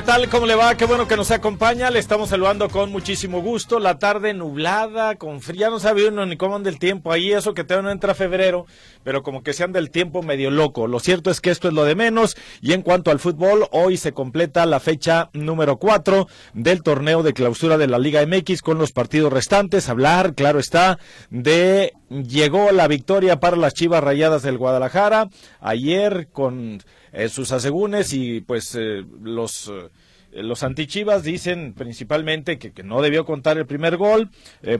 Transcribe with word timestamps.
¿Qué 0.00 0.06
tal? 0.06 0.30
¿Cómo 0.30 0.46
le 0.46 0.54
va? 0.54 0.74
Qué 0.76 0.86
bueno 0.86 1.06
que 1.06 1.14
nos 1.18 1.30
acompaña. 1.30 1.90
Le 1.90 1.98
estamos 1.98 2.30
saludando 2.30 2.70
con 2.70 2.90
muchísimo 2.90 3.42
gusto. 3.42 3.78
La 3.78 3.98
tarde 3.98 4.32
nublada, 4.32 5.16
con 5.16 5.42
frío. 5.42 5.60
Ya 5.60 5.68
no 5.68 5.78
sabe 5.78 6.08
uno 6.08 6.24
ni 6.24 6.38
cómo 6.38 6.56
anda 6.56 6.70
el 6.70 6.78
tiempo 6.78 7.12
ahí. 7.12 7.32
Eso 7.32 7.52
que 7.52 7.64
todavía 7.64 7.88
no 7.88 7.90
entra 7.90 8.14
febrero, 8.14 8.64
pero 9.04 9.22
como 9.22 9.42
que 9.42 9.52
se 9.52 9.62
anda 9.62 9.78
el 9.78 9.90
tiempo 9.90 10.22
medio 10.22 10.50
loco. 10.50 10.86
Lo 10.86 11.00
cierto 11.00 11.30
es 11.30 11.42
que 11.42 11.50
esto 11.50 11.68
es 11.68 11.74
lo 11.74 11.84
de 11.84 11.96
menos. 11.96 12.38
Y 12.62 12.72
en 12.72 12.80
cuanto 12.80 13.10
al 13.10 13.18
fútbol, 13.18 13.68
hoy 13.72 13.98
se 13.98 14.12
completa 14.12 14.64
la 14.64 14.80
fecha 14.80 15.28
número 15.34 15.76
4 15.76 16.28
del 16.54 16.82
torneo 16.82 17.22
de 17.22 17.34
clausura 17.34 17.76
de 17.76 17.86
la 17.86 17.98
Liga 17.98 18.24
MX 18.24 18.62
con 18.62 18.78
los 18.78 18.92
partidos 18.92 19.30
restantes. 19.30 19.90
Hablar, 19.90 20.34
claro 20.34 20.60
está, 20.60 20.98
de 21.28 21.92
llegó 22.08 22.72
la 22.72 22.88
victoria 22.88 23.38
para 23.38 23.58
las 23.58 23.74
Chivas 23.74 24.02
Rayadas 24.02 24.40
del 24.40 24.56
Guadalajara. 24.56 25.28
Ayer 25.60 26.28
con 26.32 26.82
eh, 27.12 27.28
sus 27.28 27.50
asegúnes 27.52 28.12
y 28.12 28.40
pues 28.40 28.74
eh, 28.76 29.04
los 29.20 29.68
eh, 29.68 30.42
los 30.42 30.62
antichivas 30.62 31.24
dicen 31.24 31.74
principalmente 31.74 32.56
que, 32.58 32.72
que, 32.72 32.84
no 32.84 33.02
debió 33.02 33.24
contar 33.24 33.58
el 33.58 33.66
primer 33.66 33.96
gol 33.96 34.30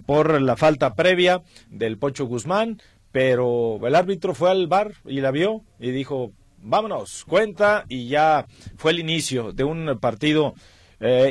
por 0.06 0.40
la 0.40 0.56
falta 0.56 0.94
previa 0.94 1.42
del 1.68 1.98
Pocho 1.98 2.26
Guzmán, 2.26 2.80
pero 3.10 3.84
el 3.84 3.96
árbitro 3.96 4.32
fue 4.32 4.52
al 4.52 4.68
bar 4.68 4.92
y 5.04 5.20
la 5.20 5.32
vio 5.32 5.64
y 5.80 5.90
dijo, 5.90 6.30
vámonos, 6.62 7.24
cuenta 7.24 7.84
y 7.88 8.06
ya 8.06 8.46
fue 8.76 8.92
el 8.92 9.00
inicio 9.00 9.52
de 9.52 9.64
un 9.64 9.98
partido 9.98 10.54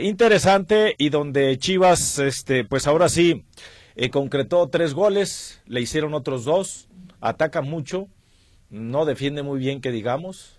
interesante 0.01 0.95
y 0.97 1.07
donde 1.07 1.57
Chivas, 1.57 2.19
este, 2.19 2.65
pues 2.65 2.87
ahora 2.87 3.07
sí, 3.07 3.45
concretó 4.11 4.67
tres 4.67 4.93
goles, 4.93 5.61
le 5.65 5.79
hicieron 5.79 6.13
otros 6.13 6.43
dos, 6.43 6.89
ataca 7.21 7.61
mucho, 7.61 8.09
no 8.69 9.05
defiende 9.05 9.43
muy 9.43 9.59
bien 9.59 9.79
que 9.79 9.91
digamos, 9.91 10.58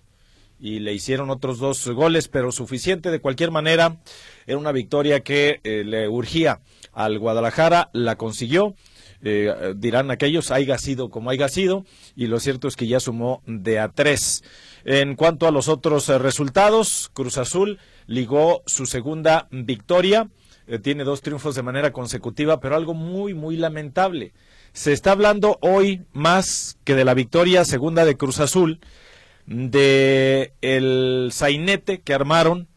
y 0.61 0.79
le 0.81 0.93
hicieron 0.93 1.31
otros 1.31 1.59
dos 1.59 1.89
goles, 1.89 2.29
pero 2.29 2.53
suficiente 2.53 3.11
de 3.11 3.21
cualquier 3.21 3.51
manera. 3.51 3.97
Era 4.47 4.59
una 4.59 4.73
victoria 4.73 5.21
que 5.21 5.61
eh, 5.65 5.85
le 5.85 6.07
urgía 6.09 6.61
al 6.93 7.19
Guadalajara, 7.19 7.89
la 7.95 8.17
consiguió. 8.17 8.75
Eh, 9.23 9.75
dirán 9.77 10.11
aquellos, 10.11 10.51
haya 10.51 10.79
sido 10.79 11.11
como 11.11 11.29
haya 11.31 11.49
sido, 11.49 11.85
y 12.17 12.27
lo 12.27 12.41
cierto 12.41 12.69
es 12.69 12.77
que 12.77 12.87
ya 12.87 13.01
sumó 13.01 13.43
de 13.47 13.79
a 13.79 13.89
tres. 13.89 14.43
En 14.85 15.15
cuanto 15.15 15.47
a 15.47 15.51
los 15.51 15.69
otros 15.69 16.09
eh, 16.09 16.19
resultados, 16.19 17.11
Cruz 17.13 17.39
Azul 17.39 17.79
ligó 18.07 18.63
su 18.67 18.87
segunda 18.87 19.49
victoria, 19.51 20.29
tiene 20.83 21.03
dos 21.03 21.21
triunfos 21.21 21.57
de 21.57 21.65
manera 21.65 21.93
consecutiva, 21.93 22.61
pero 22.61 22.77
algo 22.77 22.95
muy, 22.95 23.35
muy 23.35 23.57
lamentable. 23.57 24.33
Se 24.73 24.93
está 24.93 25.11
hablando 25.11 25.59
hoy 25.63 26.05
más 26.13 26.79
que 26.85 26.95
de 26.95 27.05
la 27.05 27.15
victoria 27.15 27.65
segunda 27.65 28.05
de 28.05 28.17
Cruz 28.17 28.39
Azul, 28.39 28.79
de 29.51 30.55
el 30.63 31.31
sainete 31.33 32.01
que 32.01 32.15
armaron 32.15 32.69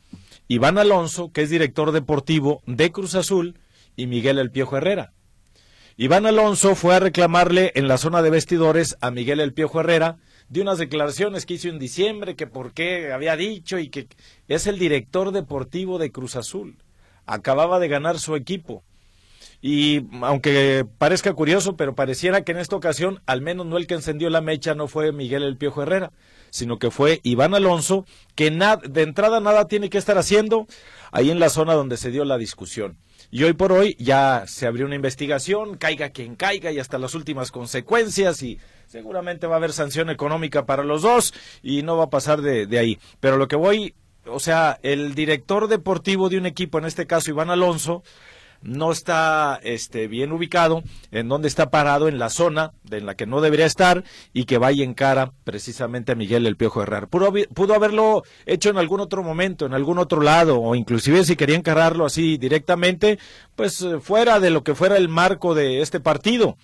Iván 0.47 0.79
Alonso, 0.79 1.31
que 1.31 1.43
es 1.43 1.49
director 1.49 1.91
deportivo 1.91 2.63
de 2.65 2.91
Cruz 2.91 3.15
Azul, 3.15 3.59
y 3.95 4.07
Miguel 4.07 4.39
El 4.39 4.49
Piojo 4.49 4.75
Herrera. 4.75 5.13
Iván 5.97 6.25
Alonso 6.25 6.73
fue 6.73 6.95
a 6.95 6.99
reclamarle 6.99 7.71
en 7.75 7.87
la 7.87 7.99
zona 7.99 8.23
de 8.23 8.31
vestidores 8.31 8.97
a 9.01 9.11
Miguel 9.11 9.39
El 9.39 9.53
Piojo 9.53 9.79
Herrera 9.79 10.17
de 10.49 10.61
unas 10.61 10.79
declaraciones 10.79 11.45
que 11.45 11.53
hizo 11.53 11.69
en 11.69 11.77
diciembre, 11.77 12.35
que 12.35 12.47
por 12.47 12.73
qué 12.73 13.13
había 13.13 13.35
dicho 13.35 13.77
y 13.77 13.89
que 13.89 14.07
es 14.47 14.65
el 14.65 14.79
director 14.79 15.31
deportivo 15.31 15.99
de 15.99 16.11
Cruz 16.11 16.35
Azul. 16.35 16.77
Acababa 17.27 17.79
de 17.79 17.87
ganar 17.87 18.17
su 18.17 18.35
equipo. 18.35 18.83
Y 19.61 20.01
aunque 20.23 20.85
parezca 20.97 21.33
curioso, 21.33 21.77
pero 21.77 21.93
pareciera 21.93 22.43
que 22.43 22.51
en 22.51 22.57
esta 22.57 22.75
ocasión, 22.75 23.21
al 23.27 23.41
menos 23.41 23.67
no 23.67 23.77
el 23.77 23.85
que 23.85 23.93
encendió 23.93 24.31
la 24.31 24.41
mecha 24.41 24.73
no 24.73 24.87
fue 24.87 25.11
Miguel 25.11 25.43
El 25.43 25.57
Piojo 25.57 25.83
Herrera, 25.83 26.11
sino 26.53 26.77
que 26.77 26.91
fue 26.91 27.19
Iván 27.23 27.55
Alonso, 27.55 28.05
que 28.35 28.51
de 28.51 29.01
entrada 29.01 29.39
nada 29.39 29.67
tiene 29.67 29.89
que 29.89 29.97
estar 29.97 30.19
haciendo 30.19 30.67
ahí 31.11 31.31
en 31.31 31.39
la 31.39 31.49
zona 31.49 31.73
donde 31.73 31.97
se 31.97 32.11
dio 32.11 32.25
la 32.25 32.37
discusión. 32.37 32.99
Y 33.31 33.43
hoy 33.43 33.53
por 33.53 33.71
hoy 33.71 33.95
ya 33.97 34.43
se 34.45 34.67
abrió 34.67 34.85
una 34.85 34.93
investigación, 34.93 35.77
caiga 35.77 36.11
quien 36.11 36.35
caiga 36.35 36.71
y 36.71 36.77
hasta 36.77 36.99
las 36.99 37.15
últimas 37.15 37.51
consecuencias 37.51 38.43
y 38.43 38.59
seguramente 38.85 39.47
va 39.47 39.55
a 39.55 39.57
haber 39.57 39.73
sanción 39.73 40.11
económica 40.11 40.67
para 40.67 40.83
los 40.83 41.01
dos 41.01 41.33
y 41.63 41.81
no 41.81 41.97
va 41.97 42.03
a 42.03 42.09
pasar 42.11 42.43
de, 42.43 42.67
de 42.67 42.77
ahí. 42.77 42.99
Pero 43.19 43.37
lo 43.37 43.47
que 43.47 43.55
voy, 43.55 43.95
o 44.27 44.39
sea, 44.39 44.77
el 44.83 45.15
director 45.15 45.67
deportivo 45.67 46.29
de 46.29 46.37
un 46.37 46.45
equipo, 46.45 46.77
en 46.77 46.85
este 46.85 47.07
caso 47.07 47.31
Iván 47.31 47.49
Alonso, 47.49 48.03
no 48.63 48.91
está 48.91 49.59
este, 49.63 50.07
bien 50.07 50.31
ubicado, 50.31 50.83
en 51.11 51.27
donde 51.27 51.47
está 51.47 51.69
parado 51.69 52.07
en 52.07 52.17
la 52.17 52.29
zona 52.29 52.71
en 52.89 53.05
la 53.05 53.15
que 53.15 53.25
no 53.25 53.41
debería 53.41 53.65
estar 53.65 54.03
y 54.33 54.45
que 54.45 54.57
vaya 54.57 54.83
en 54.83 54.93
cara 54.93 55.33
precisamente 55.43 56.11
a 56.11 56.15
Miguel 56.15 56.47
El 56.47 56.55
Piojo 56.55 56.81
Herrera. 56.81 57.07
Pudo, 57.07 57.33
pudo 57.53 57.75
haberlo 57.75 58.23
hecho 58.45 58.69
en 58.69 58.77
algún 58.77 59.01
otro 59.01 59.23
momento, 59.23 59.65
en 59.65 59.73
algún 59.73 59.99
otro 59.99 60.21
lado, 60.21 60.59
o 60.59 60.75
inclusive 60.75 61.25
si 61.25 61.35
quería 61.35 61.57
encararlo 61.57 62.05
así 62.05 62.37
directamente, 62.37 63.19
pues 63.55 63.81
eh, 63.81 63.99
fuera 63.99 64.39
de 64.39 64.49
lo 64.49 64.63
que 64.63 64.75
fuera 64.75 64.97
el 64.97 65.09
marco 65.09 65.53
de 65.53 65.81
este 65.81 65.99
partido. 65.99 66.57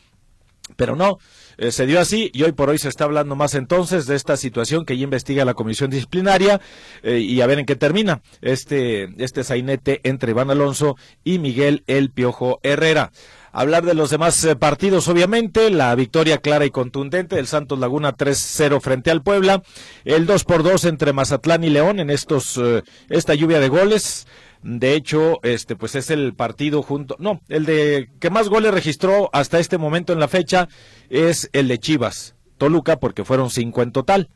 Pero 0.75 0.95
no, 0.95 1.19
eh, 1.59 1.73
se 1.73 1.85
dio 1.85 1.99
así 1.99 2.31
y 2.33 2.43
hoy 2.43 2.53
por 2.53 2.69
hoy 2.69 2.77
se 2.77 2.87
está 2.87 3.03
hablando 3.03 3.35
más 3.35 3.53
entonces 3.53 4.05
de 4.05 4.15
esta 4.15 4.37
situación 4.37 4.85
que 4.85 4.97
ya 4.97 5.03
investiga 5.03 5.43
la 5.43 5.55
comisión 5.55 5.89
disciplinaria 5.89 6.61
eh, 7.03 7.19
y 7.19 7.41
a 7.41 7.47
ver 7.47 7.59
en 7.59 7.65
qué 7.65 7.75
termina 7.75 8.21
este, 8.41 9.09
este 9.21 9.43
sainete 9.43 9.99
entre 10.03 10.31
Iván 10.31 10.51
Alonso 10.51 10.95
y 11.25 11.37
Miguel 11.37 11.83
El 11.87 12.11
Piojo 12.11 12.61
Herrera. 12.63 13.11
Hablar 13.51 13.83
de 13.83 13.93
los 13.93 14.09
demás 14.09 14.41
eh, 14.45 14.55
partidos, 14.55 15.09
obviamente, 15.09 15.69
la 15.69 15.93
victoria 15.95 16.37
clara 16.37 16.65
y 16.65 16.69
contundente 16.69 17.35
del 17.35 17.47
Santos 17.47 17.77
Laguna 17.77 18.15
3-0 18.15 18.79
frente 18.79 19.11
al 19.11 19.21
Puebla, 19.21 19.61
el 20.05 20.27
2 20.27 20.45
por 20.45 20.63
2 20.63 20.85
entre 20.85 21.11
Mazatlán 21.11 21.65
y 21.65 21.69
León 21.69 21.99
en 21.99 22.09
estos, 22.09 22.57
esta 23.09 23.33
lluvia 23.33 23.59
de 23.59 23.67
goles. 23.67 24.27
De 24.61 24.93
hecho, 24.93 25.39
este 25.43 25.75
pues 25.75 25.95
es 25.95 26.09
el 26.09 26.33
partido 26.33 26.81
junto, 26.81 27.15
no, 27.19 27.41
el 27.47 27.65
de 27.65 28.09
que 28.19 28.29
más 28.29 28.49
goles 28.49 28.73
registró 28.73 29.29
hasta 29.31 29.59
este 29.59 29.77
momento 29.77 30.11
en 30.11 30.19
la 30.19 30.27
fecha 30.27 30.67
es 31.09 31.49
el 31.53 31.69
de 31.69 31.79
Chivas, 31.79 32.35
Toluca, 32.57 32.99
porque 32.99 33.23
fueron 33.23 33.49
cinco 33.49 33.81
en 33.81 33.91
total 33.91 34.29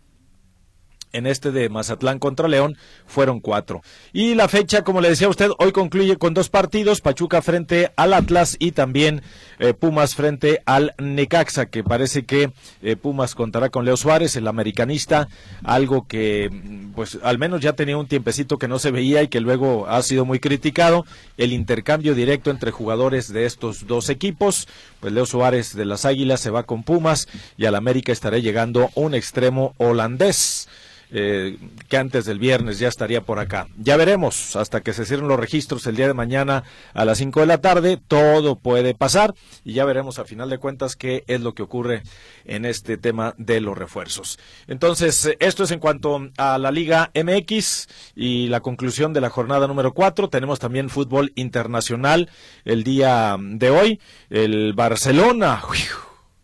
en 1.14 1.28
este 1.28 1.52
de 1.52 1.70
Mazatlán 1.70 2.20
contra 2.20 2.48
León 2.48 2.76
fueron 3.06 3.40
cuatro. 3.40 3.82
Y 4.12 4.36
la 4.36 4.48
fecha, 4.48 4.84
como 4.84 5.00
le 5.00 5.10
decía 5.10 5.30
usted, 5.30 5.52
hoy 5.60 5.72
concluye 5.72 6.18
con 6.18 6.34
dos 6.34 6.50
partidos, 6.50 7.02
Pachuca 7.02 7.42
frente 7.42 7.92
al 7.96 8.14
Atlas 8.14 8.58
y 8.60 8.72
también 8.72 9.22
eh, 9.60 9.74
Pumas 9.74 10.16
frente 10.16 10.62
al 10.66 10.94
Necaxa, 10.98 11.68
que 11.68 11.84
parece 11.84 12.26
que 12.26 12.52
eh, 12.82 12.96
Pumas 12.96 13.36
contará 13.36 13.70
con 13.70 13.86
Leo 13.86 13.96
Suárez, 13.96 14.36
el 14.36 14.48
americanista, 14.48 15.30
algo 15.64 16.08
que 16.08 16.50
pues 16.96 17.20
al 17.24 17.38
menos 17.38 17.62
ya 17.62 17.74
tenía 17.74 17.98
un 17.98 18.08
tiempecito 18.08 18.58
que 18.58 18.68
no 18.68 18.80
se 18.80 18.92
veía 18.92 19.24
y 19.24 19.28
que 19.28 19.40
luego 19.40 19.88
ha 19.88 20.02
sido 20.02 20.26
muy 20.26 20.40
criticado, 20.40 21.06
el 21.38 21.54
intercambio 21.54 22.16
directo 22.16 22.50
entre 22.50 22.72
jugadores 22.72 23.32
de 23.32 23.46
estos 23.46 23.88
dos 23.88 24.10
equipos, 24.10 24.68
pues 25.00 25.14
Leo 25.14 25.26
Suárez 25.26 25.76
de 25.76 25.86
las 25.86 26.06
Águilas 26.06 26.42
se 26.42 26.50
va 26.50 26.64
con 26.64 26.84
Pumas 26.84 27.28
y 27.58 27.66
al 27.66 27.76
América 27.76 28.12
estará 28.12 28.40
llegando 28.40 28.90
un 28.96 29.14
extremo 29.14 29.76
holandés. 29.78 30.68
Eh, 31.16 31.60
que 31.90 31.98
antes 31.98 32.26
del 32.26 32.40
viernes 32.40 32.80
ya 32.80 32.88
estaría 32.88 33.22
por 33.22 33.38
acá. 33.38 33.68
Ya 33.78 33.98
veremos, 33.98 34.56
hasta 34.56 34.82
que 34.82 34.94
se 34.94 35.06
cierren 35.06 35.28
los 35.28 35.40
registros 35.40 35.86
el 35.86 35.96
día 35.96 36.08
de 36.08 36.16
mañana 36.16 36.64
a 36.96 37.06
las 37.06 37.20
5 37.20 37.42
de 37.42 37.46
la 37.46 37.60
tarde, 37.60 38.00
todo 38.08 38.56
puede 38.56 38.96
pasar 38.96 39.36
y 39.64 39.74
ya 39.74 39.86
veremos 39.86 40.18
a 40.18 40.26
final 40.26 40.50
de 40.50 40.58
cuentas 40.58 40.96
qué 40.96 41.24
es 41.28 41.40
lo 41.40 41.54
que 41.54 41.62
ocurre 41.62 42.02
en 42.46 42.66
este 42.66 42.98
tema 42.98 43.36
de 43.38 43.62
los 43.62 43.78
refuerzos. 43.78 44.40
Entonces, 44.66 45.30
esto 45.40 45.66
es 45.66 45.70
en 45.72 45.78
cuanto 45.78 46.30
a 46.38 46.58
la 46.58 46.72
Liga 46.72 47.12
MX 47.14 47.88
y 48.16 48.48
la 48.48 48.62
conclusión 48.62 49.14
de 49.14 49.22
la 49.22 49.30
jornada 49.30 49.68
número 49.68 49.94
4. 49.94 50.30
Tenemos 50.30 50.58
también 50.58 50.90
fútbol 50.90 51.32
internacional 51.36 52.32
el 52.66 52.84
día 52.84 53.38
de 53.40 53.70
hoy. 53.70 54.00
El 54.32 54.74
Barcelona 54.74 55.62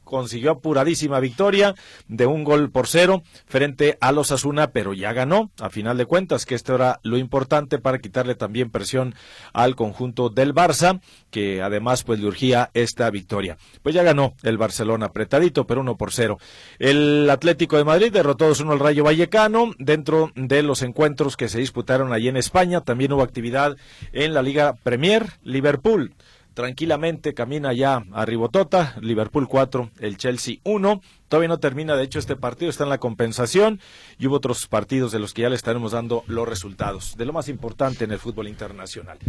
consiguió 0.10 0.52
apuradísima 0.52 1.20
victoria 1.20 1.76
de 2.08 2.26
un 2.26 2.44
gol 2.44 2.72
por 2.72 2.88
cero 2.88 3.22
frente 3.46 3.98
a 4.02 4.12
los 4.12 4.32
Asuna, 4.32 4.72
pero 4.72 4.94
ya 4.94 5.14
ganó, 5.14 5.52
a 5.60 5.70
final 5.70 5.98
de 5.98 6.06
cuentas, 6.06 6.46
que 6.46 6.56
esto 6.56 6.76
era 6.76 7.00
lo 7.04 7.18
importante 7.18 7.78
para 7.78 8.00
quitarle 8.00 8.36
también 8.36 8.72
presión 8.72 9.14
al 9.54 9.76
conjunto 9.76 10.30
del 10.30 10.54
Barça, 10.54 11.00
que 11.30 11.62
además 11.62 12.04
pues 12.04 12.20
le 12.20 12.28
urgía 12.28 12.72
esta 12.74 13.10
victoria. 13.12 13.58
Pues 13.84 13.94
ya 13.94 14.04
ganó 14.04 14.34
el 14.44 14.58
Barcelona 14.58 15.08
apretadito, 15.08 15.68
pero 15.68 15.82
uno 15.82 15.96
por 15.96 16.12
cero. 16.12 16.40
El 16.80 17.30
Atlético 17.30 17.78
de 17.78 17.84
Madrid 17.84 18.12
derrotó 18.12 18.50
2-1 18.50 18.72
al 18.72 18.80
Rayo 18.80 19.04
Vallecano 19.04 19.74
dentro 19.78 20.32
de 20.36 20.64
los 20.64 20.82
encuentros 20.82 21.38
que 21.38 21.50
se 21.50 21.60
disputaron 21.60 22.12
allí 22.14 22.28
en 22.28 22.38
España. 22.38 22.82
También 22.82 23.14
hubo 23.14 23.22
actividad 23.22 23.78
en 24.12 24.34
la 24.34 24.42
Liga 24.42 24.74
Premier. 24.84 25.28
Liverpool 25.44 26.16
tranquilamente 26.54 27.34
camina 27.34 27.74
ya 27.74 28.04
a 28.12 28.26
Ribotota, 28.26 28.96
Liverpool 29.02 29.48
4, 29.48 29.92
el 30.00 30.18
Chelsea 30.18 30.58
1. 30.64 31.02
Todavía 31.30 31.48
no 31.48 31.60
termina, 31.60 31.96
de 31.96 32.04
hecho, 32.04 32.20
este 32.20 32.36
partido 32.36 32.70
está 32.70 32.84
en 32.84 32.90
la 32.90 32.98
compensación 32.98 33.80
y 34.18 34.28
hubo 34.28 34.36
otros 34.36 34.68
partidos 34.68 35.12
de 35.12 35.20
los 35.20 35.34
que 35.34 35.44
ya 35.44 35.50
le 35.50 35.56
estaremos 35.56 35.92
dando 35.92 36.24
los 36.28 36.48
resultados, 36.48 37.16
de 37.18 37.26
lo 37.26 37.34
más 37.34 37.48
importante 37.48 38.04
en 38.04 38.12
el 38.12 38.20
fútbol 38.20 38.48
internacional. 38.48 39.20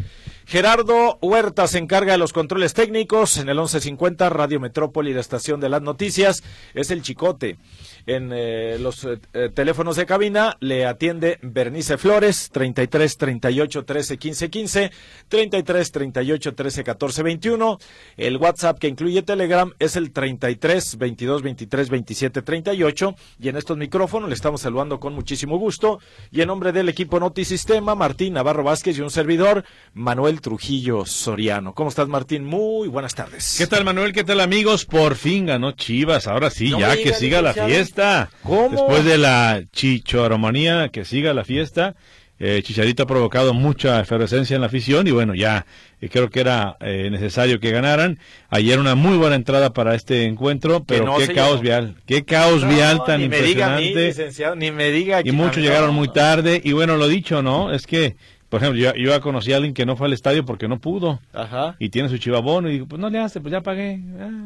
Gerardo 0.46 1.18
Huerta 1.20 1.68
se 1.68 1.78
encarga 1.78 2.12
de 2.12 2.18
los 2.18 2.32
controles 2.32 2.74
técnicos 2.74 3.36
en 3.36 3.48
el 3.50 3.56
1150 3.56 4.30
Radio 4.30 4.60
Metrópoli, 4.60 5.12
la 5.12 5.20
estación 5.20 5.60
de 5.60 5.68
las 5.68 5.82
noticias, 5.82 6.42
es 6.74 6.90
el 6.90 7.02
Chicote. 7.02 7.58
En 8.06 8.30
eh, 8.32 8.78
los 8.80 9.04
eh, 9.04 9.18
eh, 9.34 9.50
teléfonos 9.52 9.96
de 9.96 10.06
cabina 10.06 10.56
le 10.60 10.86
atiende 10.86 11.38
Bernice 11.42 11.98
Flores, 11.98 12.50
33 12.50 13.16
38 13.16 13.84
13 13.84 14.16
15 14.16 14.50
15, 14.50 14.90
33 15.28 15.92
38 15.92 16.54
13 16.54 16.84
14 16.84 17.22
21. 17.22 17.78
El 18.16 18.36
WhatsApp 18.38 18.78
que 18.78 18.88
incluye 18.88 19.22
Telegram 19.22 19.72
es 19.78 19.96
el 19.96 20.12
33 20.12 20.96
22 20.96 21.42
23 21.42 21.89
27 21.90 22.42
38. 22.42 23.14
Y 23.40 23.48
en 23.48 23.56
estos 23.56 23.76
micrófonos 23.76 24.28
le 24.28 24.34
estamos 24.34 24.60
saludando 24.60 25.00
con 25.00 25.14
muchísimo 25.14 25.58
gusto. 25.58 26.00
Y 26.30 26.40
en 26.40 26.48
nombre 26.48 26.72
del 26.72 26.88
equipo 26.88 27.20
Notisistema, 27.20 27.94
Martín 27.94 28.34
Navarro 28.34 28.64
Vázquez 28.64 28.98
y 28.98 29.00
un 29.00 29.10
servidor, 29.10 29.64
Manuel 29.94 30.40
Trujillo 30.40 31.04
Soriano. 31.04 31.74
¿Cómo 31.74 31.90
estás, 31.90 32.08
Martín? 32.08 32.44
Muy 32.44 32.88
buenas 32.88 33.14
tardes. 33.14 33.56
¿Qué 33.58 33.66
tal, 33.66 33.84
Manuel? 33.84 34.12
¿Qué 34.12 34.24
tal, 34.24 34.40
amigos? 34.40 34.84
Por 34.84 35.16
fin 35.16 35.46
ganó 35.46 35.72
Chivas. 35.72 36.26
Ahora 36.26 36.50
sí, 36.50 36.70
ya 36.70 36.96
que 36.96 37.12
siga 37.12 37.42
la 37.42 37.52
fiesta. 37.52 38.30
¿Cómo? 38.42 38.70
Después 38.70 39.04
de 39.04 39.18
la 39.18 39.62
chichoromanía, 39.72 40.88
que 40.88 41.04
siga 41.04 41.34
la 41.34 41.44
fiesta. 41.44 41.94
Eh, 42.42 42.62
Chicharito 42.62 43.02
ha 43.02 43.06
provocado 43.06 43.52
mucha 43.52 44.00
efervescencia 44.00 44.54
en 44.54 44.62
la 44.62 44.68
afición 44.68 45.06
y 45.06 45.10
bueno, 45.10 45.34
ya 45.34 45.66
eh, 46.00 46.08
creo 46.08 46.30
que 46.30 46.40
era 46.40 46.76
eh, 46.80 47.08
necesario 47.10 47.60
que 47.60 47.70
ganaran. 47.70 48.18
Ayer 48.48 48.78
una 48.78 48.94
muy 48.94 49.18
buena 49.18 49.36
entrada 49.36 49.74
para 49.74 49.94
este 49.94 50.24
encuentro, 50.24 50.82
pero 50.84 51.04
no 51.04 51.18
qué 51.18 51.34
caos 51.34 51.50
llegó. 51.50 51.62
vial, 51.62 51.96
qué 52.06 52.24
caos 52.24 52.66
vial 52.66 53.02
tan 53.04 53.20
ni 53.20 53.28
me 53.28 53.42
diga 53.42 53.74
a 53.74 53.76
mí, 53.78 53.88
impresionante. 53.88 54.06
licenciado, 54.22 54.56
ni 54.56 54.70
me 54.70 54.90
diga 54.90 55.20
y 55.20 55.24
que- 55.24 55.32
muchos 55.32 55.58
no, 55.58 55.62
llegaron 55.64 55.94
muy 55.94 56.08
tarde 56.08 56.60
y 56.64 56.72
bueno, 56.72 56.96
lo 56.96 57.06
dicho, 57.08 57.42
¿no? 57.42 57.72
Es 57.74 57.86
que, 57.86 58.16
por 58.48 58.62
ejemplo, 58.62 58.80
yo, 58.80 58.94
yo 58.94 59.10
ya 59.10 59.20
conocí 59.20 59.52
a 59.52 59.56
alguien 59.56 59.74
que 59.74 59.84
no 59.84 59.96
fue 59.96 60.06
al 60.06 60.14
estadio 60.14 60.44
porque 60.46 60.66
no 60.66 60.78
pudo 60.80 61.20
Ajá. 61.34 61.76
y 61.78 61.90
tiene 61.90 62.08
su 62.08 62.16
chivabono 62.16 62.70
y 62.70 62.72
digo, 62.72 62.86
pues 62.86 62.98
no 63.00 63.10
le 63.10 63.18
hace, 63.18 63.42
pues 63.42 63.52
ya 63.52 63.60
pagué. 63.60 64.00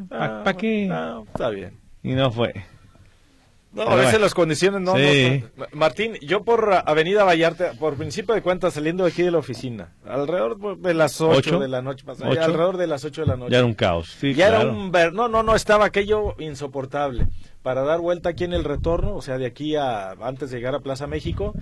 ¿Para 0.08 0.42
Ah, 0.44 0.54
qué? 0.58 0.86
no, 0.88 1.24
está 1.26 1.48
bien. 1.50 1.74
Y 2.02 2.10
no 2.14 2.32
fue. 2.32 2.52
No, 3.74 3.82
a 3.82 3.94
veces 3.96 4.20
las 4.20 4.34
condiciones 4.34 4.80
no, 4.80 4.96
Sí. 4.96 5.42
no- 5.56 5.64
no. 5.64 5.66
Martín, 5.72 6.14
yo 6.22 6.44
por 6.44 6.72
Avenida 6.86 7.24
Vallarta, 7.24 7.72
por 7.72 7.94
principio 7.96 8.34
de 8.34 8.42
cuentas, 8.42 8.74
saliendo 8.74 9.04
de 9.04 9.10
aquí 9.10 9.22
de 9.22 9.30
la 9.30 9.38
oficina, 9.38 9.92
alrededor 10.06 10.78
de 10.78 10.94
las 10.94 11.20
8 11.20 11.38
¿Ocho? 11.38 11.58
de 11.58 11.68
la 11.68 11.82
noche, 11.82 12.04
¿Ocho? 12.06 12.24
alrededor 12.42 12.76
de 12.76 12.86
las 12.86 13.04
8 13.04 13.22
de 13.22 13.26
la 13.26 13.36
noche. 13.36 13.50
Ya 13.52 13.58
era 13.58 13.66
un 13.66 13.74
caos. 13.74 14.16
Sí, 14.20 14.32
Ya 14.34 14.48
era 14.48 14.60
un 14.60 14.92
ver, 14.92 15.12
no, 15.12 15.28
no, 15.28 15.42
no, 15.42 15.54
estaba 15.56 15.86
aquello 15.86 16.34
insoportable. 16.38 17.26
Para 17.62 17.82
dar 17.82 17.98
vuelta 18.00 18.28
aquí 18.28 18.44
en 18.44 18.52
el 18.52 18.62
retorno, 18.62 19.14
o 19.16 19.22
sea, 19.22 19.38
de 19.38 19.46
aquí 19.46 19.74
a 19.74 20.10
antes 20.20 20.50
de 20.50 20.58
llegar 20.58 20.74
a 20.74 20.80
Plaza 20.80 21.06
México, 21.06 21.54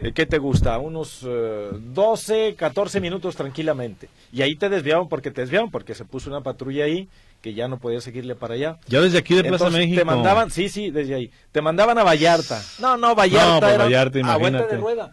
eh, 0.00 0.12
¿qué 0.14 0.24
te 0.26 0.38
gusta? 0.38 0.78
Unos 0.78 1.20
eh, 1.28 1.68
12, 1.72 2.54
14 2.56 2.98
minutos 3.00 3.36
tranquilamente. 3.36 4.08
Y 4.32 4.40
ahí 4.42 4.56
te 4.56 4.68
desviaban 4.70 5.08
porque 5.08 5.30
te 5.30 5.42
desviaban, 5.42 5.70
porque 5.70 5.94
se 5.94 6.04
puso 6.06 6.30
una 6.30 6.40
patrulla 6.40 6.84
ahí 6.84 7.08
que 7.44 7.52
ya 7.52 7.68
no 7.68 7.78
podía 7.78 8.00
seguirle 8.00 8.34
para 8.34 8.54
allá. 8.54 8.78
Ya 8.86 9.02
desde 9.02 9.18
aquí 9.18 9.34
de 9.34 9.42
Plaza 9.42 9.66
Entonces, 9.66 9.80
México. 9.80 10.00
Te 10.00 10.04
mandaban, 10.06 10.50
sí, 10.50 10.70
sí, 10.70 10.90
desde 10.90 11.14
ahí. 11.14 11.30
Te 11.52 11.60
mandaban 11.60 11.98
a 11.98 12.02
Vallarta. 12.02 12.58
No, 12.78 12.96
no, 12.96 13.14
Vallarta 13.14 13.50
No, 13.52 13.60
pues 13.60 13.74
era 13.74 13.84
Vallarta, 13.84 14.18
a 14.18 14.36
vuelta 14.38 14.58
de 14.60 14.64
imagínate. 14.64 14.76
rueda. 14.78 15.12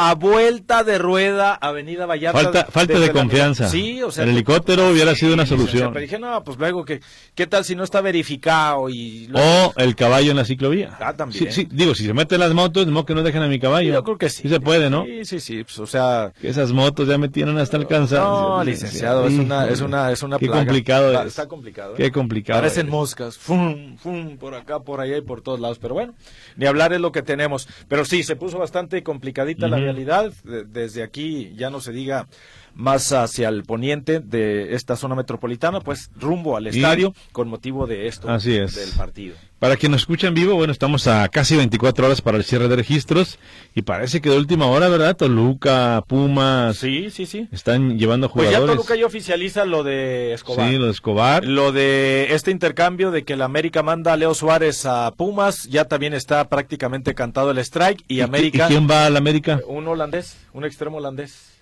A 0.00 0.14
vuelta 0.14 0.84
de 0.84 0.96
rueda, 0.96 1.54
Avenida 1.54 2.06
Vallarta. 2.06 2.40
Falta, 2.40 2.66
falta 2.70 3.00
de 3.00 3.10
confianza. 3.10 3.68
Sí, 3.68 4.00
o 4.00 4.12
sea. 4.12 4.22
El 4.22 4.30
helicóptero 4.30 4.90
hubiera 4.90 5.12
sido 5.16 5.34
una 5.34 5.44
solución. 5.44 5.92
Pero 5.92 6.02
dije, 6.02 6.20
no, 6.20 6.44
pues 6.44 6.56
luego, 6.56 6.84
que 6.84 7.00
¿qué 7.34 7.48
tal 7.48 7.64
si 7.64 7.74
no 7.74 7.82
está 7.82 8.00
verificado? 8.00 8.88
y 8.90 9.26
luego- 9.26 9.72
O 9.74 9.74
el 9.76 9.96
caballo 9.96 10.30
en 10.30 10.36
la 10.36 10.44
ciclovía. 10.44 10.96
Ah, 11.00 11.14
también. 11.14 11.46
Sí, 11.50 11.62
sí, 11.64 11.68
digo, 11.72 11.96
si 11.96 12.06
se 12.06 12.14
meten 12.14 12.38
las 12.38 12.54
motos, 12.54 12.86
modo 12.86 13.04
que 13.06 13.14
no 13.16 13.24
dejen 13.24 13.42
a 13.42 13.48
mi 13.48 13.58
caballo. 13.58 13.92
Yo 13.92 14.04
creo 14.04 14.18
que 14.18 14.28
sí. 14.30 14.42
Sí 14.42 14.48
se 14.48 14.60
puede, 14.60 14.88
¿no? 14.88 15.04
Sí, 15.04 15.24
sí, 15.24 15.40
sí. 15.40 15.64
Pues, 15.64 15.78
o 15.80 15.86
sea. 15.88 16.32
Que 16.40 16.48
esas 16.48 16.70
motos 16.70 17.08
ya 17.08 17.18
me 17.18 17.28
tienen 17.28 17.58
hasta 17.58 17.76
el 17.76 17.88
cansancio. 17.88 18.18
No, 18.20 18.62
licenciado, 18.62 19.26
es 19.26 19.34
una, 19.34 19.66
es 19.68 19.80
una, 19.80 20.12
es 20.12 20.22
una 20.22 20.38
Qué 20.38 20.46
plaga. 20.46 20.60
complicado 20.64 21.08
está, 21.08 21.22
es. 21.22 21.26
está 21.28 21.48
complicado. 21.48 21.94
¿eh? 21.94 21.96
Qué 21.96 22.12
complicado. 22.12 22.60
Parecen 22.60 22.86
es. 22.86 22.92
moscas, 22.92 23.36
fum, 23.36 23.96
fum, 23.96 24.36
por 24.36 24.54
acá, 24.54 24.78
por 24.78 25.00
allá 25.00 25.16
y 25.16 25.22
por 25.22 25.40
todos 25.40 25.58
lados. 25.58 25.80
Pero 25.80 25.94
bueno, 25.94 26.14
ni 26.56 26.66
hablar 26.66 26.92
es 26.92 27.00
lo 27.00 27.10
que 27.10 27.22
tenemos. 27.22 27.68
Pero 27.88 28.04
sí, 28.04 28.22
se 28.22 28.36
puso 28.36 28.58
bastante 28.58 29.02
complicadita 29.02 29.66
la. 29.66 29.87
Realidad. 29.92 30.32
De- 30.44 30.64
desde 30.64 31.02
aquí, 31.02 31.54
ya 31.56 31.70
no 31.70 31.80
se 31.80 31.92
diga 31.92 32.28
más 32.78 33.10
hacia 33.12 33.48
el 33.48 33.64
poniente 33.64 34.20
de 34.20 34.74
esta 34.76 34.94
zona 34.94 35.16
metropolitana, 35.16 35.80
pues 35.80 36.10
rumbo 36.18 36.56
al 36.56 36.66
Y- 36.66 36.70
estadio 36.70 37.12
con 37.32 37.48
motivo 37.48 37.86
de 37.88 38.06
esto 38.06 38.30
Así 38.30 38.56
es. 38.56 38.76
del 38.76 38.90
partido. 38.96 39.34
Para 39.58 39.74
quien 39.76 39.90
nos 39.90 40.02
escucha 40.02 40.28
en 40.28 40.34
vivo, 40.34 40.54
bueno, 40.54 40.72
estamos 40.72 41.08
a 41.08 41.28
casi 41.28 41.56
24 41.56 42.06
horas 42.06 42.20
para 42.22 42.36
el 42.38 42.44
cierre 42.44 42.68
de 42.68 42.76
registros 42.76 43.40
y 43.74 43.82
parece 43.82 44.20
que 44.20 44.30
de 44.30 44.36
última 44.38 44.66
hora, 44.66 44.86
¿verdad? 44.88 45.16
Toluca, 45.16 46.04
Pumas, 46.06 46.76
Sí, 46.76 47.10
sí, 47.10 47.26
sí. 47.26 47.48
están 47.50 47.98
llevando 47.98 48.30
Pues 48.30 48.44
ya 48.50 48.58
jugadores. 48.58 48.76
Toluca 48.76 48.94
ya 48.94 49.06
oficializa 49.06 49.64
lo 49.64 49.82
de 49.82 50.32
Escobar. 50.34 50.70
Sí, 50.70 50.76
lo 50.76 50.84
de 50.84 50.92
Escobar. 50.92 51.44
Lo 51.44 51.72
de 51.72 52.28
este 52.30 52.52
intercambio 52.52 53.10
de 53.10 53.24
que 53.24 53.34
la 53.34 53.46
América 53.46 53.82
manda 53.82 54.12
a 54.12 54.16
Leo 54.16 54.32
Suárez 54.34 54.86
a 54.86 55.10
Pumas, 55.16 55.64
ya 55.64 55.86
también 55.86 56.14
está 56.14 56.48
prácticamente 56.48 57.16
cantado 57.16 57.50
el 57.50 57.58
strike 57.58 58.04
y, 58.06 58.18
¿Y- 58.18 58.20
América, 58.20 58.66
¿Y 58.66 58.68
quién 58.68 58.86
va 58.88 59.06
a 59.06 59.10
la 59.10 59.18
América? 59.18 59.58
un 59.66 59.88
holandés, 59.88 60.36
un 60.52 60.64
extremo 60.64 60.98
holandés. 60.98 61.57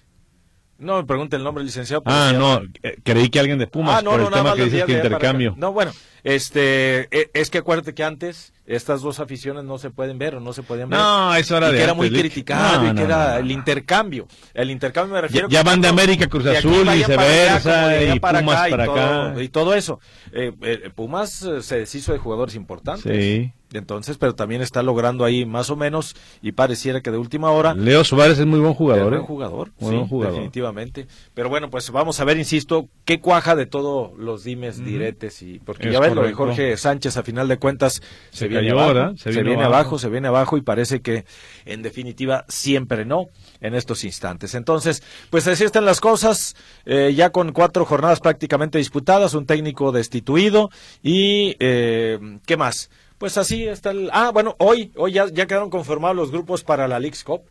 No 0.79 0.97
me 0.97 1.05
pregunte 1.05 1.37
el 1.37 1.45
nombre, 1.45 1.65
licenciado. 1.65 2.03
Ah, 2.05 2.33
no, 2.37 2.63
eh, 2.83 2.99
creí 3.03 3.31
que 3.31 3.41
alguien 3.41 3.59
de 3.59 3.67
Pumas 3.67 3.99
Ah, 3.99 4.03
no, 4.03 4.11
por 4.11 4.21
no, 4.21 4.27
el 4.29 4.33
tema 4.33 4.55
que 4.55 4.65
dices 4.65 4.85
que 4.85 4.93
intercambio. 4.93 5.55
No, 5.57 5.73
bueno, 5.73 5.93
este, 6.35 7.09
e- 7.17 7.31
es 7.35 7.51
que 7.51 7.59
acuérdate 7.59 7.95
que 7.95 8.03
antes 8.03 8.53
estas 8.67 9.01
dos 9.01 9.21
aficiones 9.21 9.63
no 9.63 9.79
se 9.79 9.91
pueden 9.91 10.19
ver 10.19 10.35
o 10.35 10.41
no 10.41 10.53
se 10.53 10.65
podían 10.65 10.91
ver. 10.91 10.99
No, 10.99 11.33
eso 11.37 11.57
era 11.57 11.69
y 11.69 11.73
de 11.73 11.79
que 11.79 11.85
era 11.85 11.95
muy 11.95 12.11
criticado 12.11 12.83
No, 12.83 12.85
y 12.87 12.89
que 12.89 12.95
no, 12.95 13.01
era 13.05 13.33
no, 13.35 13.37
el 13.39 13.51
intercambio. 13.53 14.27
El 14.53 14.73
intercambio 14.73 15.15
me 15.15 15.21
refiero. 15.21 15.49
Ya- 15.49 15.63
van 15.63 15.81
de 15.81 15.87
América, 15.87 16.27
Cruz 16.27 16.47
Azul, 16.47 16.89
allá 16.89 16.95
viceversa, 17.07 17.87
allá 17.91 18.15
y 18.17 18.19
para 18.21 18.41
Pumas 18.41 18.57
acá 18.57 18.69
y 18.69 18.71
para 18.73 18.85
todo- 18.87 18.97
acá. 19.31 19.43
Y 19.43 19.49
todo 19.51 19.75
eso. 19.75 20.01
Eh, 20.33 20.53
eh, 20.63 20.91
Pumas 20.93 21.43
eh, 21.43 21.63
se 21.63 21.79
deshizo 21.79 22.13
de 22.13 22.19
jugadores 22.19 22.57
importantes. 22.57 23.05
Sí. 23.25 23.53
Entonces, 23.73 24.17
pero 24.17 24.35
también 24.35 24.63
está 24.63 24.83
logrando 24.83 25.25
ahí 25.25 25.45
más 25.45 25.71
o 25.71 25.77
menos 25.77 26.15
y 26.41 26.53
pareciera 26.53 27.01
que 27.01 27.11
de 27.11 27.19
última 27.19 27.51
hora 27.51 27.75
Leo 27.75 28.05
Suárez 28.05 28.39
es 28.39 28.47
muy 28.47 28.61
buen 28.61 28.75
jugador. 28.75 29.11
buen 29.11 29.23
¿eh? 29.23 29.25
jugador, 29.27 29.73
Muy 29.81 29.91
sí, 29.91 29.97
buen 29.97 30.09
jugador. 30.09 30.35
definitivamente. 30.35 31.07
Pero 31.35 31.49
bueno, 31.49 31.69
pues 31.69 31.91
vamos 31.91 32.19
a 32.21 32.25
ver, 32.25 32.37
insisto, 32.39 32.89
qué 33.05 33.21
cuaja 33.21 33.57
de 33.57 33.67
todos 33.67 34.17
los 34.19 34.45
dimes, 34.45 34.83
diretes 34.85 35.43
y 35.43 35.59
porque 35.59 35.89
Es 35.89 35.93
ya 35.95 35.99
lo 36.23 36.29
de. 36.29 36.35
Jorge 36.35 36.77
Sánchez 36.77 37.17
a 37.17 37.23
final 37.23 37.49
de 37.49 37.59
cuentas 37.59 38.03
se, 38.31 38.39
Se 38.39 38.49
viene 38.49 38.69
cayó, 38.69 38.79
abajo, 38.81 38.95
¿verdad? 38.95 39.17
Se 39.17 39.31
viene 39.31 39.55
abajo. 39.55 39.75
abajo, 39.75 39.99
se 39.99 40.09
viene 40.09 40.29
abajo 40.29 40.57
y 40.57 40.63
parece 40.63 41.01
que 41.01 41.25
en 41.65 41.83
definitiva 41.83 42.45
siempre 42.49 43.05
no 43.05 43.27
en 43.61 43.75
estos 43.75 44.05
instantes. 44.05 44.55
Entonces, 44.55 45.03
pues 45.31 45.47
así 45.49 45.65
están 45.65 45.85
las 45.85 46.01
cosas, 46.01 46.57
eh, 46.85 47.13
ya 47.15 47.31
con 47.31 47.53
cuatro 47.53 47.85
jornadas 47.85 48.21
prácticamente 48.21 48.79
disputadas, 48.79 49.35
un 49.35 49.47
técnico 49.47 49.93
destituido 49.93 50.71
y 51.03 51.57
eh, 51.61 52.19
¿qué 52.47 52.57
más? 52.57 52.91
Pues 53.19 53.39
así 53.39 53.65
está 53.65 53.93
el... 53.93 54.11
Ah, 54.13 54.31
bueno, 54.33 54.57
hoy, 54.59 54.93
hoy 54.97 55.13
ya, 55.13 55.27
ya 55.29 55.47
quedaron 55.47 55.71
conformados 55.71 56.17
los 56.17 56.31
grupos 56.31 56.65
para 56.65 56.87
la 56.87 56.99
League's 56.99 57.25
Cup. 57.25 57.43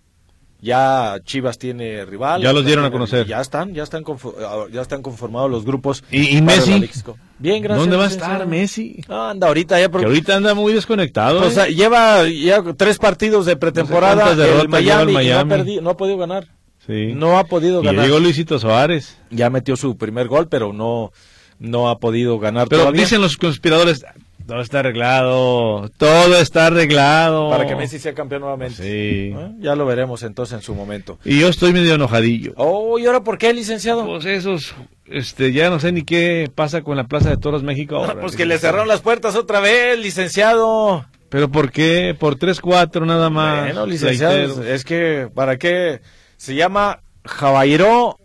Ya 0.62 1.18
Chivas 1.24 1.58
tiene 1.60 2.06
rival. 2.06 2.42
Ya 2.42 2.52
los 2.54 2.66
dieron 2.66 2.86
a 2.86 2.92
conocer. 2.92 3.28
Ya 3.28 3.40
están, 3.42 3.74
ya 3.74 3.84
están, 3.84 4.04
ah, 4.42 4.66
ya 4.72 4.82
están 4.82 5.02
conformados 5.02 5.52
los 5.52 5.64
grupos. 5.66 6.04
¿Y, 6.10 6.38
y 6.38 6.42
Messi? 6.42 6.90
Bien, 7.38 7.62
gracias. 7.62 7.82
¿Dónde 7.82 7.98
va 7.98 8.06
a 8.06 8.08
estar 8.08 8.48
Messi? 8.48 9.02
Ah, 9.08 9.30
anda 9.32 9.48
ahorita 9.48 9.80
ya. 9.80 9.90
Que 9.90 10.06
ahorita 10.06 10.36
anda 10.38 10.54
muy 10.56 10.74
desconectado. 10.74 11.42
o 11.46 11.52
sea, 11.52 11.68
¿eh? 11.68 11.76
lleva 11.76 12.28
ya 12.28 12.64
tres 12.76 12.98
partidos 12.98 13.46
de 13.46 13.58
pretemporada. 13.58 14.34
derrotas 14.36 14.48
lleva 14.50 14.62
el 14.62 14.70
Miami, 14.70 15.12
y 15.12 15.16
No, 15.16 15.40
ha 15.40 15.46
Miami. 15.46 15.80
no 15.82 15.90
ha 15.92 15.98
podido 15.98 16.18
ganar. 16.18 16.48
Sí. 16.88 17.14
No 17.14 17.38
ha 17.38 17.44
podido 17.46 17.82
y 17.82 17.86
ganar. 17.86 18.06
llegó 18.06 18.20
Luisito 18.20 18.58
Suárez. 18.58 19.18
Ya 19.32 19.50
metió 19.50 19.76
su 19.76 19.98
primer 19.98 20.28
gol, 20.28 20.48
pero 20.48 20.72
no, 20.72 21.12
no 21.60 21.90
ha 21.90 22.00
podido 22.00 22.40
ganar 22.40 22.68
Pero 22.70 22.84
todavía. 22.84 23.02
dicen 23.02 23.22
los 23.22 23.38
conspiradores, 23.38 24.06
todo 24.48 24.62
está 24.62 24.80
arreglado, 24.80 25.90
todo 25.98 26.38
está 26.38 26.68
arreglado. 26.68 27.50
Para 27.50 27.66
que 27.66 27.76
Messi 27.76 28.00
sea 28.00 28.14
campeón 28.14 28.42
nuevamente. 28.42 28.76
Sí. 28.76 29.34
¿Eh? 29.36 29.52
Ya 29.60 29.76
lo 29.76 29.86
veremos 29.86 30.24
entonces 30.24 30.56
en 30.56 30.62
su 30.62 30.76
momento. 30.76 31.18
Y 31.26 31.40
yo 31.40 31.48
estoy 31.48 31.74
medio 31.74 31.96
enojadillo. 31.96 32.54
Oh, 32.58 33.00
¿y 33.00 33.06
ahora 33.06 33.24
por 33.24 33.38
qué, 33.38 33.54
licenciado? 33.54 34.06
Pues 34.06 34.26
esos 34.26 34.76
este, 35.08 35.52
ya 35.52 35.70
no 35.70 35.80
sé 35.80 35.92
ni 35.92 36.04
qué 36.04 36.50
pasa 36.54 36.82
con 36.82 36.98
la 36.98 37.06
Plaza 37.06 37.30
de 37.30 37.38
Toros 37.38 37.64
México 37.64 37.96
ahora. 37.96 38.16
pues 38.22 38.36
que 38.36 38.46
le 38.46 38.58
cerraron 38.58 38.88
las 38.88 39.02
puertas 39.02 39.36
otra 39.36 39.60
vez, 39.60 39.98
licenciado. 40.00 41.06
¿Pero 41.30 41.50
por 41.50 41.72
qué? 41.72 42.16
Por 42.18 42.38
3-4 42.38 43.06
nada 43.06 43.30
más. 43.30 43.66
Bueno, 43.66 43.86
licenciado, 43.86 44.64
es 44.64 44.84
que, 44.84 45.28
¿para 45.34 45.58
qué? 45.58 46.02
Se 46.38 46.56
llama 46.56 47.02
Jabairo 47.26 48.20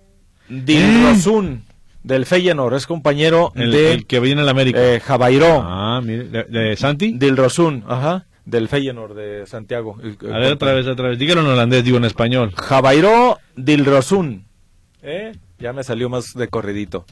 Dilrosun 0.49 1.65
del 2.02 2.26
Feyenoord, 2.26 2.75
es 2.75 2.87
compañero 2.87 3.52
el, 3.54 3.73
de... 3.73 3.92
el 3.92 4.07
que 4.07 4.21
viene 4.21 4.42
en 4.42 4.49
América. 4.49 4.80
Eh. 4.83 5.02
Ah, 5.09 6.00
mire, 6.02 6.25
de, 6.25 6.45
de 6.45 6.76
Santi. 6.76 7.12
Dilrosun, 7.12 7.85
ajá, 7.87 8.26
del 8.45 8.69
Feyenoord 8.69 9.14
de 9.14 9.47
Santiago. 9.47 9.97
A 10.00 10.38
ver, 10.38 10.52
otra 10.52 10.73
vez, 10.73 10.87
otra 10.87 11.09
vez. 11.09 11.19
Dígalo 11.19 11.42
en 11.42 11.49
holandés, 11.49 11.85
digo 11.85 11.99
en 11.99 12.04
español. 12.04 12.52
Jabairo 12.57 13.38
Dilrosun. 13.57 14.47
¿Eh? 15.02 15.33
Ya 15.59 15.73
me 15.73 15.85
salió 15.85 16.09
más 16.09 16.35
de 16.35 16.49
corridito. 16.49 17.04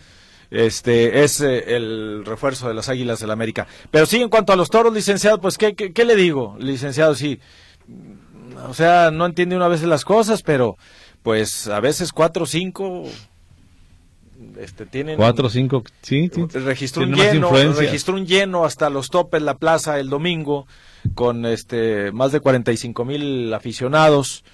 Este 0.51 1.23
es 1.25 1.43
eh, 1.43 1.77
el 1.77 2.25
refuerzo 2.25 2.69
de 2.69 2.75
las 2.75 2.89
Águilas 2.89 3.19
del 3.19 3.29
la 3.29 3.35
América. 3.35 3.67
Pero 3.91 4.07
sí, 4.07 4.23
en 4.23 4.31
cuanto 4.31 4.55
a 4.55 4.57
los 4.57 4.71
toros, 4.71 4.95
licenciado, 4.95 5.39
pues, 5.41 5.59
¿qué, 5.59 5.75
qué, 5.75 5.93
qué 5.93 6.05
le 6.07 6.17
digo, 6.17 6.57
licenciado? 6.59 7.15
Sí, 7.15 7.39
o 8.67 8.73
sea, 8.73 9.11
no 9.11 9.27
entiende 9.27 9.57
una 9.57 9.69
vez 9.69 9.83
las 9.83 10.05
cosas, 10.07 10.43
pero 10.43 10.77
pues 11.23 11.69
a 11.69 11.81
veces 11.81 12.13
cuatro 12.13 12.45
o 12.45 12.47
cinco 12.47 13.05
este, 14.59 14.87
tienen 14.87 15.17
cuatro 15.17 15.47
o 15.47 15.51
cinco 15.51 15.85
sí, 16.03 16.31
sí 16.33 16.47
registró 16.59 17.03
un 17.05 17.15
lleno 17.15 17.51
registró 17.51 18.15
un 18.15 18.27
lleno 18.27 18.65
hasta 18.65 18.91
los 18.91 19.09
topes 19.11 19.43
la 19.43 19.57
plaza 19.57 19.99
el 19.99 20.09
domingo 20.09 20.67
con 21.15 21.47
este 21.47 22.13
más 22.13 22.33
de 22.33 22.41
45 22.41 23.05
mil 23.05 23.55
aficionados 23.55 24.45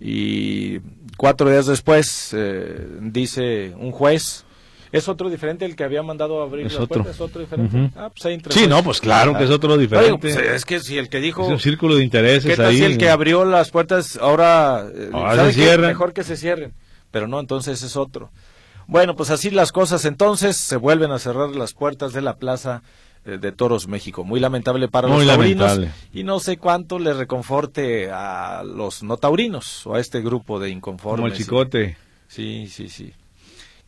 y 0.00 0.80
cuatro 1.16 1.48
días 1.50 1.66
después 1.66 2.30
eh, 2.36 2.86
dice 3.00 3.72
un 3.78 3.92
juez 3.92 4.44
¿Es 4.92 5.08
otro 5.08 5.30
diferente 5.30 5.64
el 5.64 5.74
que 5.74 5.84
había 5.84 6.02
mandado 6.02 6.42
a 6.42 6.44
abrir 6.44 6.66
es 6.66 6.74
las 6.74 6.82
otro. 6.82 6.96
puertas? 7.02 7.14
¿Es 7.14 7.20
otro 7.22 7.40
diferente? 7.40 7.74
Uh 7.74 7.80
-huh. 7.80 7.90
Ah, 7.96 8.10
pues 8.14 8.38
sí, 8.50 8.66
no, 8.66 8.84
pues 8.84 9.00
claro 9.00 9.34
que 9.36 9.44
es 9.44 9.50
otro 9.50 9.78
diferente. 9.78 10.10
Oiga, 10.12 10.18
pues, 10.20 10.36
es 10.36 10.64
que 10.66 10.80
si 10.80 10.98
el 10.98 11.08
que 11.08 11.18
dijo... 11.18 11.44
es 11.46 11.48
un 11.48 11.58
círculo 11.60 11.96
de 11.96 12.04
intereses 12.04 12.44
¿Qué 12.44 12.56
tal 12.56 12.66
ahí. 12.66 12.76
si 12.76 12.84
el 12.84 12.98
que 12.98 13.08
abrió 13.08 13.46
las 13.46 13.70
puertas 13.70 14.18
ahora... 14.20 14.84
eh, 14.94 15.08
Ahora 15.14 15.36
¿sabe 15.36 15.52
se 15.54 15.60
cierran. 15.62 15.88
Mejor 15.88 16.12
que 16.12 16.22
se 16.24 16.36
cierren. 16.36 16.74
Pero 17.10 17.26
no, 17.26 17.40
entonces 17.40 17.82
es 17.82 17.96
otro. 17.96 18.30
Bueno, 18.86 19.14
pues 19.16 19.30
así 19.30 19.50
las 19.50 19.72
cosas. 19.72 20.04
Entonces 20.04 20.56
se 20.56 20.76
vuelven 20.76 21.10
a 21.12 21.18
cerrar 21.18 21.50
las 21.50 21.72
puertas 21.74 22.12
de 22.12 22.20
la 22.22 22.36
plaza 22.36 22.82
eh, 23.24 23.38
de 23.40 23.52
Toros 23.52 23.88
México. 23.88 24.24
Muy 24.24 24.40
lamentable 24.40 24.88
para 24.88 25.08
Muy 25.08 25.24
los 25.24 25.34
taurinos. 25.34 25.66
lamentable. 25.70 25.90
Y 26.12 26.24
no 26.24 26.40
sé 26.40 26.56
cuánto 26.56 26.98
le 26.98 27.12
reconforte 27.14 28.10
a 28.10 28.62
los 28.64 29.02
no 29.02 29.16
taurinos 29.16 29.86
o 29.86 29.94
a 29.94 30.00
este 30.00 30.20
grupo 30.20 30.58
de 30.58 30.70
inconformes. 30.70 31.20
Como 31.20 31.26
el 31.28 31.32
chicote. 31.36 31.96
Sí, 32.28 32.66
sí, 32.68 32.88
sí. 32.88 33.12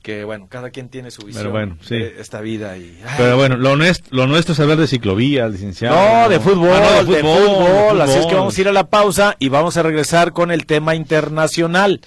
Que 0.02 0.22
bueno, 0.24 0.48
cada 0.50 0.68
quien 0.68 0.90
tiene 0.90 1.10
su 1.10 1.22
visión 1.22 1.44
Pero 1.44 1.50
bueno, 1.52 1.78
sí. 1.80 1.96
de 1.96 2.20
esta 2.20 2.42
vida. 2.42 2.76
y 2.76 3.00
ay, 3.02 3.14
Pero 3.16 3.36
bueno, 3.38 3.56
lo 3.56 3.74
nuestro, 3.74 4.14
lo 4.14 4.26
nuestro 4.26 4.52
es 4.52 4.60
hablar 4.60 4.76
de 4.76 4.86
ciclovía, 4.86 5.48
licenciado. 5.48 5.96
No, 5.96 6.28
de 6.28 6.40
fútbol, 6.40 6.68
Ah, 6.74 7.00
no, 7.02 7.10
de 7.10 7.20
fútbol, 7.22 7.96
de 7.96 8.02
Así 8.02 8.12
es 8.12 8.16
que 8.18 8.22
fútbol. 8.24 8.36
vamos 8.36 8.58
a 8.58 8.60
ir 8.60 8.68
a 8.68 8.72
la 8.72 8.86
pausa 8.90 9.34
y 9.38 9.48
vamos 9.48 9.78
a 9.78 9.82
regresar 9.82 10.34
con 10.34 10.50
el 10.50 10.66
tema 10.66 10.94
internacional. 10.94 12.02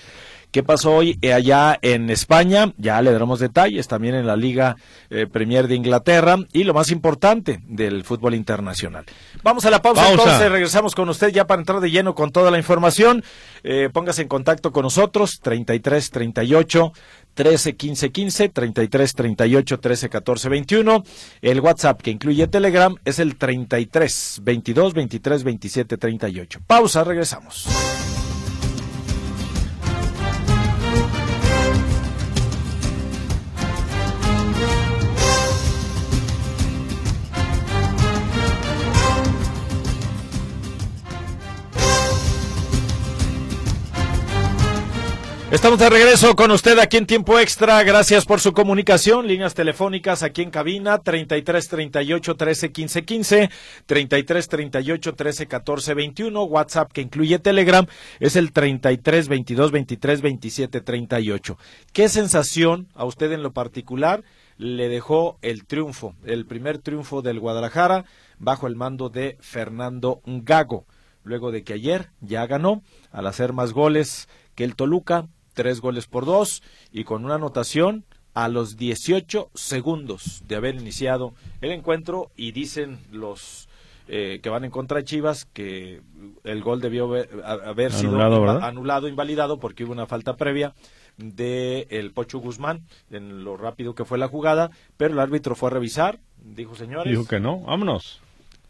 ¿Qué 0.58 0.64
pasó 0.64 0.92
hoy 0.92 1.20
eh, 1.22 1.34
allá 1.34 1.78
en 1.84 2.10
España? 2.10 2.74
Ya 2.78 3.00
le 3.04 3.12
daremos 3.12 3.40
detalles 3.40 3.88
también 3.88 4.16
en 4.16 4.26
la 4.26 4.36
Liga 4.36 4.76
eh, 5.12 5.28
Premier 5.28 5.68
de 5.68 5.76
Inglaterra 5.76 6.36
y 6.52 6.64
lo 6.64 6.74
más 6.74 6.90
importante 6.90 7.60
del 7.68 8.04
fútbol 8.04 8.34
internacional. 8.34 9.06
Vamos 9.44 9.66
a 9.66 9.70
la 9.70 9.84
pausa, 9.84 10.02
Pausa. 10.02 10.14
entonces, 10.14 10.52
regresamos 10.52 10.96
con 10.96 11.10
usted 11.10 11.30
ya 11.30 11.46
para 11.46 11.62
entrar 11.62 11.80
de 11.80 11.92
lleno 11.92 12.16
con 12.16 12.32
toda 12.32 12.50
la 12.50 12.58
información. 12.58 13.24
Eh, 13.64 13.92
póngase 13.94 14.24
en 14.24 14.30
contacto 14.30 14.72
con 14.72 14.82
nosotros, 14.82 15.42
33 15.42 16.10
38 16.10 16.92
13 17.36 17.76
15 17.76 18.10
15, 18.10 18.50
33 18.50 19.14
38 19.14 19.80
13 19.80 20.10
14 20.10 20.50
21. 20.50 21.04
El 21.44 21.60
WhatsApp 21.60 22.02
que 22.02 22.10
incluye 22.10 22.48
Telegram 22.48 22.96
es 23.06 23.20
el 23.20 23.36
33 23.36 24.40
22 24.42 24.96
23 24.96 25.44
27 25.44 25.98
38. 25.98 26.62
Pausa, 26.66 27.04
regresamos. 27.04 27.68
Estamos 45.58 45.80
de 45.80 45.90
regreso 45.90 46.36
con 46.36 46.52
usted 46.52 46.78
aquí 46.78 46.98
en 46.98 47.08
tiempo 47.08 47.40
extra. 47.40 47.82
Gracias 47.82 48.26
por 48.26 48.40
su 48.40 48.54
comunicación. 48.54 49.26
Líneas 49.26 49.56
telefónicas 49.56 50.22
aquí 50.22 50.44
en 50.44 50.52
cabina 50.52 51.00
33 51.00 51.68
38 51.68 52.36
13 52.36 52.72
15 52.72 53.04
15, 53.04 53.50
33 53.88 54.50
38 54.50 55.16
13 55.16 55.48
14 55.48 55.94
21. 55.96 56.44
WhatsApp 56.44 56.92
que 56.92 57.02
incluye 57.02 57.40
Telegram 57.40 57.88
es 58.20 58.36
el 58.36 58.52
33 58.52 59.28
22 59.30 59.72
23 59.72 60.22
27 60.22 60.82
38. 60.82 61.58
¿Qué 61.92 62.08
sensación 62.08 62.88
a 62.94 63.06
usted 63.06 63.32
en 63.32 63.42
lo 63.42 63.52
particular 63.52 64.24
le 64.58 64.90
dejó 64.90 65.40
el 65.42 65.66
triunfo, 65.66 66.14
el 66.24 66.46
primer 66.46 66.78
triunfo 66.78 67.24
del 67.24 67.40
Guadalajara 67.40 68.06
bajo 68.38 68.68
el 68.68 68.76
mando 68.76 69.10
de 69.10 69.38
Fernando 69.42 70.22
Gago? 70.24 70.86
Luego 71.24 71.52
de 71.52 71.64
que 71.64 71.74
ayer 71.74 72.12
ya 72.22 72.46
ganó 72.46 72.84
al 73.12 73.26
hacer 73.26 73.54
más 73.54 73.74
goles 73.74 74.30
que 74.54 74.64
el 74.64 74.76
Toluca, 74.76 75.28
tres 75.58 75.82
goles 75.82 76.06
por 76.06 76.26
dos 76.26 76.62
y 76.94 77.04
con 77.04 77.26
una 77.26 77.36
anotación 77.36 78.06
a 78.36 78.48
los 78.48 78.78
18 78.78 79.50
segundos 79.56 80.44
de 80.48 80.56
haber 80.56 80.76
iniciado 80.76 81.34
el 81.62 81.72
encuentro 81.72 82.30
y 82.38 82.52
dicen 82.52 83.00
los 83.12 83.68
eh, 84.08 84.40
que 84.44 84.50
van 84.50 84.64
en 84.64 84.70
contra 84.72 84.98
de 85.00 85.04
Chivas 85.06 85.46
que 85.46 86.02
el 86.44 86.62
gol 86.64 86.80
debió 86.80 87.06
haber, 87.06 87.30
haber 87.44 87.92
sido 87.92 88.12
Anulado, 88.12 88.38
inva- 88.38 88.54
¿verdad? 88.54 88.70
anulado, 88.70 89.08
invalidado 89.08 89.60
porque 89.60 89.84
hubo 89.84 89.92
una 89.94 90.06
falta 90.06 90.38
previa 90.38 90.74
de 91.18 91.88
el 91.90 92.12
Pocho 92.12 92.38
Guzmán 92.38 92.84
en 93.10 93.44
lo 93.44 93.58
rápido 93.58 93.96
que 93.96 94.06
fue 94.06 94.20
la 94.20 94.28
jugada, 94.28 94.70
pero 94.98 95.14
el 95.16 95.20
árbitro 95.20 95.56
fue 95.56 95.70
a 95.72 95.74
revisar, 95.74 96.20
dijo 96.44 96.76
señores, 96.76 97.12
Dijo 97.12 97.28
que 97.28 97.40
no, 97.40 97.62
vámonos. 97.62 98.22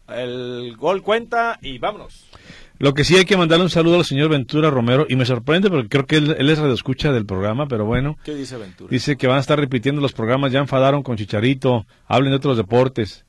el 0.08 0.74
gol 0.78 1.02
cuenta 1.02 1.58
y 1.60 1.76
vámonos. 1.78 2.24
Lo 2.80 2.94
que 2.94 3.02
sí 3.04 3.16
hay 3.16 3.24
que 3.24 3.36
mandarle 3.36 3.64
un 3.64 3.70
saludo 3.70 3.96
al 3.96 4.04
señor 4.04 4.28
Ventura 4.30 4.70
Romero 4.70 5.04
y 5.08 5.16
me 5.16 5.24
sorprende 5.26 5.68
porque 5.68 5.88
creo 5.88 6.06
que 6.06 6.16
él, 6.16 6.36
él 6.38 6.48
es 6.48 6.58
radioescucha 6.58 7.12
del 7.12 7.26
programa, 7.26 7.66
pero 7.66 7.84
bueno, 7.84 8.16
¿Qué 8.24 8.34
dice 8.34 8.56
Ventura? 8.56 8.88
dice 8.90 9.16
que 9.16 9.26
van 9.26 9.38
a 9.38 9.40
estar 9.40 9.58
repitiendo 9.58 10.00
los 10.00 10.12
programas, 10.12 10.52
ya 10.52 10.60
enfadaron 10.60 11.02
con 11.02 11.16
Chicharito, 11.16 11.86
hablen 12.06 12.30
de 12.30 12.36
otros 12.36 12.56
deportes. 12.56 13.24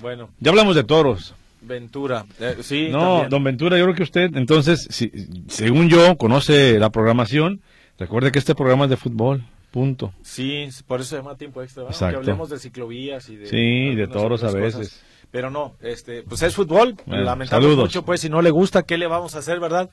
Bueno, 0.00 0.28
Ya 0.40 0.50
hablamos 0.50 0.76
de 0.76 0.84
toros. 0.84 1.34
Ventura, 1.62 2.26
eh, 2.38 2.56
sí, 2.60 2.88
No, 2.90 2.98
también. 2.98 3.28
don 3.30 3.44
Ventura, 3.44 3.78
yo 3.78 3.84
creo 3.84 3.96
que 3.96 4.02
usted, 4.02 4.36
entonces, 4.36 4.86
si- 4.90 5.10
según 5.48 5.88
yo, 5.88 6.16
conoce 6.16 6.78
la 6.78 6.90
programación. 6.90 7.60
Recuerde 7.98 8.30
que 8.30 8.38
este 8.38 8.54
programa 8.54 8.84
es 8.84 8.90
de 8.90 8.98
fútbol, 8.98 9.42
punto. 9.70 10.12
Sí, 10.22 10.68
por 10.86 11.00
eso 11.00 11.08
se 11.10 11.16
llama 11.16 11.34
tiempo 11.36 11.62
extra. 11.62 11.84
Que 11.88 12.04
hablemos 12.14 12.50
de 12.50 12.58
ciclovías 12.58 13.28
y 13.30 13.36
de... 13.36 13.46
Sí, 13.46 13.94
de 13.94 14.06
toros 14.06 14.44
a 14.44 14.50
veces. 14.52 14.74
cosas. 14.74 15.02
Pero 15.30 15.50
no, 15.50 15.74
este, 15.82 16.22
pues 16.22 16.42
es 16.42 16.54
fútbol, 16.54 16.94
Bueno, 17.04 17.24
lamentamos 17.24 17.62
saludos. 17.64 17.84
mucho, 17.84 18.04
pues 18.04 18.20
si 18.20 18.30
no 18.30 18.40
le 18.42 18.50
gusta, 18.50 18.84
¿qué 18.84 18.96
le 18.96 19.06
vamos 19.06 19.34
a 19.34 19.40
hacer, 19.40 19.60
verdad? 19.60 19.90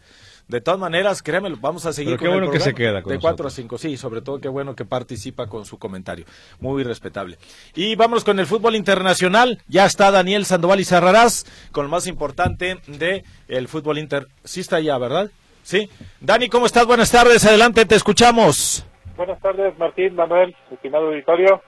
De 0.47 0.61
todas 0.61 0.79
maneras, 0.79 1.23
créeme, 1.23 1.49
vamos 1.59 1.85
a 1.85 1.93
seguir 1.93 2.17
Pero 2.17 2.19
qué 2.19 2.25
con 2.25 2.33
el 2.35 2.39
bueno 2.41 2.51
que 2.53 2.59
se 2.59 2.71
programa. 2.73 2.91
queda 2.99 3.01
con 3.03 3.13
De 3.13 3.19
4 3.19 3.27
a 3.29 3.31
nosotros. 3.47 3.53
5, 3.53 3.77
sí, 3.77 3.97
sobre 3.97 4.21
todo 4.21 4.39
qué 4.39 4.49
bueno 4.49 4.75
que 4.75 4.85
participa 4.85 5.47
con 5.47 5.65
su 5.65 5.79
comentario. 5.79 6.25
Muy 6.59 6.83
respetable. 6.83 7.37
Y 7.75 7.95
vámonos 7.95 8.23
con 8.23 8.39
el 8.39 8.45
fútbol 8.45 8.75
internacional. 8.75 9.61
Ya 9.67 9.85
está 9.85 10.11
Daniel 10.11 10.45
Sandoval 10.45 10.79
y 10.81 10.83
Sarrarás 10.83 11.45
con 11.71 11.85
lo 11.85 11.89
más 11.89 12.07
importante 12.07 12.77
de 12.87 13.23
el 13.47 13.67
fútbol 13.67 13.97
inter... 13.99 14.27
Sí 14.43 14.59
está 14.59 14.79
ya, 14.81 14.97
¿verdad? 14.97 15.31
Sí. 15.63 15.89
Dani, 16.19 16.49
¿cómo 16.49 16.65
estás? 16.65 16.85
Buenas 16.85 17.09
tardes, 17.11 17.45
adelante, 17.45 17.85
te 17.85 17.95
escuchamos. 17.95 18.85
Buenas 19.15 19.39
tardes, 19.39 19.77
Martín, 19.79 20.13
Manuel, 20.15 20.53
estimado 20.71 21.07
auditorio. 21.07 21.61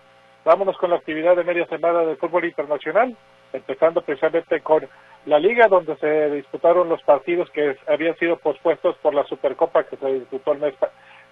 Vámonos 0.43 0.77
con 0.77 0.89
la 0.89 0.97
actividad 0.97 1.35
de 1.37 1.43
media 1.45 1.65
semana 1.67 2.01
del 2.01 2.17
fútbol 2.17 2.43
internacional, 2.45 3.17
empezando 3.55 4.01
precisamente 4.01 4.61
con 4.61 4.87
la 5.25 5.39
liga 5.39 5.67
donde 5.67 5.95
se 5.97 6.29
disputaron 6.31 6.87
los 6.89 7.01
partidos 7.03 7.49
que 7.51 7.75
habían 7.87 8.15
sido 8.17 8.37
pospuestos 8.37 8.95
por 8.97 9.13
la 9.15 9.23
Supercopa 9.25 9.83
que 9.85 9.97
se 9.97 10.13
disputó 10.13 10.51
el 10.53 10.59
mes, 10.59 10.73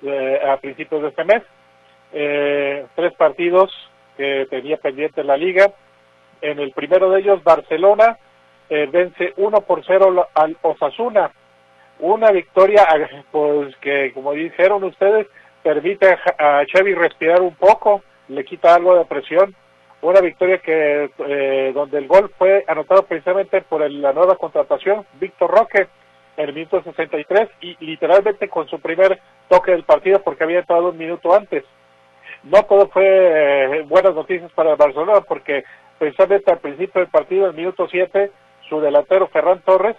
eh, 0.03 0.41
a 0.47 0.57
principios 0.57 1.01
de 1.03 1.07
este 1.09 1.23
mes. 1.23 1.43
Eh, 2.11 2.85
tres 2.95 3.13
partidos 3.13 3.71
que 4.17 4.47
tenía 4.49 4.77
pendiente 4.77 5.23
la 5.23 5.37
liga. 5.37 5.71
En 6.41 6.59
el 6.59 6.71
primero 6.71 7.09
de 7.09 7.19
ellos, 7.21 7.43
Barcelona 7.43 8.17
eh, 8.69 8.87
vence 8.91 9.33
1 9.37 9.61
por 9.61 9.83
0 9.85 10.09
lo- 10.11 10.27
al 10.33 10.57
Osasuna. 10.61 11.31
Una 11.99 12.31
victoria 12.31 12.85
pues 13.31 13.75
que, 13.77 14.11
como 14.13 14.33
dijeron 14.33 14.83
ustedes, 14.83 15.27
permite 15.61 16.17
a 16.39 16.63
Xavi 16.71 16.93
respirar 16.95 17.41
un 17.41 17.55
poco, 17.55 18.01
le 18.27 18.43
quita 18.43 18.75
algo 18.75 18.95
de 18.95 19.05
presión. 19.05 19.55
Una 20.03 20.19
victoria 20.19 20.57
que 20.57 21.10
eh, 21.17 21.72
donde 21.74 21.98
el 21.98 22.07
gol 22.07 22.29
fue 22.38 22.65
anotado 22.67 23.03
precisamente 23.03 23.62
por 23.62 23.89
la 23.89 24.12
nueva 24.12 24.36
contratación, 24.36 25.05
Víctor 25.13 25.50
Roque, 25.50 25.88
en 26.36 26.50
el 26.50 26.53
minuto 26.53 26.83
63 26.83 27.50
y 27.62 27.77
literalmente 27.79 28.50
con 28.50 28.67
su 28.67 28.81
primer 28.81 29.22
toque 29.48 29.72
del 29.72 29.83
partido 29.83 30.22
porque 30.22 30.43
había 30.43 30.60
entrado 30.60 30.89
un 30.89 30.98
minuto 30.98 31.33
antes. 31.33 31.63
no 32.43 32.63
todo 32.63 32.89
fue 32.89 33.05
eh, 33.05 33.81
buenas 33.83 34.13
noticias 34.13 34.51
para 34.51 34.72
el 34.72 34.75
Barcelona 34.75 35.22
porque 35.22 35.63
precisamente 35.98 36.51
al 36.51 36.60
principio 36.60 37.00
del 37.00 37.10
partido, 37.10 37.48
el 37.48 37.53
minuto 37.53 37.88
7, 37.89 38.29
su 38.67 38.81
delantero 38.81 39.27
Ferran 39.27 39.62
Torres 39.62 39.95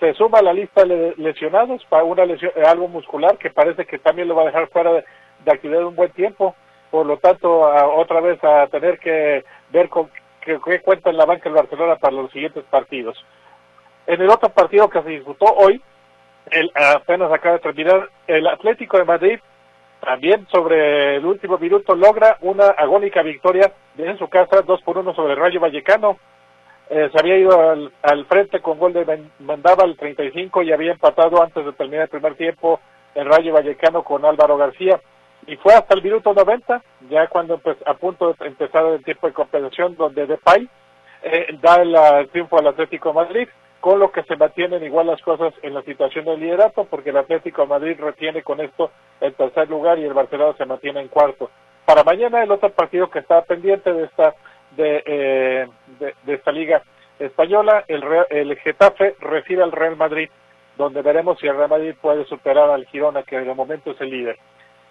se 0.00 0.14
suma 0.14 0.38
a 0.38 0.42
la 0.42 0.54
lista 0.54 0.86
de 0.86 1.12
lesionados 1.18 1.84
para 1.90 2.04
una 2.04 2.24
lesión, 2.24 2.50
eh, 2.56 2.62
algo 2.66 2.88
muscular 2.88 3.36
que 3.36 3.50
parece 3.50 3.84
que 3.84 3.98
también 3.98 4.26
lo 4.26 4.36
va 4.36 4.42
a 4.44 4.46
dejar 4.46 4.68
fuera 4.68 4.90
de, 4.90 5.04
actividad 5.52 5.84
un 5.84 5.96
buen 5.96 6.12
tiempo. 6.12 6.54
Por 6.94 7.06
lo 7.06 7.16
tanto, 7.16 7.50
otra 7.96 8.20
vez 8.20 8.38
a 8.44 8.68
tener 8.68 9.00
que 9.00 9.42
ver 9.70 9.88
con 9.88 10.08
qué, 10.40 10.60
cuenta 10.80 11.10
en 11.10 11.16
la 11.16 11.24
banca 11.24 11.48
el 11.48 11.54
Barcelona 11.56 11.96
para 11.96 12.14
los 12.14 12.30
siguientes 12.30 12.62
partidos. 12.70 13.18
En 14.06 14.22
el 14.22 14.30
otro 14.30 14.50
partido 14.50 14.88
que 14.88 15.02
se 15.02 15.08
disputó 15.08 15.46
hoy, 15.56 15.82
el, 16.52 16.70
apenas 16.72 17.32
acaba 17.32 17.56
de 17.56 17.62
terminar, 17.62 18.08
el 18.28 18.46
Atlético 18.46 18.96
de 18.96 19.04
Madrid 19.06 19.40
también 19.98 20.46
sobre 20.52 21.16
el 21.16 21.26
último 21.26 21.58
minuto 21.58 21.96
logra 21.96 22.38
una 22.42 22.66
agónica 22.66 23.22
victoria 23.22 23.72
en 23.98 24.16
su 24.16 24.28
casa, 24.28 24.62
2 24.62 24.82
por 24.82 24.96
1 24.96 25.16
sobre 25.16 25.32
el 25.32 25.40
Rayo 25.40 25.58
Vallecano. 25.58 26.16
Eh, 26.90 27.10
se 27.12 27.18
había 27.18 27.38
ido 27.38 27.90
al, 28.02 28.26
frente 28.26 28.60
con 28.60 28.78
gol 28.78 28.92
de 28.92 29.20
Mandaba 29.40 29.82
al 29.82 29.96
35 29.96 30.62
y 30.62 30.70
había 30.70 30.92
empatado 30.92 31.42
antes 31.42 31.64
de 31.64 31.72
terminar 31.72 32.04
el 32.04 32.10
primer 32.10 32.36
tiempo 32.36 32.78
el 33.16 33.26
Rayo 33.26 33.52
Vallecano 33.52 34.04
con 34.04 34.24
Álvaro 34.24 34.56
García. 34.56 35.00
Y 35.46 35.56
fue 35.56 35.74
hasta 35.74 35.94
el 35.94 36.02
minuto 36.02 36.32
90, 36.32 36.82
ya 37.10 37.26
cuando 37.28 37.58
pues, 37.58 37.76
a 37.86 37.94
punto 37.94 38.32
de 38.32 38.46
empezar 38.46 38.86
el 38.86 39.04
tiempo 39.04 39.26
de 39.26 39.34
compensación, 39.34 39.96
donde 39.96 40.26
Depay 40.26 40.68
eh, 41.22 41.58
da 41.60 41.82
el 41.82 42.28
triunfo 42.30 42.58
al 42.58 42.68
Atlético 42.68 43.12
Madrid 43.12 43.48
con 43.84 43.98
lo 43.98 44.10
que 44.10 44.22
se 44.22 44.36
mantienen 44.36 44.82
igual 44.82 45.06
las 45.08 45.20
cosas 45.20 45.52
en 45.60 45.74
la 45.74 45.82
situación 45.82 46.24
del 46.24 46.40
liderato, 46.40 46.84
porque 46.84 47.10
el 47.10 47.18
Atlético 47.18 47.66
Madrid 47.66 48.00
retiene 48.00 48.42
con 48.42 48.58
esto 48.60 48.90
el 49.20 49.34
tercer 49.34 49.68
lugar 49.68 49.98
y 49.98 50.04
el 50.04 50.14
Barcelona 50.14 50.56
se 50.56 50.64
mantiene 50.64 51.02
en 51.02 51.08
cuarto. 51.08 51.50
Para 51.84 52.02
mañana 52.02 52.42
el 52.42 52.50
otro 52.50 52.70
partido 52.70 53.10
que 53.10 53.18
está 53.18 53.42
pendiente 53.42 53.92
de 53.92 54.04
esta 54.04 54.34
de, 54.70 55.02
eh, 55.04 55.66
de, 55.98 56.34
esta 56.34 56.50
liga 56.50 56.82
española, 57.18 57.84
el, 57.86 58.02
el 58.30 58.56
Getafe 58.56 59.16
recibe 59.20 59.62
al 59.62 59.72
Real 59.72 59.96
Madrid, 59.96 60.30
donde 60.78 61.02
veremos 61.02 61.38
si 61.38 61.46
el 61.46 61.56
Real 61.56 61.68
Madrid 61.68 61.94
puede 62.00 62.24
superar 62.24 62.70
al 62.70 62.86
Girona, 62.86 63.22
que 63.22 63.38
de 63.38 63.54
momento 63.54 63.90
es 63.90 64.00
el 64.00 64.08
líder. 64.08 64.38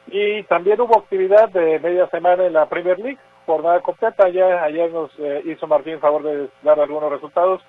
Y 0.07 0.43
también 0.43 0.79
hubo 0.81 0.99
actividad 0.99 1.49
de 1.49 1.79
media 1.79 2.07
semana 2.07 2.45
en 2.45 2.53
la 2.53 2.67
Premier 2.67 2.99
League, 2.99 3.19
jornada 3.45 3.79
completa. 3.81 4.29
Ya 4.29 4.63
ayer 4.63 4.91
nos 4.91 5.11
eh, 5.19 5.41
hizo 5.45 5.67
Martín 5.67 5.99
favor 5.99 6.23
de 6.23 6.49
dar 6.61 6.79
algunos 6.79 7.11
resultados 7.11 7.61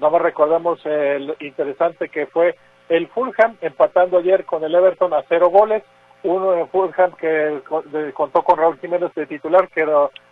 no 0.00 0.10
más 0.10 0.22
recordamos 0.22 0.84
el 0.84 1.36
interesante 1.40 2.08
que 2.08 2.26
fue 2.26 2.56
el 2.88 3.06
Fulham 3.08 3.56
empatando 3.60 4.18
ayer 4.18 4.44
con 4.44 4.64
el 4.64 4.74
Everton 4.74 5.14
a 5.14 5.22
cero 5.28 5.48
goles. 5.50 5.82
Uno 6.24 6.54
en 6.54 6.68
Fulham 6.68 7.12
que 7.12 7.60
contó 8.14 8.42
con 8.42 8.58
Raúl 8.58 8.78
Jiménez 8.80 9.14
de 9.14 9.26
titular, 9.26 9.68
que 9.68 9.86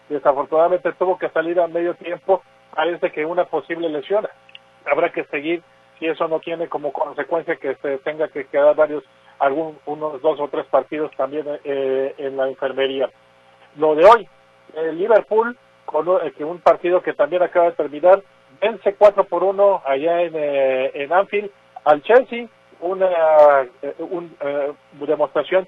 desafortunadamente 0.09 0.93
tuvo 0.95 1.19
que 1.19 1.29
salir 1.31 1.61
a 1.61 1.67
medio 1.67 1.95
tiempo. 1.95 2.43
Parece 2.75 3.11
que 3.11 3.25
una 3.25 3.45
posible 3.45 3.89
lesión. 3.89 4.27
Habrá 4.91 5.11
que 5.11 5.25
seguir 5.25 5.63
si 5.99 6.07
eso 6.07 6.27
no 6.29 6.41
tiene 6.41 6.69
como 6.69 6.93
consecuencia 6.93 7.57
que 7.57 7.75
se 7.77 7.99
tenga 7.99 8.29
que 8.29 8.47
quedar 8.47 8.75
varios, 8.75 9.05
algún, 9.41 9.79
unos 9.87 10.23
dos 10.23 10.39
o 10.39 10.49
tres 10.49 10.67
partidos 10.67 11.11
también 11.17 11.47
eh, 11.65 12.15
en 12.19 12.37
la 12.37 12.49
enfermería. 12.49 13.11
Lo 13.77 13.95
de 13.95 14.05
hoy, 14.05 14.29
Liverpool, 14.93 15.57
con 15.85 16.07
eh, 16.09 16.45
un 16.45 16.61
partido 16.61 17.03
que 17.03 17.15
también 17.15 17.43
acaba 17.43 17.67
de 17.67 17.73
terminar, 17.73 18.23
vence 18.61 18.95
4 18.95 19.25
por 19.25 19.43
1 19.43 19.83
allá 19.85 20.23
en, 20.23 20.33
eh, 20.37 20.91
en 20.95 21.13
Anfield 21.13 21.51
al 21.85 22.03
Chelsea, 22.03 22.47
una 22.81 23.63
eh, 23.83 23.95
eh, 23.99 24.73
demostración 24.93 25.67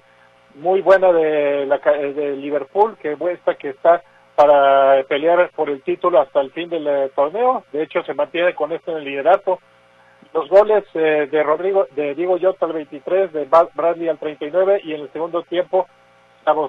muy 0.55 0.81
buena 0.81 1.11
de, 1.11 1.65
la, 1.65 1.77
de 1.77 2.35
Liverpool 2.37 2.95
que 3.01 3.15
muestra 3.15 3.55
que 3.55 3.69
está 3.69 4.03
para 4.35 5.03
pelear 5.03 5.49
por 5.55 5.69
el 5.69 5.81
título 5.81 6.19
hasta 6.19 6.41
el 6.41 6.51
fin 6.51 6.69
del 6.69 7.11
torneo. 7.15 7.63
De 7.71 7.83
hecho, 7.83 8.03
se 8.03 8.13
mantiene 8.13 8.55
con 8.55 8.71
esto 8.71 8.91
en 8.91 8.97
el 8.97 9.03
liderato. 9.03 9.59
Los 10.33 10.49
goles 10.49 10.83
de 10.93 11.43
Rodrigo, 11.43 11.85
de 11.95 12.15
Diego 12.15 12.39
Jota 12.41 12.65
al 12.65 12.73
23, 12.73 13.33
de 13.33 13.45
Bradley 13.45 14.09
al 14.09 14.17
39 14.17 14.81
y 14.83 14.93
en 14.93 15.01
el 15.01 15.11
segundo 15.11 15.43
tiempo 15.43 15.87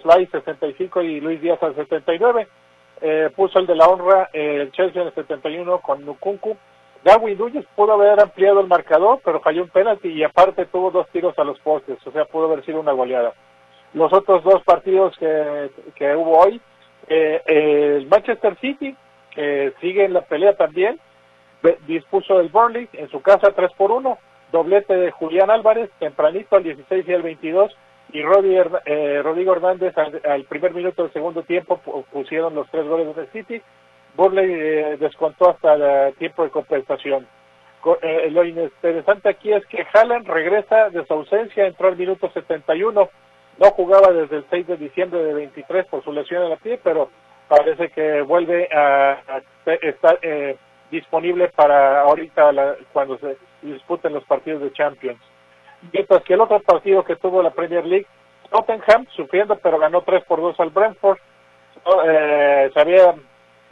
Lai 0.04 0.26
65 0.26 1.02
y 1.02 1.21
Luis 1.21 1.40
Díaz 1.40 1.62
al 1.62 1.75
79 1.75 2.47
eh, 3.00 3.30
puso 3.35 3.59
el 3.59 3.66
de 3.66 3.75
la 3.75 3.87
honra 3.87 4.30
eh, 4.33 4.61
el 4.62 4.73
Chelsea 4.73 5.02
en 5.02 5.09
el 5.09 5.14
71 5.14 5.80
con 5.80 6.04
Nukunku. 6.04 6.56
Darwin 7.02 7.37
Núñez 7.37 7.66
pudo 7.75 7.92
haber 7.92 8.18
ampliado 8.21 8.61
el 8.61 8.66
marcador, 8.66 9.20
pero 9.22 9.40
falló 9.40 9.62
un 9.62 9.68
penalti 9.68 10.09
y 10.09 10.22
aparte 10.22 10.64
tuvo 10.66 10.90
dos 10.90 11.07
tiros 11.09 11.38
a 11.38 11.44
los 11.44 11.59
postes, 11.61 11.98
o 12.07 12.11
sea, 12.12 12.24
pudo 12.24 12.46
haber 12.46 12.64
sido 12.64 12.81
una 12.81 12.92
goleada. 12.92 13.35
Los 13.92 14.11
otros 14.12 14.42
dos 14.42 14.62
partidos 14.64 15.14
que, 15.18 15.70
que 15.96 16.16
hubo 16.16 16.38
hoy, 16.38 16.61
eh, 17.09 17.42
el 17.44 18.07
Manchester 18.07 18.57
City, 18.59 18.96
que 19.35 19.74
sigue 19.83 20.07
en 20.07 20.14
la 20.14 20.22
pelea 20.22 20.57
también, 20.57 20.98
dispuso 21.87 22.40
el 22.40 22.48
Burnley 22.48 22.88
en 22.92 23.09
su 23.09 23.22
casa 23.22 23.53
3 23.55 23.72
por 23.77 23.90
1, 23.90 24.18
doblete 24.53 24.94
de 24.94 25.11
Julián 25.11 25.50
Álvarez, 25.50 25.90
tempranito 25.98 26.57
al 26.57 26.64
16 26.64 27.09
y 27.09 27.12
al 27.12 27.22
22, 27.22 27.77
y 28.12 28.20
eh, 28.20 29.22
Rodrigo 29.22 29.53
Hernández 29.53 29.92
al, 29.98 30.44
primer 30.44 30.72
minuto 30.72 31.03
del 31.03 31.12
segundo 31.12 31.42
tiempo 31.42 31.79
pusieron 32.12 32.55
los 32.55 32.70
tres 32.70 32.87
goles 32.87 33.16
de 33.16 33.27
City. 33.29 33.61
Burley 34.14 34.53
eh, 34.53 34.96
descontó 35.00 35.50
hasta 35.50 35.74
el 36.09 36.14
tiempo 36.14 36.44
de 36.44 36.50
compensación. 36.50 37.27
Eh, 38.03 38.31
lo 38.31 38.44
interesante 38.44 39.29
aquí 39.29 39.53
es 39.53 39.66
que 39.66 39.85
Haaland 39.92 40.29
regresa 40.29 40.90
de 40.90 41.05
su 41.05 41.12
ausencia, 41.12 41.66
entró 41.66 41.88
al 41.88 41.96
minuto 41.96 42.31
71, 42.31 43.11
no 43.59 43.70
jugaba 43.72 44.12
desde 44.12 44.37
el 44.37 44.46
6 44.48 44.66
de 44.68 44.77
diciembre 44.77 45.22
de 45.22 45.35
23 45.35 45.87
por 45.87 46.05
su 46.05 46.12
lesión 46.12 46.44
en 46.44 46.50
la 46.50 46.57
pie, 46.57 46.79
pero 46.83 47.11
parece 47.48 47.90
que 47.90 48.22
vuelve 48.22 48.68
a, 48.72 49.18
estar 49.66 50.18
disponible 50.94 51.48
para 51.48 52.02
ahorita 52.02 52.50
cuando 52.92 53.18
se 53.18 53.37
disputen 53.62 54.14
los 54.14 54.24
partidos 54.24 54.62
de 54.62 54.72
Champions. 54.72 55.20
Mientras 55.92 56.22
que 56.22 56.35
el 56.35 56.40
otro 56.40 56.61
partido 56.61 57.04
que 57.04 57.16
tuvo 57.16 57.42
la 57.42 57.50
Premier 57.50 57.85
League, 57.85 58.07
Tottenham, 58.50 59.07
sufriendo, 59.16 59.57
pero 59.57 59.78
ganó 59.78 60.02
3 60.02 60.24
por 60.24 60.40
2 60.40 60.59
al 60.61 60.70
Brentford. 60.70 61.18
Eh, 62.07 62.70
se 62.72 62.80
había 62.80 63.14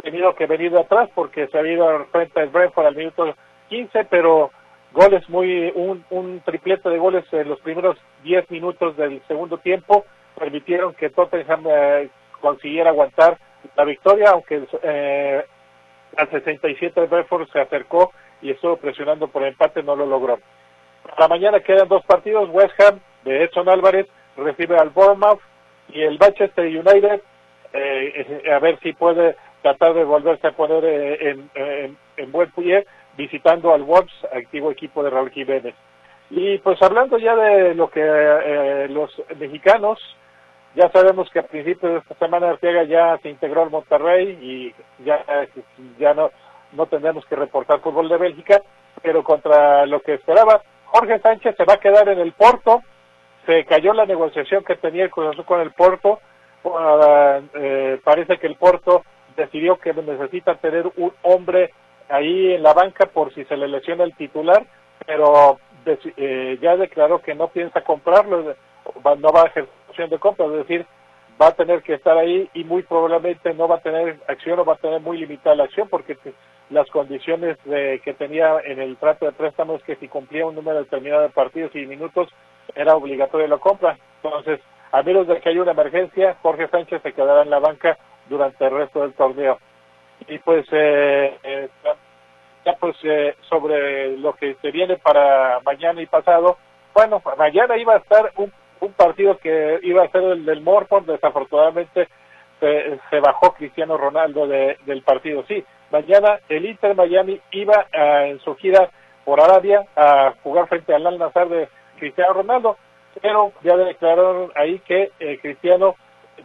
tenido 0.02 0.34
que 0.34 0.46
venir 0.46 0.72
de 0.72 0.80
atrás 0.80 1.08
porque 1.14 1.46
se 1.48 1.58
había 1.58 1.74
ido 1.74 2.04
frente 2.06 2.40
al 2.40 2.48
Brentford 2.48 2.86
al 2.86 2.96
minuto 2.96 3.34
15, 3.68 4.04
pero 4.06 4.50
goles 4.92 5.26
muy, 5.30 5.72
un, 5.74 6.04
un 6.10 6.40
triplete 6.40 6.90
de 6.90 6.98
goles 6.98 7.24
en 7.32 7.48
los 7.48 7.60
primeros 7.60 7.96
10 8.24 8.50
minutos 8.50 8.96
del 8.96 9.22
segundo 9.26 9.58
tiempo 9.58 10.04
permitieron 10.38 10.94
que 10.94 11.10
Tottenham 11.10 11.64
eh, 11.66 12.10
consiguiera 12.40 12.90
aguantar 12.90 13.38
la 13.76 13.84
victoria, 13.84 14.30
aunque 14.30 14.66
eh, 14.82 15.44
al 16.16 16.30
67 16.30 17.00
el 17.00 17.06
Brentford 17.06 17.48
se 17.50 17.60
acercó 17.60 18.12
y 18.40 18.50
estuvo 18.50 18.76
presionando 18.76 19.28
por 19.28 19.44
empate, 19.44 19.82
no 19.82 19.96
lo 19.96 20.06
logró. 20.06 20.38
Para 21.16 21.28
mañana 21.28 21.60
quedan 21.60 21.88
dos 21.88 22.04
partidos. 22.04 22.48
West 22.50 22.78
Ham 22.80 23.00
de 23.24 23.44
Edson 23.44 23.68
Álvarez 23.68 24.06
recibe 24.36 24.76
al 24.76 24.90
Bournemouth 24.90 25.40
y 25.88 26.02
el 26.02 26.18
Manchester 26.18 26.66
United 26.66 27.20
eh, 27.72 28.42
a 28.52 28.58
ver 28.58 28.78
si 28.80 28.92
puede 28.92 29.36
tratar 29.62 29.94
de 29.94 30.04
volverse 30.04 30.46
a 30.46 30.52
poner 30.52 30.84
eh, 30.84 31.36
en, 32.16 32.32
buen 32.32 32.50
pie 32.52 32.84
visitando 33.16 33.72
al 33.72 33.82
Wolves, 33.82 34.12
activo 34.32 34.70
equipo 34.70 35.02
de 35.02 35.10
Raúl 35.10 35.30
Jiménez. 35.30 35.74
Y 36.30 36.58
pues 36.58 36.80
hablando 36.82 37.18
ya 37.18 37.36
de 37.36 37.74
lo 37.74 37.90
que 37.90 38.00
eh, 38.02 38.88
los 38.88 39.10
mexicanos, 39.38 39.98
ya 40.74 40.90
sabemos 40.90 41.28
que 41.30 41.38
a 41.38 41.46
principios 41.46 41.92
de 41.92 41.98
esta 41.98 42.14
semana 42.14 42.50
Arteaga 42.50 42.84
ya 42.84 43.18
se 43.18 43.28
integró 43.28 43.62
al 43.62 43.70
Monterrey 43.70 44.38
y 44.40 45.04
ya, 45.04 45.24
ya 45.98 46.14
no, 46.14 46.30
no 46.72 46.86
tendremos 46.86 47.24
que 47.26 47.36
reportar 47.36 47.80
fútbol 47.80 48.08
de 48.08 48.16
Bélgica, 48.16 48.62
pero 49.02 49.22
contra 49.22 49.84
lo 49.86 50.00
que 50.00 50.14
esperaba, 50.14 50.62
Jorge 50.86 51.18
Sánchez 51.20 51.56
se 51.56 51.64
va 51.64 51.74
a 51.74 51.80
quedar 51.80 52.08
en 52.08 52.20
el 52.20 52.32
Porto, 52.32 52.82
se 53.46 53.64
cayó 53.64 53.92
la 53.92 54.06
negociación 54.06 54.64
que 54.64 54.76
tenía 54.76 55.04
el 55.04 55.10
Cruz 55.10 55.36
con 55.44 55.60
el 55.60 55.72
Porto, 55.72 56.20
ah, 56.64 57.40
eh, 57.54 58.00
parece 58.02 58.38
que 58.38 58.46
el 58.46 58.56
Porto 58.56 59.02
decidió 59.36 59.78
que 59.78 59.92
necesita 59.92 60.54
tener 60.56 60.90
un 60.96 61.12
hombre 61.22 61.72
ahí 62.08 62.54
en 62.54 62.62
la 62.62 62.72
banca 62.72 63.06
por 63.06 63.32
si 63.34 63.44
se 63.44 63.56
le 63.56 63.68
lesiona 63.68 64.04
el 64.04 64.14
titular, 64.16 64.64
pero 65.06 65.58
eh, 65.84 66.58
ya 66.60 66.76
declaró 66.76 67.20
que 67.20 67.34
no 67.34 67.48
piensa 67.48 67.82
comprarlo, 67.82 68.54
no 69.18 69.32
va 69.32 69.42
a 69.42 69.46
ejercer 69.46 69.81
de 69.96 70.18
compra, 70.18 70.46
es 70.46 70.52
decir, 70.52 70.86
va 71.40 71.48
a 71.48 71.54
tener 71.54 71.82
que 71.82 71.94
estar 71.94 72.16
ahí 72.16 72.48
y 72.54 72.64
muy 72.64 72.82
probablemente 72.82 73.54
no 73.54 73.68
va 73.68 73.76
a 73.76 73.80
tener 73.80 74.18
acción 74.28 74.58
o 74.58 74.64
va 74.64 74.74
a 74.74 74.78
tener 74.78 75.00
muy 75.00 75.18
limitada 75.18 75.56
la 75.56 75.64
acción 75.64 75.88
porque 75.88 76.16
las 76.70 76.88
condiciones 76.90 77.58
que 77.64 78.14
tenía 78.18 78.56
en 78.64 78.80
el 78.80 78.96
trato 78.96 79.26
de 79.26 79.32
préstamo 79.32 79.76
es 79.76 79.82
que 79.82 79.96
si 79.96 80.08
cumplía 80.08 80.46
un 80.46 80.54
número 80.54 80.78
determinado 80.78 81.22
de 81.22 81.28
partidos 81.28 81.74
y 81.74 81.86
minutos 81.86 82.28
era 82.74 82.94
obligatoria 82.94 83.46
la 83.48 83.58
compra. 83.58 83.98
Entonces, 84.22 84.60
a 84.92 85.02
menos 85.02 85.26
de 85.26 85.40
que 85.40 85.48
haya 85.48 85.62
una 85.62 85.72
emergencia, 85.72 86.36
Jorge 86.42 86.68
Sánchez 86.68 87.02
se 87.02 87.12
quedará 87.12 87.42
en 87.42 87.50
la 87.50 87.58
banca 87.58 87.98
durante 88.28 88.64
el 88.64 88.70
resto 88.70 89.00
del 89.00 89.14
torneo. 89.14 89.58
Y 90.28 90.38
pues, 90.38 90.66
eh, 90.70 91.36
eh, 91.42 91.68
ya 92.64 92.74
pues 92.78 92.96
eh, 93.02 93.34
sobre 93.48 94.16
lo 94.18 94.34
que 94.34 94.54
se 94.60 94.70
viene 94.70 94.96
para 94.98 95.60
mañana 95.60 96.00
y 96.00 96.06
pasado, 96.06 96.58
bueno, 96.94 97.22
mañana 97.38 97.76
iba 97.76 97.94
a 97.94 97.98
estar 97.98 98.32
un, 98.36 98.52
un 98.82 98.92
partido 98.94 99.38
que 99.38 99.78
iba 99.82 100.02
a 100.02 100.10
ser 100.10 100.24
el 100.24 100.44
del 100.44 100.60
Morford, 100.60 101.06
desafortunadamente 101.06 102.08
se, 102.58 103.20
bajó 103.20 103.54
Cristiano 103.54 103.96
Ronaldo 103.96 104.46
del 104.46 105.02
partido. 105.02 105.44
Sí, 105.46 105.64
mañana 105.90 106.40
el 106.48 106.66
Inter 106.66 106.94
Miami 106.94 107.40
iba 107.52 107.86
en 107.92 108.40
su 108.40 108.54
gira 108.56 108.90
por 109.24 109.40
Arabia 109.40 109.84
a 109.96 110.34
jugar 110.42 110.68
frente 110.68 110.94
al 110.94 111.06
Al 111.06 111.18
Nazar 111.18 111.48
de 111.48 111.68
Cristiano 111.98 112.34
Ronaldo, 112.34 112.76
pero 113.20 113.52
ya 113.62 113.76
declararon 113.76 114.50
ahí 114.56 114.80
que 114.80 115.12
eh, 115.20 115.38
Cristiano 115.40 115.94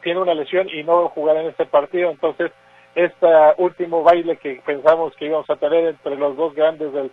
tiene 0.03 0.19
una 0.19 0.35
lesión 0.35 0.69
y 0.69 0.83
no 0.83 1.01
va 1.01 1.05
a 1.07 1.09
jugar 1.11 1.37
en 1.37 1.47
este 1.47 1.65
partido, 1.65 2.11
entonces 2.11 2.51
este 2.93 3.27
último 3.57 4.03
baile 4.03 4.37
que 4.37 4.61
pensamos 4.65 5.15
que 5.15 5.25
íbamos 5.25 5.49
a 5.49 5.55
tener 5.55 5.85
entre 5.85 6.15
los 6.15 6.35
dos 6.35 6.53
grandes 6.53 6.93
del, 6.93 7.11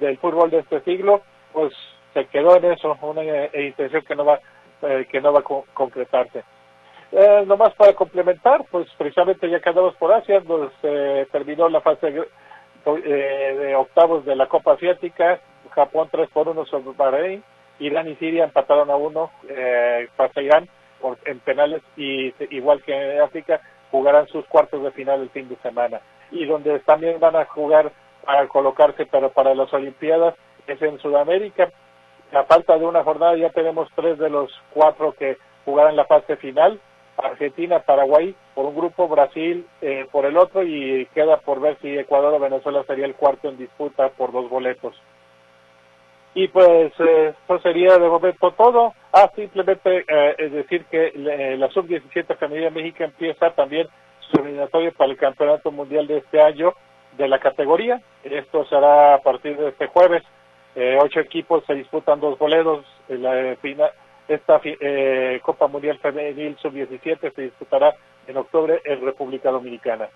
del 0.00 0.18
fútbol 0.18 0.50
de 0.50 0.58
este 0.58 0.80
siglo, 0.80 1.22
pues 1.52 1.72
se 2.14 2.26
quedó 2.26 2.56
en 2.56 2.64
eso, 2.72 2.96
una 3.02 3.22
eh, 3.22 3.66
intención 3.66 4.02
que 4.02 4.16
no 4.16 4.24
va 4.24 4.40
eh, 4.82 5.06
que 5.10 5.20
no 5.20 5.32
va 5.32 5.40
a 5.40 5.74
concretarse. 5.74 6.44
Eh, 7.12 7.44
nomás 7.46 7.72
para 7.74 7.94
complementar, 7.94 8.64
pues 8.70 8.88
precisamente 8.98 9.48
ya 9.48 9.60
quedamos 9.60 9.94
por 9.96 10.12
Asia, 10.12 10.40
donde 10.40 10.70
se 10.80 11.26
terminó 11.30 11.68
la 11.68 11.80
fase 11.80 12.08
eh, 12.08 13.56
de 13.58 13.76
octavos 13.76 14.24
de 14.24 14.34
la 14.34 14.46
Copa 14.46 14.72
Asiática, 14.72 15.40
Japón 15.70 16.08
3 16.10 16.28
por 16.30 16.48
1 16.48 16.66
sobre 16.66 16.96
Bahrein, 16.96 17.44
Irán 17.78 18.08
y 18.08 18.16
Siria 18.16 18.44
empataron 18.44 18.90
a 18.90 18.96
1, 18.96 19.30
eh, 19.48 20.08
pasa 20.16 20.40
Irán 20.40 20.68
en 21.24 21.38
penales 21.40 21.82
y 21.96 22.34
igual 22.50 22.82
que 22.82 22.92
en 22.94 23.20
África 23.20 23.60
jugarán 23.90 24.26
sus 24.28 24.44
cuartos 24.46 24.82
de 24.82 24.90
final 24.90 25.20
el 25.20 25.30
fin 25.30 25.48
de 25.48 25.56
semana. 25.56 26.00
Y 26.30 26.46
donde 26.46 26.80
también 26.80 27.20
van 27.20 27.36
a 27.36 27.44
jugar 27.44 27.92
para 28.24 28.48
colocarse 28.48 29.06
pero 29.06 29.30
para 29.30 29.54
las 29.54 29.72
Olimpiadas 29.72 30.34
es 30.66 30.80
en 30.82 30.98
Sudamérica. 30.98 31.70
A 32.32 32.44
falta 32.44 32.76
de 32.76 32.84
una 32.84 33.04
jornada 33.04 33.36
ya 33.36 33.50
tenemos 33.50 33.88
tres 33.94 34.18
de 34.18 34.30
los 34.30 34.50
cuatro 34.70 35.12
que 35.12 35.36
jugarán 35.64 35.96
la 35.96 36.04
fase 36.04 36.36
final 36.36 36.80
Argentina, 37.18 37.80
Paraguay 37.80 38.34
por 38.54 38.66
un 38.66 38.76
grupo, 38.76 39.08
Brasil 39.08 39.66
eh, 39.80 40.06
por 40.10 40.26
el 40.26 40.36
otro 40.36 40.62
y 40.62 41.06
queda 41.14 41.38
por 41.38 41.60
ver 41.60 41.78
si 41.80 41.96
Ecuador 41.96 42.34
o 42.34 42.38
Venezuela 42.38 42.84
sería 42.84 43.06
el 43.06 43.14
cuarto 43.14 43.48
en 43.48 43.56
disputa 43.56 44.08
por 44.10 44.32
dos 44.32 44.48
boletos. 44.48 44.94
Y 46.34 46.48
pues 46.48 46.92
eh, 46.98 47.34
eso 47.44 47.58
sería 47.60 47.96
de 47.96 48.08
momento 48.08 48.50
todo. 48.52 48.92
Ah, 49.12 49.30
simplemente 49.34 50.04
eh, 50.06 50.34
es 50.36 50.52
decir 50.52 50.84
que 50.86 51.12
la 51.56 51.68
sub-17 51.70 52.36
femenina 52.36 52.70
México 52.70 53.04
empieza 53.04 53.50
también 53.52 53.88
su 54.20 54.40
eliminatorio 54.42 54.92
para 54.92 55.10
el 55.10 55.16
Campeonato 55.16 55.70
Mundial 55.70 56.06
de 56.06 56.18
este 56.18 56.42
año 56.42 56.74
de 57.16 57.28
la 57.28 57.38
categoría. 57.38 58.02
Esto 58.22 58.66
será 58.66 59.14
a 59.14 59.22
partir 59.22 59.56
de 59.56 59.68
este 59.68 59.86
jueves. 59.86 60.22
Ocho 61.00 61.20
equipos 61.20 61.64
se 61.66 61.74
disputan 61.74 62.20
dos 62.20 62.38
boletos. 62.38 62.84
La 63.08 63.56
esta 64.28 64.60
eh, 64.64 65.40
Copa 65.42 65.68
Mundial 65.68 65.98
Femenil 65.98 66.56
Sub-17 66.60 67.34
se 67.34 67.42
disputará 67.42 67.94
en 68.26 68.36
octubre 68.36 68.80
en 68.84 69.00
República 69.04 69.50
Dominicana. 69.50 70.08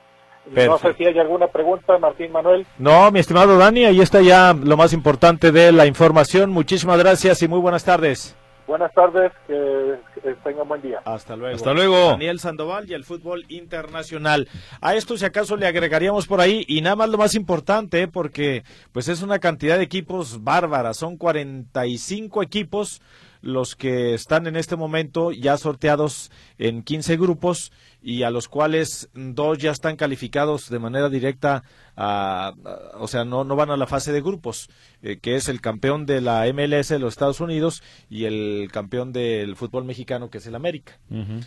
No 0.46 0.79
sé 0.79 0.94
si 0.94 1.05
hay 1.05 1.18
alguna 1.18 1.49
pregunta, 1.49 1.99
Martín 1.99 2.33
Manuel. 2.33 2.66
No, 2.79 3.11
mi 3.11 3.20
estimado 3.20 3.59
Dani, 3.59 3.85
ahí 3.85 4.01
está 4.01 4.20
ya 4.20 4.55
lo 4.55 4.77
más 4.77 4.92
importante 4.92 5.53
de 5.53 5.70
la 5.70 5.87
información. 5.87 6.51
Muchísimas 6.51 6.99
gracias 6.99 7.42
y 7.42 7.49
muy 7.49 7.61
buenas 7.61 7.85
tardes. 7.85 8.37
Buenas 8.70 8.94
tardes, 8.94 9.33
que, 9.48 9.98
tengan 10.44 10.68
buen 10.68 10.80
día. 10.80 11.02
Hasta 11.04 11.35
luego. 11.35 11.56
Hasta 11.56 11.74
luego. 11.74 12.11
Daniel 12.11 12.38
Sandoval 12.38 12.88
y 12.88 12.94
el 12.94 13.02
fútbol 13.02 13.44
internacional. 13.48 14.46
A 14.80 14.94
esto 14.94 15.16
si 15.16 15.24
acaso 15.24 15.56
le 15.56 15.66
agregaríamos 15.66 16.28
por 16.28 16.40
ahí 16.40 16.64
y 16.68 16.80
nada 16.80 16.94
más 16.94 17.09
lo 17.09 17.18
más 17.18 17.35
importante 17.35 18.06
porque 18.06 18.62
pues 18.92 19.09
es 19.09 19.22
una 19.22 19.40
cantidad 19.40 19.76
de 19.76 19.83
equipos 19.83 20.44
bárbaras, 20.44 20.98
son 20.98 21.16
45 21.16 22.44
equipos 22.44 23.02
los 23.42 23.74
que 23.74 24.14
están 24.14 24.46
en 24.46 24.54
este 24.54 24.76
momento 24.76 25.33
ya 25.33 25.56
sorteados 25.56 26.30
en 26.56 26.85
15 26.85 27.16
grupos 27.16 27.72
y 28.02 28.22
a 28.22 28.30
los 28.30 28.48
cuales 28.48 29.08
dos 29.14 29.58
ya 29.58 29.70
están 29.70 29.96
calificados 29.96 30.68
de 30.70 30.78
manera 30.78 31.08
directa, 31.08 31.62
a, 31.96 32.54
o 32.94 33.08
sea, 33.08 33.24
no, 33.24 33.44
no 33.44 33.56
van 33.56 33.70
a 33.70 33.76
la 33.76 33.86
fase 33.86 34.12
de 34.12 34.22
grupos, 34.22 34.70
eh, 35.02 35.18
que 35.18 35.36
es 35.36 35.48
el 35.48 35.60
campeón 35.60 36.06
de 36.06 36.20
la 36.20 36.46
MLS 36.52 36.88
de 36.88 36.98
los 36.98 37.12
Estados 37.12 37.40
Unidos 37.40 37.82
y 38.08 38.24
el 38.24 38.70
campeón 38.72 39.12
del 39.12 39.56
fútbol 39.56 39.84
mexicano, 39.84 40.30
que 40.30 40.38
es 40.38 40.46
el 40.46 40.54
América. 40.54 40.98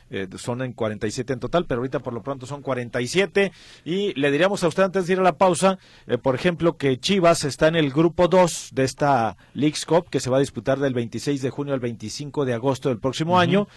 Eh, 0.09 0.27
son 0.37 0.61
en 0.61 0.73
47 0.73 1.33
en 1.33 1.39
total, 1.39 1.65
pero 1.65 1.79
ahorita 1.79 1.99
por 1.99 2.13
lo 2.13 2.21
pronto 2.21 2.45
son 2.45 2.61
47. 2.61 3.51
Y 3.85 4.19
le 4.19 4.31
diríamos 4.31 4.63
a 4.63 4.67
usted 4.67 4.83
antes 4.83 5.07
de 5.07 5.13
ir 5.13 5.19
a 5.19 5.23
la 5.23 5.37
pausa, 5.37 5.79
eh, 6.07 6.17
por 6.17 6.35
ejemplo, 6.35 6.77
que 6.77 6.99
Chivas 6.99 7.43
está 7.45 7.67
en 7.67 7.75
el 7.75 7.91
grupo 7.91 8.27
2 8.27 8.69
de 8.73 8.83
esta 8.83 9.37
League's 9.53 9.85
Cup, 9.85 10.09
que 10.09 10.19
se 10.19 10.29
va 10.29 10.37
a 10.37 10.41
disputar 10.41 10.79
del 10.79 10.93
26 10.93 11.41
de 11.41 11.49
junio 11.49 11.73
al 11.73 11.79
25 11.79 12.45
de 12.45 12.53
agosto 12.53 12.89
del 12.89 12.99
próximo 12.99 13.39
año. 13.39 13.67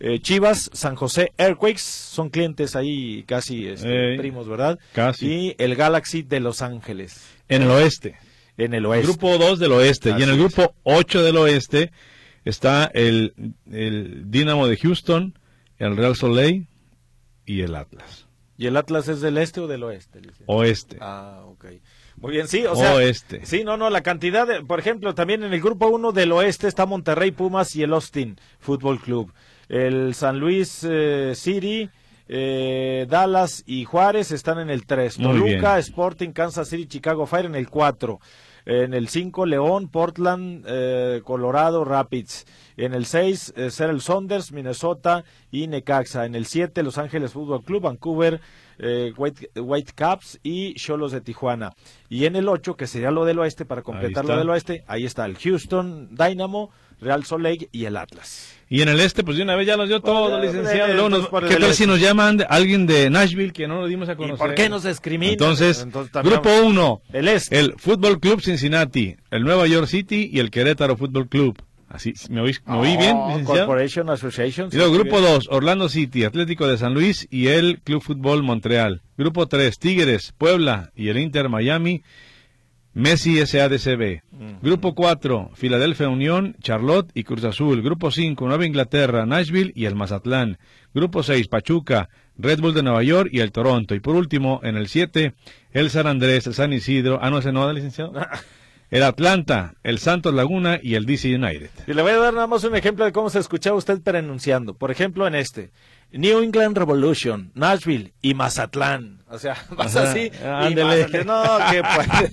Eh, 0.00 0.20
Chivas, 0.20 0.70
San 0.72 0.96
José 0.96 1.32
Earthquakes, 1.38 1.80
son 1.80 2.30
clientes 2.30 2.76
ahí 2.76 3.24
casi 3.26 3.68
este, 3.68 4.16
primos, 4.16 4.48
¿verdad? 4.48 4.78
Casi. 4.92 5.26
Y 5.26 5.56
el 5.58 5.76
Galaxy 5.76 6.22
de 6.22 6.40
Los 6.40 6.62
Ángeles. 6.62 7.24
En 7.48 7.62
el 7.62 7.70
oeste. 7.70 8.16
En 8.56 8.74
el 8.74 8.86
oeste. 8.86 9.06
Grupo 9.06 9.38
2 9.38 9.58
del 9.58 9.72
oeste. 9.72 10.14
y 10.18 10.22
en 10.22 10.30
el 10.30 10.38
grupo 10.38 10.74
8 10.82 11.22
del 11.22 11.36
oeste 11.36 11.92
está 12.44 12.90
el, 12.92 13.54
el 13.70 14.30
Dinamo 14.30 14.66
de 14.66 14.76
Houston, 14.76 15.38
el 15.78 15.96
Real 15.96 16.16
Soleil 16.16 16.68
y 17.46 17.62
el 17.62 17.74
Atlas. 17.74 18.26
¿Y 18.56 18.66
el 18.66 18.76
Atlas 18.76 19.08
es 19.08 19.20
del 19.20 19.38
este 19.38 19.60
o 19.60 19.66
del 19.66 19.82
oeste? 19.82 20.20
Oeste. 20.46 20.98
Ah, 21.00 21.42
ok. 21.46 21.66
Muy 22.16 22.32
bien, 22.32 22.46
sí, 22.46 22.64
o 22.64 22.76
sea. 22.76 22.94
Oeste. 22.94 23.44
Sí, 23.44 23.64
no, 23.64 23.76
no, 23.76 23.90
la 23.90 24.02
cantidad, 24.02 24.46
de, 24.46 24.62
por 24.62 24.78
ejemplo, 24.78 25.14
también 25.14 25.42
en 25.42 25.52
el 25.52 25.60
grupo 25.60 25.88
1 25.88 26.12
del 26.12 26.30
oeste 26.30 26.68
está 26.68 26.86
Monterrey 26.86 27.32
Pumas 27.32 27.74
y 27.74 27.82
el 27.82 27.92
Austin 27.92 28.38
Fútbol 28.60 29.00
Club 29.00 29.32
el 29.68 30.14
San 30.14 30.38
Luis 30.38 30.86
eh, 30.88 31.32
City, 31.34 31.90
eh, 32.28 33.06
Dallas 33.08 33.62
y 33.66 33.84
Juárez 33.84 34.30
están 34.32 34.58
en 34.58 34.70
el 34.70 34.86
3. 34.86 35.16
Toluca, 35.18 35.78
Sporting, 35.78 36.30
Kansas 36.30 36.68
City, 36.68 36.86
Chicago 36.86 37.26
Fire 37.26 37.46
en 37.46 37.54
el 37.54 37.68
4. 37.68 38.20
En 38.66 38.94
el 38.94 39.08
5, 39.08 39.44
León, 39.44 39.88
Portland, 39.88 40.64
eh, 40.66 41.20
Colorado, 41.22 41.84
Rapids. 41.84 42.46
En 42.78 42.94
el 42.94 43.04
6, 43.04 43.54
Seattle 43.68 44.00
Saunders, 44.00 44.52
Minnesota 44.52 45.24
y 45.50 45.66
Necaxa. 45.66 46.24
En 46.24 46.34
el 46.34 46.46
7, 46.46 46.82
Los 46.82 46.96
Ángeles 46.96 47.32
Fútbol 47.32 47.62
Club, 47.62 47.82
Vancouver, 47.82 48.40
White, 49.16 49.50
Whitecaps 49.60 50.40
y 50.42 50.74
Cholos 50.74 51.12
de 51.12 51.20
Tijuana. 51.20 51.74
Y 52.08 52.24
en 52.24 52.36
el 52.36 52.48
8, 52.48 52.74
que 52.76 52.86
sería 52.86 53.10
lo 53.10 53.26
del 53.26 53.38
oeste, 53.38 53.66
para 53.66 53.82
completar 53.82 54.24
lo 54.24 54.36
del 54.36 54.48
oeste, 54.48 54.82
ahí 54.88 55.04
está 55.04 55.26
el 55.26 55.36
Houston 55.36 56.08
Dynamo, 56.16 56.70
Real 57.00 57.24
Soleil 57.24 57.68
y 57.72 57.84
el 57.84 57.96
Atlas. 57.96 58.54
Y 58.68 58.82
en 58.82 58.88
el 58.88 59.00
este, 59.00 59.22
pues 59.22 59.36
de 59.36 59.42
una 59.42 59.56
vez 59.56 59.66
ya 59.66 59.76
nos 59.76 59.88
dio 59.88 60.00
todo, 60.00 60.40
licenciado. 60.40 61.30
¿Qué 61.48 61.56
tal 61.56 61.74
si 61.74 61.86
nos 61.86 62.00
llaman 62.00 62.44
alguien 62.48 62.86
de 62.86 63.10
Nashville 63.10 63.52
que 63.52 63.68
no 63.68 63.80
lo 63.80 63.86
dimos 63.86 64.08
a 64.08 64.16
conocer? 64.16 64.38
¿Por 64.38 64.54
qué 64.54 64.68
nos 64.68 64.84
discriminan? 64.84 65.34
Entonces, 65.34 65.86
grupo 66.22 66.50
1, 66.64 67.02
el 67.12 67.28
este. 67.28 67.58
El 67.58 67.74
Fútbol 67.76 68.18
Club 68.20 68.40
Cincinnati, 68.40 69.16
el 69.30 69.44
Nueva 69.44 69.66
York 69.66 69.86
City 69.86 70.30
y 70.32 70.40
el 70.40 70.50
Querétaro 70.50 70.96
Fútbol 70.96 71.28
Club. 71.28 71.56
Así, 71.88 72.12
¿me 72.28 72.40
oí, 72.40 72.56
¿me 72.66 72.76
oí 72.76 72.96
bien, 72.96 73.16
oh, 73.16 73.28
licenciado? 73.28 73.66
Corporation 73.66 74.10
Association. 74.10 74.68
Y 74.72 74.76
luego, 74.76 74.94
grupo 74.94 75.20
2, 75.20 75.48
Orlando 75.52 75.88
City, 75.88 76.24
Atlético 76.24 76.66
de 76.66 76.76
San 76.76 76.92
Luis 76.92 77.28
y 77.30 77.46
el 77.48 77.80
Club 77.82 78.02
Fútbol 78.02 78.42
Montreal. 78.42 79.02
Grupo 79.16 79.46
3, 79.46 79.78
Tigres, 79.78 80.34
Puebla 80.36 80.90
y 80.96 81.10
el 81.10 81.18
Inter 81.18 81.48
Miami. 81.48 82.02
Messi 82.94 83.44
SADCB. 83.44 84.22
Grupo 84.62 84.94
4, 84.94 85.50
Filadelfia 85.54 86.08
Unión, 86.08 86.54
Charlotte 86.60 87.10
y 87.12 87.24
Cruz 87.24 87.42
Azul. 87.42 87.82
Grupo 87.82 88.12
5, 88.12 88.46
Nueva 88.46 88.66
Inglaterra, 88.66 89.26
Nashville 89.26 89.72
y 89.74 89.86
el 89.86 89.96
Mazatlán. 89.96 90.58
Grupo 90.94 91.24
6, 91.24 91.48
Pachuca, 91.48 92.08
Red 92.38 92.60
Bull 92.60 92.72
de 92.72 92.84
Nueva 92.84 93.02
York 93.02 93.30
y 93.32 93.40
el 93.40 93.50
Toronto. 93.50 93.96
Y 93.96 94.00
por 94.00 94.14
último, 94.14 94.60
en 94.62 94.76
el 94.76 94.86
7, 94.86 95.34
el 95.72 95.90
San 95.90 96.06
Andrés, 96.06 96.46
el 96.46 96.54
San 96.54 96.72
Isidro. 96.72 97.18
Ah, 97.20 97.30
no, 97.30 97.38
ese 97.38 97.50
no, 97.50 97.70
licenciado. 97.72 98.12
el 98.92 99.02
Atlanta, 99.02 99.74
el 99.82 99.98
Santos 99.98 100.32
Laguna 100.32 100.78
y 100.80 100.94
el 100.94 101.04
DC 101.04 101.34
United. 101.34 101.70
Y 101.88 101.94
le 101.94 102.02
voy 102.02 102.12
a 102.12 102.18
dar 102.18 102.34
nada 102.34 102.46
más 102.46 102.62
un 102.62 102.76
ejemplo 102.76 103.04
de 103.04 103.10
cómo 103.10 103.28
se 103.28 103.40
escuchaba 103.40 103.76
usted 103.76 104.00
pronunciando. 104.02 104.74
Por 104.74 104.92
ejemplo, 104.92 105.26
en 105.26 105.34
este. 105.34 105.72
New 106.12 106.40
England 106.40 106.78
Revolution, 106.78 107.50
Nashville 107.54 108.14
y 108.22 108.34
Mazatlán. 108.34 109.23
O 109.34 109.38
sea, 109.38 109.56
vas 109.76 109.96
así. 109.96 110.30
Y 110.70 110.74
no, 111.24 111.58
que 111.70 111.82
pues, 111.82 112.30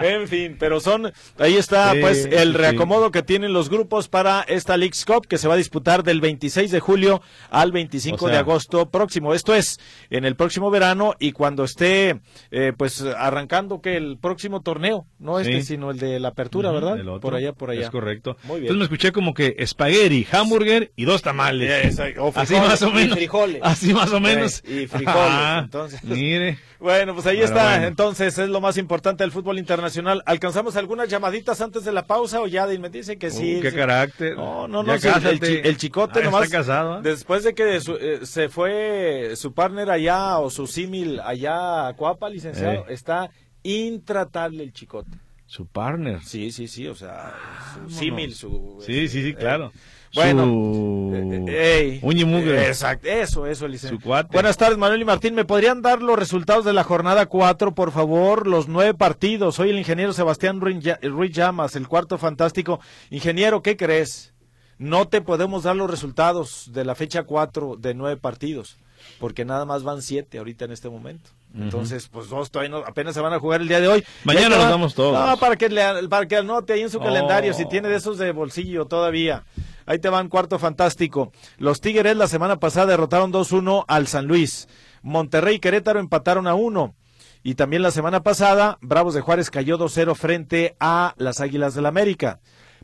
en 0.00 0.28
fin, 0.28 0.56
pero 0.58 0.80
son, 0.80 1.12
ahí 1.38 1.56
está 1.56 1.94
pues 2.00 2.26
el 2.30 2.54
reacomodo 2.54 3.10
que 3.10 3.22
tienen 3.22 3.52
los 3.52 3.70
grupos 3.70 4.08
para 4.08 4.42
esta 4.42 4.76
League's 4.76 5.04
Cup 5.04 5.26
que 5.26 5.38
se 5.38 5.48
va 5.48 5.54
a 5.54 5.56
disputar 5.56 6.02
del 6.02 6.20
26 6.20 6.70
de 6.70 6.80
julio 6.80 7.22
al 7.50 7.72
25 7.72 8.28
de 8.28 8.36
agosto 8.36 8.90
próximo. 8.90 9.34
Esto 9.34 9.54
es 9.54 9.78
en 10.10 10.24
el 10.24 10.34
próximo 10.36 10.70
verano 10.70 11.14
y 11.18 11.32
cuando 11.32 11.64
esté 11.64 12.20
eh, 12.50 12.72
pues 12.76 13.02
arrancando 13.02 13.80
que 13.80 13.96
el 13.96 14.18
próximo 14.18 14.62
torneo, 14.62 15.06
no 15.18 15.38
este 15.38 15.62
sino 15.62 15.90
el 15.90 15.98
de 15.98 16.18
la 16.18 16.28
apertura, 16.28 16.72
¿verdad? 16.72 16.98
Por 17.20 17.34
allá, 17.34 17.52
por 17.52 17.70
allá. 17.70 17.82
Es 17.82 17.90
correcto. 17.90 18.36
Muy 18.44 18.60
bien. 18.60 18.72
Entonces 18.72 18.78
me 18.78 18.84
escuché 18.84 19.12
como 19.12 19.34
que 19.34 19.54
espagueti, 19.58 20.26
hamburger 20.32 20.92
y 20.96 21.04
dos 21.04 21.22
tamales. 21.22 21.98
así 22.34 22.54
más 22.54 22.82
o 22.82 22.86
menos. 22.86 23.02
menos. 23.02 23.18
frijoles. 23.18 23.60
Así 23.62 23.94
más 23.94 24.12
o 24.12 24.20
menos. 24.20 24.62
y 24.66 24.86
frijoles. 24.86 25.14
Ah, 25.16 25.60
entonces. 25.64 26.02
Mire. 26.32 26.58
Bueno, 26.78 27.14
pues 27.14 27.26
ahí 27.26 27.40
está. 27.40 27.70
bueno. 27.70 27.86
Entonces 27.86 28.36
es 28.38 28.48
lo 28.48 28.60
más 28.60 28.76
importante 28.76 29.22
del 29.22 29.30
fútbol 29.32 29.58
internacional. 29.58 30.22
¿Alcanzamos 30.26 30.76
algunas 30.76 31.08
llamaditas 31.08 31.60
antes 31.60 31.84
de 31.84 31.92
la 31.92 32.06
pausa 32.06 32.40
o 32.40 32.46
ya 32.46 32.66
me 32.66 32.90
dicen 32.90 33.18
que 33.18 33.30
sí? 33.30 33.56
Uh, 33.56 33.60
qué 33.62 33.70
sí. 33.70 33.76
carácter. 33.76 34.36
No, 34.36 34.66
no, 34.66 34.82
no. 34.82 34.98
sí, 34.98 35.08
el, 35.08 35.42
el 35.66 35.76
chicote 35.76 36.20
Ah, 36.20 36.24
nomás. 36.24 36.44
Está 36.44 36.58
casado. 36.58 36.98
¿eh? 36.98 37.00
Después 37.02 37.44
de 37.44 37.54
que 37.54 37.80
su- 37.80 37.96
eh, 37.96 38.20
se 38.24 38.48
fue 38.48 39.32
su 39.36 39.52
partner 39.52 39.90
allá 39.90 40.38
o 40.38 40.50
su 40.50 40.66
símil 40.66 41.20
allá 41.20 41.88
a 41.88 41.94
Cuapa, 41.94 42.28
licenciado, 42.28 42.84
Eh. 42.88 42.94
está 42.94 43.30
intratable 43.62 44.62
el 44.64 44.72
chicote. 44.72 45.10
Su 45.46 45.66
partner. 45.66 46.20
Sí, 46.22 46.50
sí, 46.50 46.66
sí, 46.66 46.86
o 46.88 46.94
sea, 46.94 47.34
su 47.74 47.78
Vámonos. 47.80 47.94
símil, 47.98 48.34
su... 48.34 48.82
Sí, 48.86 49.08
sí, 49.08 49.22
sí, 49.22 49.28
eh, 49.30 49.34
claro. 49.34 49.70
Bueno, 50.14 50.44
Su... 50.44 51.10
eh, 51.48 51.98
ey, 52.00 52.00
eh, 52.02 52.66
Exacto, 52.68 53.08
eso, 53.08 53.46
eso, 53.46 53.66
cuate. 54.02 54.28
Buenas 54.32 54.56
tardes, 54.58 54.76
Manuel 54.76 55.00
y 55.00 55.04
Martín. 55.06 55.34
¿Me 55.34 55.44
podrían 55.44 55.80
dar 55.80 56.02
los 56.02 56.18
resultados 56.18 56.64
de 56.64 56.72
la 56.74 56.84
jornada 56.84 57.26
4, 57.26 57.74
por 57.74 57.92
favor? 57.92 58.46
Los 58.46 58.68
nueve 58.68 58.92
partidos. 58.94 59.54
Soy 59.54 59.70
el 59.70 59.78
ingeniero 59.78 60.12
Sebastián 60.12 60.60
Ruiz 60.60 61.32
Llamas, 61.32 61.76
el 61.76 61.88
cuarto 61.88 62.18
fantástico. 62.18 62.80
Ingeniero, 63.10 63.62
¿qué 63.62 63.76
crees? 63.76 64.34
No 64.78 65.08
te 65.08 65.20
podemos 65.22 65.62
dar 65.62 65.76
los 65.76 65.90
resultados 65.90 66.70
de 66.72 66.84
la 66.84 66.94
fecha 66.94 67.22
4 67.22 67.76
de 67.78 67.94
nueve 67.94 68.16
partidos, 68.16 68.76
porque 69.20 69.44
nada 69.44 69.64
más 69.64 69.82
van 69.84 70.02
siete 70.02 70.38
ahorita 70.38 70.64
en 70.66 70.72
este 70.72 70.88
momento. 70.90 71.30
Entonces, 71.56 72.08
pues 72.08 72.28
dos 72.28 72.50
todavía 72.50 72.70
no- 72.70 72.84
apenas 72.84 73.14
se 73.14 73.20
van 73.20 73.32
a 73.34 73.38
jugar 73.38 73.60
el 73.60 73.68
día 73.68 73.78
de 73.80 73.86
hoy. 73.86 74.02
Mañana 74.24 74.56
los 74.56 74.64
va- 74.66 74.70
damos 74.70 74.94
todos. 74.94 75.12
No, 75.26 75.36
para 75.36 75.56
que, 75.56 75.68
le, 75.68 76.08
para 76.08 76.26
que 76.26 76.36
anote 76.36 76.72
ahí 76.72 76.80
en 76.80 76.90
su 76.90 76.98
Oh. 76.98 77.02
calendario, 77.04 77.52
si 77.54 77.66
tiene 77.66 77.88
de 77.88 77.96
esos 77.96 78.18
de 78.18 78.32
bolsillo 78.32 78.86
todavía. 78.86 79.44
Ahí 79.86 79.98
te 79.98 80.08
van 80.08 80.28
cuarto 80.28 80.58
fantástico. 80.58 81.32
Los 81.58 81.80
Tigres 81.80 82.16
la 82.16 82.28
semana 82.28 82.58
pasada 82.58 82.86
derrotaron 82.86 83.32
2-1 83.32 83.84
al 83.88 84.06
San 84.06 84.26
Luis. 84.26 84.68
Monterrey 85.02 85.56
y 85.56 85.58
Querétaro 85.60 86.00
empataron 86.00 86.46
a 86.46 86.54
1. 86.54 86.94
Y 87.42 87.54
también 87.54 87.82
la 87.82 87.90
semana 87.90 88.22
pasada, 88.22 88.78
Bravos 88.80 89.14
de 89.14 89.20
Juárez 89.20 89.50
cayó 89.50 89.78
2-0 89.78 90.14
frente 90.14 90.76
a 90.78 91.14
las 91.16 91.40
Águilas 91.40 91.74
del 91.74 91.86
América. 91.86 92.40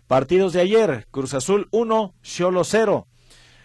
Partidos 0.07 0.53
de 0.53 0.61
ayer, 0.61 1.07
Cruz 1.11 1.35
Azul 1.35 1.69
1, 1.71 2.15
Cholo 2.23 2.65
0. 2.65 3.07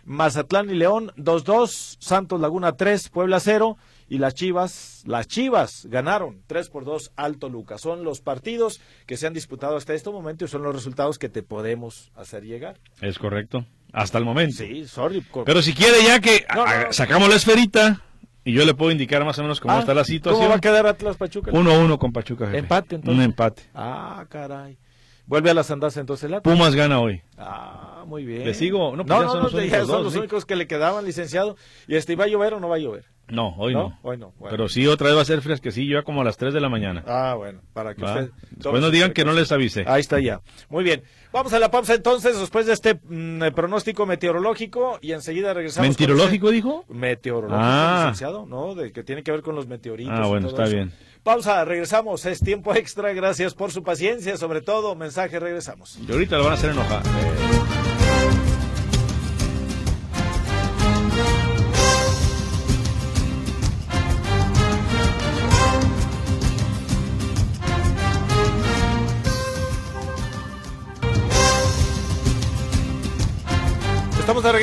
Mazatlán 0.06 0.70
y 0.70 0.74
León 0.74 1.12
2-2, 1.16 1.98
Santos 2.00 2.40
Laguna 2.40 2.74
3, 2.74 3.10
Puebla 3.10 3.40
0 3.40 3.78
y 4.10 4.18
las 4.18 4.34
Chivas, 4.36 5.04
las 5.06 5.28
Chivas 5.28 5.88
ganaron 5.90 6.42
3 6.48 6.70
por 6.70 6.86
2 6.86 7.12
Alto 7.16 7.50
Lucas. 7.50 7.82
Son 7.82 8.04
los 8.04 8.22
partidos 8.22 8.82
que 9.06 9.18
se 9.18 9.28
han 9.28 9.34
disputado 9.34 9.76
hasta 9.78 9.94
este 9.94 10.10
momento 10.10 10.46
y 10.46 10.48
son 10.48 10.64
los 10.64 10.74
resultados 10.76 11.18
que 11.20 11.30
te 11.30 11.44
podemos 11.44 12.12
hacer 12.16 12.44
llegar. 12.44 12.80
Es 13.02 13.18
correcto. 13.20 13.66
Hasta 13.92 14.18
el 14.18 14.26
momento. 14.26 14.58
Sí, 14.58 14.88
sorry. 14.88 15.24
Pero 15.46 15.62
si 15.62 15.74
quiere 15.74 16.04
ya 16.04 16.20
que 16.20 16.46
No, 16.56 16.66
no, 16.66 16.84
no. 16.86 16.94
sacamos 16.94 17.30
la 17.30 17.36
esferita 17.36 18.02
y 18.44 18.52
yo 18.54 18.66
le 18.66 18.74
puedo 18.74 18.92
indicar 18.92 19.24
más 19.24 19.38
o 19.40 19.44
menos 19.44 19.60
cómo 19.62 19.74
Ah, 19.76 19.80
está 19.80 19.94
la 19.94 20.04
situación. 20.04 20.40
¿Cómo 20.42 20.50
va 20.50 20.58
a 20.58 20.62
quedar 20.62 20.86
Atlas 20.88 21.16
Pachuca? 21.18 21.52
1-1 21.52 21.98
con 21.98 22.12
Pachuca. 22.12 22.46
jefe. 22.48 22.58
Empate, 22.58 22.96
entonces. 22.96 23.18
Un 23.18 23.24
empate. 23.24 23.64
Ah, 23.74 24.26
caray. 24.30 24.78
Vuelve 25.26 25.50
a 25.52 25.54
las 25.54 25.72
andas 25.72 25.96
entonces 25.96 26.26
el 26.26 26.34
Atlas. 26.34 26.54
Pumas 26.54 26.76
gana 26.76 27.00
hoy. 27.00 27.22
Ah, 27.38 28.04
muy 28.06 28.26
bien. 28.26 28.44
¿Le 28.44 28.54
sigo? 28.54 28.96
No, 28.96 29.04
No, 29.04 29.06
pues 29.06 29.20
no, 29.20 29.22
ya 29.24 29.28
son 29.30 29.38
no, 29.38 29.44
los 29.44 29.52
ya 29.54 29.58
únicos 29.60 29.78
son 29.80 29.88
dos, 29.88 30.04
los 30.04 30.14
sí. 30.14 30.20
únicos 30.20 30.46
que 30.46 30.56
le 30.58 30.68
quedaban, 30.68 31.06
licenciado. 31.06 31.56
¿Y 31.88 31.96
este 31.96 32.16
va 32.18 32.26
a 32.26 32.28
llover 32.28 32.56
o 32.56 32.60
no 32.60 32.68
va 32.68 32.76
a 32.76 32.80
llover? 32.80 33.06
No, 33.30 33.56
hoy 33.58 33.74
¿No? 33.74 33.90
no. 33.90 34.00
Hoy 34.04 34.18
no, 34.18 34.34
bueno. 34.38 34.52
Pero 34.52 34.68
sí, 34.70 34.86
otra 34.86 35.08
vez 35.08 35.18
va 35.18 35.22
a 35.22 35.26
ser 35.26 35.42
fresquecillo 35.42 36.00
ya 36.00 36.04
como 36.04 36.22
a 36.22 36.24
las 36.24 36.38
3 36.38 36.54
de 36.54 36.60
la 36.60 36.70
mañana. 36.70 37.04
Ah, 37.08 37.34
bueno, 37.38 37.62
para 37.74 37.96
que 37.96 38.02
¿va? 38.04 38.14
usted... 38.14 38.32
Después 38.52 38.82
no 38.82 38.92
digan 38.92 39.14
que 39.14 39.24
no 39.26 39.32
les 39.34 39.52
avisé. 39.52 39.86
Ahí 39.88 40.02
está 40.02 40.20
ya. 40.20 40.42
Muy 40.70 40.84
bien. 40.84 41.04
Vamos 41.32 41.52
a 41.54 41.60
la 41.60 41.72
pausa 41.72 41.94
entonces, 41.96 42.38
después 42.40 42.66
de 42.66 42.74
este 42.74 42.96
mm, 42.96 43.54
pronóstico 43.56 44.06
meteorológico 44.06 45.00
y 45.02 45.14
enseguida 45.14 45.54
regresamos. 45.54 45.88
con 45.88 45.90
¿Mentirológico 45.90 46.46
usted. 46.48 46.56
dijo? 46.56 46.86
Meteorológico, 46.90 47.60
Ah. 47.64 48.02
licenciado, 48.08 48.46
¿no? 48.46 48.76
De 48.76 48.92
que 48.92 49.04
tiene 49.04 49.24
que 49.24 49.32
ver 49.32 49.42
con 49.42 49.56
los 49.56 49.68
meteoritos. 49.68 50.14
Ah, 50.16 50.24
y 50.26 50.30
bueno, 50.30 50.50
todo 50.50 50.62
está 50.62 50.64
eso. 50.68 50.76
bien. 50.76 50.92
Pausa, 51.24 51.64
regresamos. 51.66 52.26
Es 52.26 52.42
tiempo 52.42 52.76
extra. 52.76 53.14
Gracias 53.14 53.54
por 53.56 53.72
su 53.72 53.82
paciencia. 53.84 54.36
Sobre 54.38 54.62
todo, 54.62 54.94
mensaje, 54.96 55.40
regresamos. 55.40 55.98
Y 56.08 56.12
ahorita 56.12 56.38
lo 56.38 56.44
van 56.44 56.52
a 56.52 56.56
hacer 56.56 56.72
enojar. 56.72 57.02
Estamos 57.04 57.93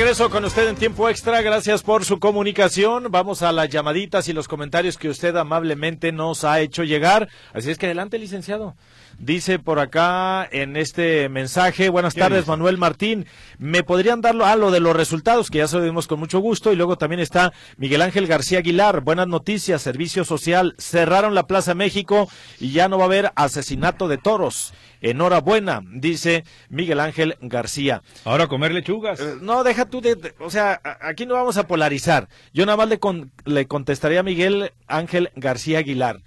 regreso 0.01 0.31
con 0.31 0.43
usted 0.45 0.67
en 0.67 0.75
tiempo 0.75 1.07
extra. 1.09 1.43
Gracias 1.43 1.83
por 1.83 2.05
su 2.05 2.19
comunicación. 2.19 3.11
Vamos 3.11 3.43
a 3.43 3.51
las 3.51 3.69
llamaditas 3.69 4.27
y 4.27 4.33
los 4.33 4.47
comentarios 4.47 4.97
que 4.97 5.09
usted 5.09 5.35
amablemente 5.35 6.11
nos 6.11 6.43
ha 6.43 6.59
hecho 6.59 6.83
llegar. 6.83 7.29
Así 7.53 7.69
es 7.69 7.77
que 7.77 7.85
adelante, 7.85 8.17
licenciado. 8.17 8.75
Dice 9.23 9.59
por 9.59 9.77
acá 9.77 10.47
en 10.51 10.75
este 10.75 11.29
mensaje, 11.29 11.89
buenas 11.89 12.15
¿Qué 12.15 12.21
tardes? 12.21 12.47
Manuel 12.47 12.79
Martín. 12.79 13.27
¿Me 13.59 13.83
podrían 13.83 14.19
dar 14.21 14.33
lo, 14.33 14.47
ah, 14.47 14.55
lo 14.55 14.71
de 14.71 14.79
los 14.79 14.95
resultados, 14.95 15.51
que 15.51 15.59
ya 15.59 15.67
sabemos 15.67 16.07
con 16.07 16.17
mucho 16.19 16.39
gusto? 16.39 16.73
Y 16.73 16.75
luego 16.75 16.97
también 16.97 17.19
está 17.19 17.53
Miguel 17.77 18.01
Ángel 18.01 18.25
García 18.25 18.59
Aguilar. 18.59 19.01
Buenas 19.01 19.27
noticias, 19.27 19.83
Servicio 19.83 20.25
Social. 20.25 20.73
Cerraron 20.79 21.35
la 21.35 21.45
Plaza 21.45 21.75
México 21.75 22.27
y 22.59 22.71
ya 22.71 22.89
no 22.89 22.97
va 22.97 23.03
a 23.03 23.05
haber 23.05 23.31
asesinato 23.35 24.07
de 24.07 24.17
toros. 24.17 24.73
Enhorabuena, 25.01 25.81
dice 25.93 26.43
Miguel 26.69 26.99
Ángel 26.99 27.37
García. 27.41 28.01
Ahora 28.25 28.45
a 28.45 28.47
comer 28.47 28.71
lechugas. 28.71 29.19
Eh, 29.19 29.35
No, 29.39 29.63
deja 29.63 29.85
tú 29.85 30.01
de, 30.01 30.15
de- 30.15 30.33
o 30.39 30.49
sea, 30.49 30.81
a- 30.83 31.07
aquí 31.09 31.27
no 31.27 31.35
vamos 31.35 31.57
a 31.57 31.67
polarizar. 31.67 32.27
Yo 32.53 32.65
nada 32.65 32.77
más 32.77 32.89
le, 32.89 32.97
con- 32.97 33.31
le 33.45 33.67
contestaría 33.67 34.21
a 34.21 34.23
Miguel 34.23 34.71
Ángel 34.87 35.29
García 35.35 35.77
Aguilar. 35.79 36.21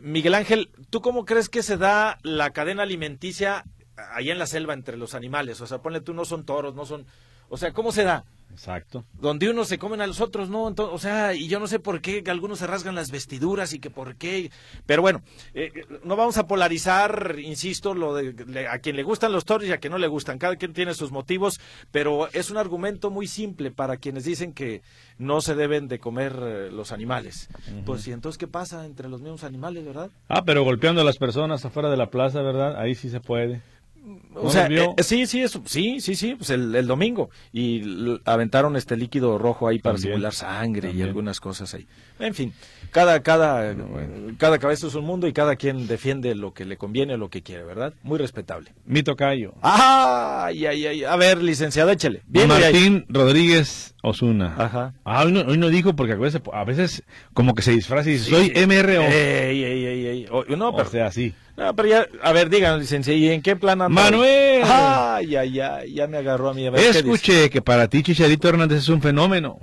Miguel 0.00 0.34
Ángel, 0.34 0.70
¿tú 0.90 1.00
cómo 1.00 1.24
crees 1.24 1.48
que 1.48 1.62
se 1.62 1.76
da 1.76 2.18
la 2.22 2.50
cadena 2.50 2.82
alimenticia 2.82 3.64
allá 3.96 4.32
en 4.32 4.38
la 4.38 4.46
selva 4.46 4.74
entre 4.74 4.96
los 4.96 5.14
animales? 5.14 5.60
O 5.60 5.66
sea, 5.66 5.78
ponle 5.78 6.00
tú, 6.00 6.14
no 6.14 6.24
son 6.24 6.44
toros, 6.44 6.74
no 6.74 6.86
son... 6.86 7.06
O 7.48 7.56
sea, 7.56 7.72
¿cómo 7.72 7.92
se 7.92 8.04
da? 8.04 8.24
Exacto. 8.52 9.04
Donde 9.20 9.48
unos 9.48 9.68
se 9.68 9.78
comen 9.78 10.00
a 10.00 10.06
los 10.06 10.20
otros, 10.20 10.50
¿no? 10.50 10.64
O 10.64 10.98
sea, 10.98 11.34
y 11.34 11.48
yo 11.48 11.58
no 11.60 11.66
sé 11.66 11.78
por 11.78 12.00
qué 12.00 12.22
algunos 12.26 12.58
se 12.58 12.66
rasgan 12.66 12.94
las 12.94 13.10
vestiduras 13.10 13.72
y 13.72 13.78
que 13.78 13.90
por 13.90 14.16
qué. 14.16 14.50
Pero 14.86 15.02
bueno, 15.02 15.22
eh, 15.54 15.70
no 16.04 16.16
vamos 16.16 16.36
a 16.36 16.46
polarizar, 16.46 17.36
insisto, 17.42 17.94
lo 17.94 18.14
de 18.14 18.32
le- 18.46 18.68
a 18.68 18.78
quien 18.80 18.96
le 18.96 19.02
gustan 19.02 19.32
los 19.32 19.44
toros 19.44 19.66
y 19.68 19.72
a 19.72 19.78
quien 19.78 19.92
no 19.92 19.98
le 19.98 20.08
gustan. 20.08 20.38
Cada 20.38 20.56
quien 20.56 20.72
tiene 20.72 20.94
sus 20.94 21.10
motivos, 21.10 21.60
pero 21.90 22.28
es 22.32 22.50
un 22.50 22.56
argumento 22.56 23.10
muy 23.10 23.26
simple 23.26 23.70
para 23.70 23.96
quienes 23.96 24.24
dicen 24.24 24.52
que 24.52 24.82
no 25.18 25.40
se 25.40 25.54
deben 25.54 25.88
de 25.88 25.98
comer 25.98 26.36
eh, 26.42 26.70
los 26.70 26.92
animales. 26.92 27.48
Pues, 27.86 28.06
¿y 28.08 28.12
entonces 28.12 28.38
qué 28.38 28.46
pasa 28.46 28.84
entre 28.84 29.08
los 29.08 29.20
mismos 29.20 29.44
animales, 29.44 29.84
verdad? 29.84 30.10
Ah, 30.28 30.42
pero 30.44 30.64
golpeando 30.64 31.00
a 31.00 31.04
las 31.04 31.18
personas 31.18 31.64
afuera 31.64 31.90
de 31.90 31.96
la 31.96 32.10
plaza, 32.10 32.42
¿verdad? 32.42 32.78
Ahí 32.80 32.94
sí 32.94 33.08
se 33.10 33.20
puede. 33.20 33.62
O 34.34 34.44
¿No 34.44 34.50
sea, 34.50 34.66
eh, 34.68 35.02
sí, 35.02 35.26
sí, 35.26 35.42
eso, 35.42 35.62
sí, 35.66 36.00
sí, 36.00 36.14
sí, 36.14 36.34
pues 36.36 36.50
el, 36.50 36.74
el 36.74 36.86
domingo. 36.86 37.30
Y 37.52 38.18
aventaron 38.24 38.76
este 38.76 38.96
líquido 38.96 39.38
rojo 39.38 39.68
ahí 39.68 39.78
para 39.78 39.94
También, 39.94 40.14
simular 40.14 40.32
sangre 40.32 40.92
y 40.92 41.02
algunas 41.02 41.40
cosas 41.40 41.74
ahí. 41.74 41.86
En 42.18 42.34
fin, 42.34 42.52
cada, 42.90 43.22
cada, 43.22 43.74
cada 44.38 44.58
cabeza 44.58 44.86
es 44.86 44.94
un 44.94 45.04
mundo 45.04 45.26
y 45.26 45.32
cada 45.32 45.56
quien 45.56 45.86
defiende 45.86 46.34
lo 46.34 46.52
que 46.52 46.64
le 46.64 46.76
conviene, 46.76 47.16
lo 47.16 47.30
que 47.30 47.42
quiere, 47.42 47.64
¿verdad? 47.64 47.94
Muy 48.02 48.18
respetable. 48.18 48.72
Mi 48.84 49.02
tocayo. 49.02 49.54
¡Ay, 49.62 50.66
ay, 50.66 50.86
ay! 50.86 51.04
A 51.04 51.16
ver, 51.16 51.42
licenciado, 51.42 51.90
échele. 51.90 52.22
Bien. 52.26 52.48
Martín 52.48 53.06
Rodríguez 53.08 53.94
Osuna. 54.02 54.54
Ajá. 54.56 54.94
Ah, 55.04 55.24
hoy 55.24 55.32
no, 55.32 55.40
hoy 55.40 55.58
no 55.58 55.68
dijo 55.68 55.94
porque 55.94 56.14
a 56.14 56.16
veces, 56.16 56.40
a 56.52 56.64
veces 56.64 57.02
como 57.32 57.54
que 57.54 57.62
se 57.62 57.72
disfraza 57.72 58.08
y 58.08 58.14
dice, 58.14 58.30
soy 58.30 58.50
MRO. 58.66 59.02
Ey, 59.02 59.64
ey, 59.64 59.84
ey, 59.86 60.06
ey. 60.22 60.28
O- 60.30 60.44
no, 60.56 60.68
o 60.70 60.76
pero, 60.76 60.90
sea, 60.90 61.10
sí. 61.12 61.34
no, 61.56 61.74
pero 61.74 61.88
ya, 61.88 62.06
a 62.22 62.32
ver, 62.32 62.48
digan, 62.50 62.78
licenciado, 62.80 63.18
¿y 63.18 63.28
en 63.30 63.42
qué 63.42 63.56
plan 63.56 63.80
anda? 63.82 63.88
Manuel. 64.02 64.62
¡Ay, 64.64 65.36
ay, 65.36 65.60
ay! 65.60 65.92
Ya 65.94 66.06
me 66.06 66.18
agarró 66.18 66.50
a 66.50 66.54
mí. 66.54 66.66
A. 66.66 66.70
Escuché 66.74 67.50
que 67.50 67.62
para 67.62 67.88
ti 67.88 68.02
Chicharito 68.02 68.48
Hernández 68.48 68.78
es 68.78 68.88
un 68.88 69.00
fenómeno. 69.02 69.58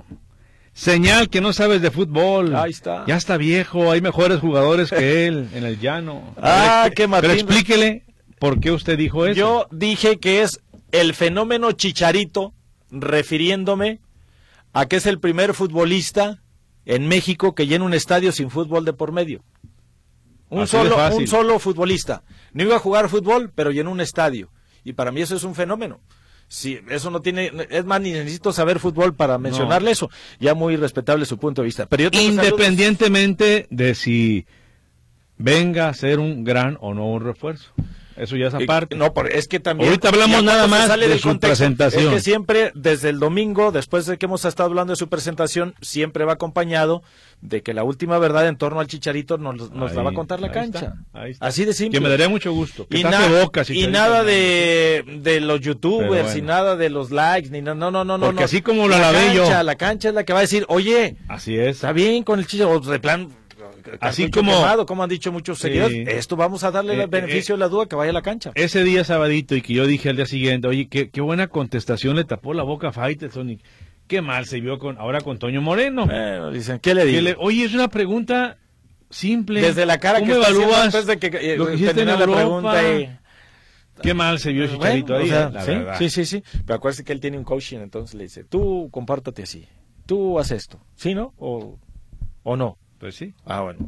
Señal 0.72 1.28
que 1.28 1.40
no 1.40 1.52
sabes 1.52 1.82
de 1.82 1.90
fútbol. 1.90 2.54
Ahí 2.54 2.70
está. 2.70 3.04
Ya 3.06 3.16
está 3.16 3.36
viejo, 3.36 3.90
hay 3.90 4.00
mejores 4.00 4.38
jugadores 4.38 4.90
que 4.90 5.26
él 5.26 5.48
en 5.54 5.64
el 5.64 5.80
llano. 5.80 6.34
Ah, 6.40 6.82
Pero- 6.84 6.94
qué 6.94 7.06
Martín. 7.08 7.30
Pero 7.30 7.40
explíquele 7.40 8.04
por 8.38 8.60
qué 8.60 8.70
usted 8.70 8.96
dijo 8.96 9.26
eso. 9.26 9.34
Yo 9.38 9.66
dije 9.72 10.18
que 10.20 10.42
es 10.42 10.60
el 10.92 11.14
fenómeno 11.14 11.72
Chicharito, 11.72 12.54
refiriéndome 12.90 14.00
a 14.72 14.86
que 14.86 14.96
es 14.96 15.06
el 15.06 15.18
primer 15.18 15.54
futbolista 15.54 16.42
en 16.86 17.08
México 17.08 17.54
que 17.54 17.66
llena 17.66 17.84
un 17.84 17.94
estadio 17.94 18.30
sin 18.32 18.48
fútbol 18.50 18.84
de 18.84 18.92
por 18.92 19.10
medio. 19.12 19.42
Un 20.50 20.62
Así 20.62 20.72
solo, 20.72 20.96
un 21.16 21.26
solo 21.26 21.58
futbolista. 21.58 22.22
No 22.52 22.62
iba 22.62 22.76
a 22.76 22.80
jugar 22.80 23.08
fútbol, 23.08 23.52
pero 23.54 23.70
llenó 23.70 23.90
un 23.90 24.00
estadio. 24.00 24.50
Y 24.84 24.94
para 24.94 25.12
mí 25.12 25.20
eso 25.20 25.36
es 25.36 25.44
un 25.44 25.54
fenómeno. 25.54 26.00
Sí, 26.48 26.80
eso 26.88 27.10
no 27.10 27.20
tiene, 27.20 27.52
es 27.68 27.84
más, 27.84 28.00
ni 28.00 28.12
necesito 28.12 28.52
saber 28.52 28.78
fútbol 28.78 29.14
para 29.14 29.36
mencionarle 29.36 29.90
eso. 29.90 30.08
Ya 30.40 30.54
muy 30.54 30.76
respetable 30.76 31.26
su 31.26 31.36
punto 31.36 31.60
de 31.60 31.66
vista. 31.66 31.86
Pero 31.86 32.04
yo 32.04 32.10
tengo 32.10 32.24
saludos. 32.24 32.46
Independientemente 32.46 33.66
de 33.68 33.94
si 33.94 34.46
venga 35.36 35.88
a 35.88 35.94
ser 35.94 36.18
un 36.18 36.44
gran 36.44 36.78
o 36.80 36.94
no 36.94 37.06
un 37.06 37.22
refuerzo. 37.22 37.72
Eso 38.18 38.36
ya 38.36 38.48
es 38.48 38.54
aparte. 38.54 38.96
No, 38.96 39.12
es 39.30 39.48
que 39.48 39.60
también. 39.60 39.88
Ahorita 39.88 40.08
hablamos 40.08 40.42
nada 40.42 40.66
más 40.66 40.88
de 40.98 41.18
su 41.18 41.38
presentación. 41.38 42.04
Es 42.04 42.10
que 42.10 42.20
siempre, 42.20 42.72
desde 42.74 43.10
el 43.10 43.18
domingo, 43.18 43.72
después 43.72 44.06
de 44.06 44.18
que 44.18 44.26
hemos 44.26 44.44
estado 44.44 44.68
hablando 44.68 44.92
de 44.92 44.96
su 44.96 45.08
presentación, 45.08 45.74
siempre 45.80 46.24
va 46.24 46.34
acompañado 46.34 47.02
de 47.40 47.62
que 47.62 47.72
la 47.72 47.84
última 47.84 48.18
verdad 48.18 48.48
en 48.48 48.56
torno 48.56 48.80
al 48.80 48.88
Chicharito 48.88 49.38
nos, 49.38 49.70
nos 49.70 49.94
la 49.94 50.02
va 50.02 50.10
a 50.10 50.14
contar 50.14 50.40
la 50.40 50.50
cancha. 50.50 50.94
Así 51.40 51.64
de 51.64 51.72
simple. 51.72 51.98
Que 51.98 52.02
me 52.02 52.08
daría 52.08 52.28
mucho 52.28 52.52
gusto. 52.52 52.86
y, 52.90 53.00
y 53.00 53.86
nada 53.86 54.24
de, 54.24 55.04
de 55.22 55.40
los 55.40 55.60
youtubers, 55.60 56.34
y 56.36 56.42
nada 56.42 56.76
de 56.76 56.90
los 56.90 57.10
likes, 57.10 57.50
ni 57.50 57.62
no, 57.62 57.74
no, 57.74 57.90
no, 57.90 58.04
no. 58.04 58.18
Porque 58.18 58.44
así 58.44 58.62
como 58.62 58.88
la, 58.88 58.98
la 58.98 59.12
cancha, 59.12 59.62
La 59.62 59.74
cancha 59.76 60.08
es 60.08 60.14
la 60.14 60.24
que 60.24 60.32
va 60.32 60.40
a 60.40 60.42
decir, 60.42 60.64
oye. 60.68 61.16
Así 61.28 61.56
es. 61.56 61.76
Está 61.76 61.92
bien 61.92 62.24
con 62.24 62.38
el 62.40 62.46
Chicharito, 62.46 62.90
de 62.90 62.98
plan 62.98 63.28
así 64.00 64.30
como 64.30 64.52
como 64.86 65.02
han 65.02 65.08
dicho 65.08 65.32
muchos 65.32 65.58
seguidores, 65.58 66.08
esto 66.08 66.36
vamos 66.36 66.64
a 66.64 66.70
darle 66.70 66.94
el 66.94 67.00
eh, 67.02 67.06
beneficio 67.06 67.54
de 67.54 67.60
la 67.60 67.68
duda 67.68 67.86
que 67.86 67.96
vaya 67.96 68.10
a 68.10 68.14
la 68.14 68.22
cancha. 68.22 68.52
Ese 68.54 68.84
día 68.84 69.04
sabadito 69.04 69.54
y 69.54 69.62
que 69.62 69.74
yo 69.74 69.86
dije 69.86 70.08
al 70.08 70.16
día 70.16 70.26
siguiente, 70.26 70.68
oye, 70.68 70.88
qué, 70.88 71.10
qué 71.10 71.20
buena 71.20 71.48
contestación 71.48 72.16
le 72.16 72.24
tapó 72.24 72.54
la 72.54 72.62
boca 72.62 72.88
a 72.88 72.92
Faitelson 72.92 73.50
y 73.50 73.60
qué 74.06 74.22
mal 74.22 74.46
se 74.46 74.60
vio 74.60 74.78
con 74.78 74.98
ahora 74.98 75.20
con 75.20 75.38
Toño 75.38 75.60
Moreno. 75.60 76.06
dicen, 76.50 76.78
¿qué 76.80 76.94
le 76.94 77.04
digo? 77.04 77.38
oye, 77.38 77.64
es 77.64 77.74
una 77.74 77.88
pregunta 77.88 78.58
simple. 79.10 79.60
Desde 79.60 79.86
la 79.86 79.98
cara 79.98 80.22
que 80.22 80.32
evalúas 80.32 80.86
antes 80.86 81.06
de 81.06 81.18
que 81.18 81.26
eh, 81.26 81.56
lo 81.56 81.66
que 81.66 81.74
hiciste 81.74 82.02
en 82.02 82.08
la 82.08 82.18
pregunta 82.18 82.82
Qué 84.02 84.14
mal 84.14 84.38
se 84.38 84.52
vio 84.52 84.66
Chicharito 84.66 85.16
ahí, 85.16 85.30
sí, 85.98 86.10
sí, 86.10 86.24
sí, 86.24 86.42
Pero 86.64 86.76
acuérdate 86.76 87.04
que 87.04 87.12
él 87.12 87.20
tiene 87.20 87.38
un 87.38 87.44
coaching, 87.44 87.78
entonces 87.78 88.14
le 88.14 88.24
dice, 88.24 88.44
tú 88.44 88.88
compártate 88.90 89.42
así, 89.42 89.66
tú 90.06 90.38
haz 90.38 90.52
esto, 90.52 90.80
¿sí, 90.94 91.14
no? 91.14 91.34
O, 91.36 91.78
o 92.42 92.56
no. 92.56 92.78
Pues 92.98 93.14
sí. 93.14 93.32
Ah, 93.44 93.60
bueno. 93.60 93.78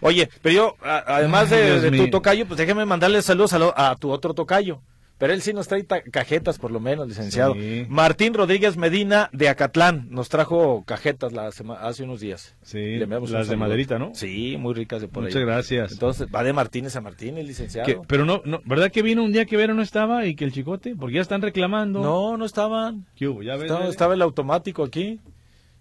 Oye, 0.00 0.28
pero 0.42 0.54
yo, 0.54 0.76
además 0.82 1.50
de, 1.50 1.90
tu 1.92 2.10
tocayo, 2.10 2.46
pues 2.46 2.58
déjame 2.58 2.84
mandarle 2.84 3.22
saludos 3.22 3.52
a, 3.54 3.96
tu 3.96 4.10
otro 4.10 4.34
tocayo. 4.34 4.80
Pero 5.16 5.32
él 5.32 5.42
sí 5.42 5.52
nos 5.52 5.66
trae 5.66 5.84
cajetas, 5.84 6.60
por 6.60 6.70
lo 6.70 6.78
menos, 6.78 7.08
licenciado. 7.08 7.56
Martín 7.88 8.34
Rodríguez 8.34 8.76
Medina 8.76 9.28
de 9.32 9.48
Acatlán 9.48 10.06
nos 10.10 10.28
trajo 10.28 10.84
cajetas 10.86 11.32
la 11.32 11.48
hace 11.48 12.04
unos 12.04 12.20
días. 12.20 12.54
Sí, 12.62 12.98
las 12.98 13.48
de 13.48 13.56
maderita, 13.56 13.98
¿no? 13.98 14.12
Sí, 14.14 14.56
muy 14.58 14.74
ricas 14.74 15.00
de 15.00 15.08
por 15.08 15.24
Muchas 15.24 15.42
gracias. 15.42 15.92
Entonces, 15.92 16.28
va 16.32 16.44
de 16.44 16.52
Martínez 16.52 16.94
a 16.94 17.00
Martínez, 17.00 17.44
licenciado. 17.44 18.02
Pero 18.06 18.24
no, 18.24 18.42
no, 18.44 18.60
¿verdad 18.64 18.92
que 18.92 19.02
vino 19.02 19.24
un 19.24 19.32
día 19.32 19.44
que 19.44 19.56
Vero 19.56 19.74
no 19.74 19.82
estaba 19.82 20.24
y 20.26 20.36
que 20.36 20.44
el 20.44 20.52
chicote? 20.52 20.94
Porque 20.94 21.16
ya 21.16 21.20
están 21.20 21.42
reclamando. 21.42 22.00
No, 22.00 22.36
no 22.36 22.44
estaban. 22.44 23.04
¿Qué 23.16 23.26
hubo? 23.26 23.42
¿Ya 23.42 23.56
estaba 23.56 24.14
el 24.14 24.22
automático 24.22 24.84
aquí. 24.84 25.18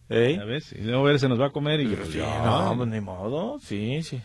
¿Eh? 0.10 0.40
¿Ves? 0.46 0.74
Y 0.74 0.82
luego 0.82 1.18
se 1.18 1.28
nos 1.28 1.40
va 1.40 1.48
a 1.48 1.50
comer 1.52 1.82
y... 1.82 1.88
Pues, 1.88 2.16
no, 2.16 2.74
pues 2.78 2.90
ni 2.90 3.02
modo, 3.02 3.60
sí, 3.60 4.02
sí. 4.04 4.22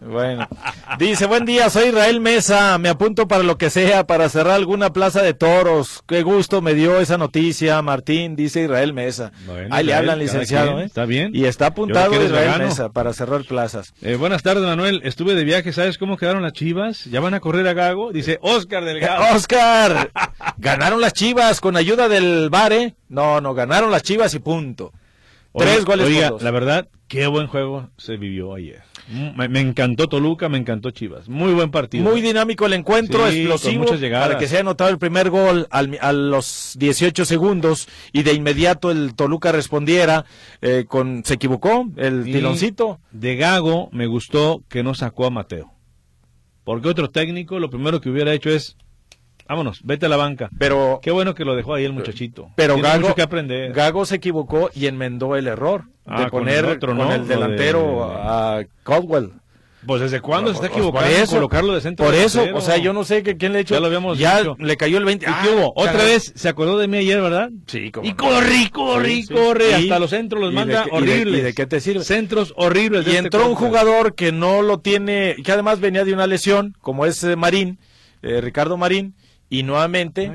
Bueno, 0.00 0.46
dice, 0.98 1.26
buen 1.26 1.44
día, 1.44 1.70
soy 1.70 1.88
Israel 1.88 2.20
Mesa, 2.20 2.78
me 2.78 2.88
apunto 2.88 3.26
para 3.26 3.42
lo 3.42 3.58
que 3.58 3.68
sea, 3.68 4.06
para 4.06 4.28
cerrar 4.28 4.54
alguna 4.54 4.92
plaza 4.92 5.22
de 5.22 5.34
toros. 5.34 6.04
Qué 6.06 6.22
gusto 6.22 6.62
me 6.62 6.74
dio 6.74 7.00
esa 7.00 7.18
noticia, 7.18 7.82
Martín, 7.82 8.36
dice 8.36 8.62
Israel 8.62 8.92
Mesa. 8.92 9.32
Ahí 9.70 9.84
le 9.84 9.94
hablan, 9.94 10.20
licenciado. 10.20 10.80
¿eh? 10.80 10.84
Está 10.84 11.04
bien. 11.04 11.32
Y 11.34 11.46
está 11.46 11.66
apuntado 11.66 12.14
Israel 12.22 12.58
Mesa 12.58 12.90
para 12.90 13.12
cerrar 13.12 13.42
plazas. 13.44 13.92
Eh, 14.00 14.14
buenas 14.14 14.44
tardes, 14.44 14.62
Manuel. 14.62 15.00
Estuve 15.02 15.34
de 15.34 15.42
viaje, 15.42 15.72
¿sabes 15.72 15.98
cómo 15.98 16.16
quedaron 16.16 16.42
las 16.42 16.52
chivas? 16.52 17.04
¿Ya 17.06 17.18
van 17.18 17.34
a 17.34 17.40
correr 17.40 17.66
a 17.66 17.72
Gago? 17.72 18.12
Dice 18.12 18.38
Oscar 18.40 18.84
Delgado. 18.84 19.34
¡Oscar! 19.34 20.12
ganaron 20.58 21.00
las 21.00 21.12
chivas 21.12 21.60
con 21.60 21.76
ayuda 21.76 22.08
del 22.08 22.50
Bare. 22.50 22.94
No, 23.08 23.40
no, 23.40 23.52
ganaron 23.52 23.90
las 23.90 24.04
chivas 24.04 24.32
y 24.34 24.38
punto. 24.38 24.92
Tres 25.58 25.84
goles 25.84 26.06
oiga, 26.06 26.32
la 26.40 26.50
verdad, 26.50 26.88
qué 27.08 27.26
buen 27.26 27.46
juego 27.46 27.90
se 27.96 28.16
vivió 28.16 28.54
ayer. 28.54 28.82
Me, 29.08 29.60
encantó 29.60 30.06
Toluca, 30.06 30.50
me 30.50 30.58
encantó 30.58 30.90
Chivas. 30.90 31.30
Muy 31.30 31.54
buen 31.54 31.70
partido. 31.70 32.04
Muy 32.04 32.20
dinámico 32.20 32.66
el 32.66 32.74
encuentro, 32.74 33.26
explosivo. 33.26 33.86
Para 33.86 34.36
que 34.36 34.46
se 34.46 34.56
haya 34.56 34.60
anotado 34.60 34.90
el 34.90 34.98
primer 34.98 35.30
gol 35.30 35.66
a 35.70 36.12
los 36.12 36.74
18 36.78 37.24
segundos 37.24 37.88
y 38.12 38.22
de 38.22 38.34
inmediato 38.34 38.90
el 38.90 39.14
Toluca 39.14 39.50
respondiera 39.50 40.26
eh, 40.60 40.84
con. 40.86 41.22
Se 41.24 41.34
equivocó, 41.34 41.88
el 41.96 42.24
tiloncito. 42.24 43.00
De 43.10 43.36
Gago 43.36 43.88
me 43.92 44.06
gustó 44.06 44.62
que 44.68 44.82
no 44.82 44.94
sacó 44.94 45.26
a 45.26 45.30
Mateo. 45.30 45.72
Porque 46.64 46.88
otro 46.88 47.08
técnico 47.08 47.58
lo 47.58 47.70
primero 47.70 48.02
que 48.02 48.10
hubiera 48.10 48.34
hecho 48.34 48.50
es 48.50 48.76
vámonos, 49.48 49.80
vete 49.82 50.06
a 50.06 50.08
la 50.08 50.16
banca. 50.16 50.50
Pero 50.58 51.00
qué 51.02 51.10
bueno 51.10 51.34
que 51.34 51.44
lo 51.44 51.56
dejó 51.56 51.74
ahí 51.74 51.84
el 51.84 51.92
muchachito. 51.92 52.50
Pero 52.54 52.78
Gago, 52.78 53.14
que 53.14 53.22
aprender. 53.22 53.72
Gago 53.72 54.04
se 54.04 54.16
equivocó 54.16 54.70
y 54.74 54.86
enmendó 54.86 55.36
el 55.36 55.46
error 55.46 55.84
de 56.04 56.24
ah, 56.24 56.28
poner 56.28 56.62
con 56.62 56.70
el, 56.70 56.76
otro, 56.76 56.96
con 56.96 57.12
el 57.12 57.26
delantero 57.26 58.04
a 58.04 58.62
Caldwell. 58.82 59.32
Pues 59.86 60.02
desde 60.02 60.20
cuándo 60.20 60.50
se 60.50 60.56
está 60.56 60.66
equivocando 60.66 61.08
por 61.08 61.20
eso, 61.20 61.36
colocarlo 61.36 61.72
de 61.72 61.80
centro 61.80 62.04
Por 62.04 62.14
eso, 62.14 62.44
o 62.52 62.60
sea, 62.60 62.78
yo 62.78 62.92
no 62.92 63.04
sé 63.04 63.22
que, 63.22 63.36
quién 63.36 63.52
le 63.52 63.58
ha 63.58 63.60
hecho. 63.62 63.74
Ya 63.74 63.80
lo 63.80 63.86
habíamos 63.86 64.18
Ya 64.18 64.42
le 64.58 64.76
cayó 64.76 64.98
el 64.98 65.04
20. 65.04 65.24
¿Y 65.24 65.32
qué 65.42 65.54
hubo? 65.54 65.72
Otra 65.76 66.04
vez 66.04 66.32
se 66.34 66.48
acordó 66.48 66.78
de 66.78 66.88
mí 66.88 66.98
ayer, 66.98 67.20
¿verdad? 67.20 67.50
Sí, 67.66 67.90
como 67.92 68.06
Y 68.06 68.14
corre, 68.14 68.70
corre, 68.72 69.24
corre. 69.32 69.74
Hasta 69.74 69.98
los 69.98 70.10
centros 70.10 70.42
los 70.42 70.52
manda 70.52 70.86
horribles. 70.90 71.40
¿Y 71.40 71.42
de, 71.42 71.54
qué 71.54 71.66
te 71.66 71.80
sirve? 71.80 72.02
Centros 72.02 72.52
horribles. 72.56 73.06
Y 73.06 73.10
este 73.10 73.18
entró 73.18 73.48
un 73.48 73.54
jugador 73.54 74.14
que 74.14 74.32
no 74.32 74.62
lo 74.62 74.80
tiene, 74.80 75.36
que 75.44 75.52
además 75.52 75.78
venía 75.78 76.04
de 76.04 76.12
una 76.12 76.26
lesión, 76.26 76.76
como 76.80 77.06
es 77.06 77.22
eh, 77.22 77.36
Marín, 77.36 77.78
eh, 78.22 78.40
Ricardo 78.40 78.76
Marín 78.76 79.14
y 79.50 79.62
nuevamente 79.62 80.30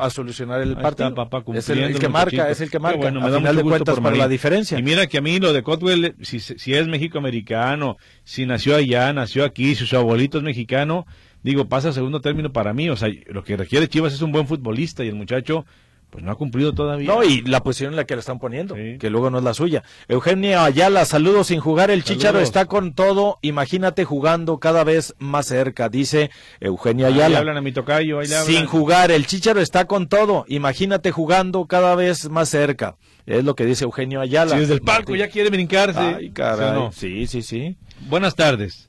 a 0.00 0.10
solucionar 0.10 0.62
el 0.62 0.76
partido. 0.76 1.14
es 1.54 1.68
el, 1.68 1.98
que 1.98 2.08
marca, 2.08 2.50
es 2.50 2.60
el 2.60 2.70
que 2.70 2.78
marca. 2.78 2.98
Bueno, 2.98 3.20
me 3.20 3.30
da 3.30 3.38
final 3.38 3.56
de 3.56 3.62
cuentas 3.62 4.00
para 4.00 4.16
la 4.16 4.28
diferencia. 4.28 4.78
Y 4.78 4.82
mira 4.82 5.06
que 5.06 5.18
a 5.18 5.20
mí 5.20 5.38
lo 5.38 5.52
de 5.52 5.62
Cotwell, 5.62 6.14
si, 6.22 6.40
si 6.40 6.74
es 6.74 6.88
México-americano, 6.88 7.98
si 8.24 8.46
nació 8.46 8.76
allá, 8.76 9.12
nació 9.12 9.44
aquí, 9.44 9.74
si 9.74 9.86
su 9.86 9.96
abuelito 9.96 10.38
es 10.38 10.44
mexicano, 10.44 11.06
digo, 11.42 11.68
pasa 11.68 11.92
segundo 11.92 12.20
término 12.20 12.52
para 12.52 12.72
mí. 12.72 12.88
O 12.88 12.96
sea, 12.96 13.10
lo 13.26 13.44
que 13.44 13.56
requiere 13.56 13.88
Chivas 13.88 14.14
es 14.14 14.22
un 14.22 14.32
buen 14.32 14.46
futbolista 14.46 15.04
y 15.04 15.08
el 15.08 15.16
muchacho 15.16 15.66
pues 16.10 16.24
no 16.24 16.30
ha 16.30 16.36
cumplido 16.36 16.72
todavía. 16.72 17.08
No, 17.08 17.24
y 17.24 17.42
la 17.42 17.62
posición 17.62 17.92
en 17.92 17.96
la 17.96 18.04
que 18.04 18.14
le 18.14 18.20
están 18.20 18.38
poniendo, 18.38 18.74
que 18.74 19.10
luego 19.10 19.30
no 19.30 19.38
es 19.38 19.44
la 19.44 19.54
suya. 19.54 19.82
Eugenia 20.08 20.64
Ayala, 20.64 21.04
saludos 21.04 21.48
sin 21.48 21.60
jugar, 21.60 21.90
el 21.90 22.04
Chicharo 22.04 22.40
está 22.40 22.66
con 22.66 22.94
todo, 22.94 23.38
imagínate 23.42 24.04
jugando 24.04 24.58
cada 24.58 24.84
vez 24.84 25.14
más 25.18 25.46
cerca, 25.46 25.88
dice 25.88 26.30
Eugenia 26.60 27.08
Ayala. 27.08 27.26
Ahí 27.26 27.34
hablan 27.34 27.56
a 27.56 27.60
mi 27.60 27.72
tocayo, 27.72 28.20
ahí 28.20 28.26
Sin 28.26 28.66
jugar, 28.66 29.10
el 29.10 29.26
Chicharo 29.26 29.60
está 29.60 29.86
con 29.86 30.08
todo, 30.08 30.44
imagínate 30.48 31.10
jugando 31.10 31.66
cada 31.66 31.94
vez 31.94 32.30
más 32.30 32.48
cerca. 32.48 32.96
Es 33.26 33.42
lo 33.44 33.56
que 33.56 33.66
dice 33.66 33.84
Eugenio 33.84 34.20
Ayala. 34.20 34.52
Sí, 34.52 34.60
desde 34.60 34.74
el 34.74 34.82
palco 34.82 35.16
ya 35.16 35.28
quiere 35.28 35.50
brincarse. 35.50 35.98
Ay, 35.98 36.30
caray. 36.30 36.90
Sí, 36.92 37.26
sí, 37.26 37.42
sí. 37.42 37.76
Buenas 38.08 38.36
tardes. 38.36 38.88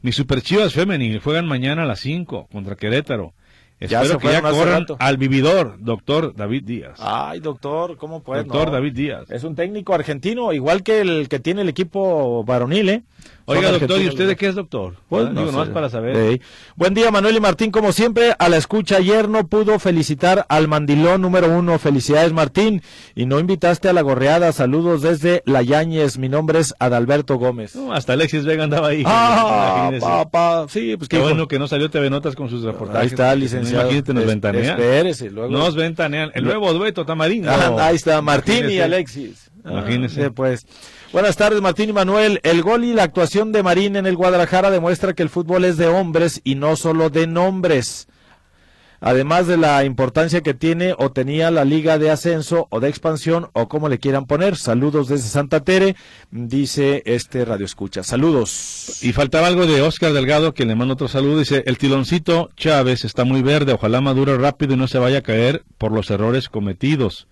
Mis 0.00 0.16
superchivas 0.16 0.72
femenil 0.72 1.20
juegan 1.20 1.46
mañana 1.46 1.82
a 1.82 1.86
las 1.86 2.00
5 2.00 2.48
contra 2.50 2.76
Querétaro. 2.76 3.34
Espero 3.78 4.18
que 4.18 4.28
ya 4.28 4.40
corran 4.40 4.86
al 4.98 5.16
vividor, 5.18 5.76
doctor 5.78 6.34
David 6.34 6.64
Díaz. 6.64 6.98
Ay, 6.98 7.40
doctor, 7.40 7.96
¿cómo 7.98 8.22
puede? 8.22 8.44
Doctor 8.44 8.70
David 8.70 8.94
Díaz. 8.94 9.30
Es 9.30 9.44
un 9.44 9.54
técnico 9.54 9.94
argentino, 9.94 10.52
igual 10.52 10.82
que 10.82 11.00
el 11.00 11.28
que 11.28 11.40
tiene 11.40 11.60
el 11.60 11.68
equipo 11.68 12.42
varonil, 12.44 12.88
¿eh? 12.88 13.02
Oiga, 13.48 13.70
doctor, 13.70 14.02
¿y 14.02 14.08
usted 14.08 14.26
de 14.26 14.34
qué 14.34 14.48
es 14.48 14.56
doctor? 14.56 14.96
Pues, 15.08 15.30
no 15.30 15.46
digo, 15.46 15.72
para 15.72 15.88
saber. 15.88 16.40
Buen 16.74 16.94
día, 16.94 17.12
Manuel 17.12 17.36
y 17.36 17.40
Martín, 17.40 17.70
como 17.70 17.92
siempre, 17.92 18.34
a 18.36 18.48
la 18.48 18.56
escucha. 18.56 18.96
Ayer 18.96 19.28
no 19.28 19.46
pudo 19.46 19.78
felicitar 19.78 20.46
al 20.48 20.66
mandilón 20.66 21.22
número 21.22 21.56
uno. 21.56 21.78
Felicidades, 21.78 22.32
Martín. 22.32 22.82
Y 23.14 23.26
no 23.26 23.38
invitaste 23.38 23.88
a 23.88 23.92
la 23.92 24.02
gorreada. 24.02 24.50
Saludos 24.50 25.02
desde 25.02 25.44
La 25.46 25.62
Yañez. 25.62 26.18
Mi 26.18 26.28
nombre 26.28 26.58
es 26.58 26.74
Adalberto 26.80 27.36
Gómez. 27.36 27.76
hasta 27.92 28.14
Alexis 28.14 28.44
Vega 28.44 28.64
andaba 28.64 28.88
ahí. 28.88 29.04
Ah, 29.06 29.92
papá. 30.00 30.66
Sí, 30.68 30.96
pues 30.96 31.08
qué 31.08 31.20
bueno 31.20 31.46
que 31.46 31.60
no 31.60 31.68
salió 31.68 31.88
TV 31.88 32.10
Notas 32.10 32.34
con 32.34 32.50
sus 32.50 32.64
reportajes. 32.64 33.00
Ahí 33.00 33.06
está, 33.06 33.32
licenciado. 33.36 33.84
Imagínate, 33.84 34.12
nos 34.12 34.26
ventanean. 34.26 34.80
Espérese, 34.80 35.30
luego. 35.30 35.52
Nos 35.52 35.76
ventanean. 35.76 36.32
El 36.34 36.44
nuevo 36.44 36.72
dueto 36.72 37.06
tamarindo. 37.06 37.48
Ah, 37.48 37.76
ahí 37.78 37.94
está, 37.94 38.20
Martín 38.22 38.68
y 38.70 38.80
Alexis. 38.80 39.50
Imagínese. 39.66 40.30
pues. 40.30 40.66
Buenas 41.12 41.36
tardes, 41.36 41.60
Martín 41.60 41.90
y 41.90 41.92
Manuel. 41.92 42.40
El 42.42 42.62
gol 42.62 42.84
y 42.84 42.92
la 42.92 43.04
actuación 43.04 43.52
de 43.52 43.62
Marín 43.62 43.96
en 43.96 44.06
el 44.06 44.16
Guadalajara 44.16 44.70
demuestra 44.70 45.14
que 45.14 45.22
el 45.22 45.30
fútbol 45.30 45.64
es 45.64 45.76
de 45.76 45.88
hombres 45.88 46.40
y 46.44 46.54
no 46.54 46.76
solo 46.76 47.10
de 47.10 47.26
nombres. 47.26 48.08
Además 49.00 49.46
de 49.46 49.56
la 49.56 49.84
importancia 49.84 50.40
que 50.40 50.54
tiene 50.54 50.94
o 50.98 51.12
tenía 51.12 51.50
la 51.50 51.64
liga 51.64 51.98
de 51.98 52.10
ascenso 52.10 52.66
o 52.70 52.80
de 52.80 52.88
expansión 52.88 53.48
o 53.52 53.68
como 53.68 53.88
le 53.88 53.98
quieran 53.98 54.26
poner. 54.26 54.56
Saludos 54.56 55.08
desde 55.08 55.28
Santa 55.28 55.60
Tere, 55.60 55.96
dice 56.30 57.02
este 57.04 57.44
Radio 57.44 57.66
Escucha. 57.66 58.02
Saludos. 58.02 59.02
Y 59.02 59.12
faltaba 59.12 59.48
algo 59.48 59.66
de 59.66 59.82
Oscar 59.82 60.12
Delgado, 60.12 60.54
que 60.54 60.64
le 60.64 60.74
manda 60.74 60.94
otro 60.94 61.08
saludo. 61.08 61.38
Dice, 61.38 61.62
el 61.66 61.76
tiloncito 61.76 62.50
Chávez 62.56 63.04
está 63.04 63.24
muy 63.24 63.42
verde, 63.42 63.74
ojalá 63.74 64.00
madure 64.00 64.36
rápido 64.38 64.74
y 64.74 64.76
no 64.76 64.88
se 64.88 64.98
vaya 64.98 65.18
a 65.18 65.22
caer 65.22 65.64
por 65.76 65.92
los 65.92 66.10
errores 66.10 66.48
cometidos 66.48 67.28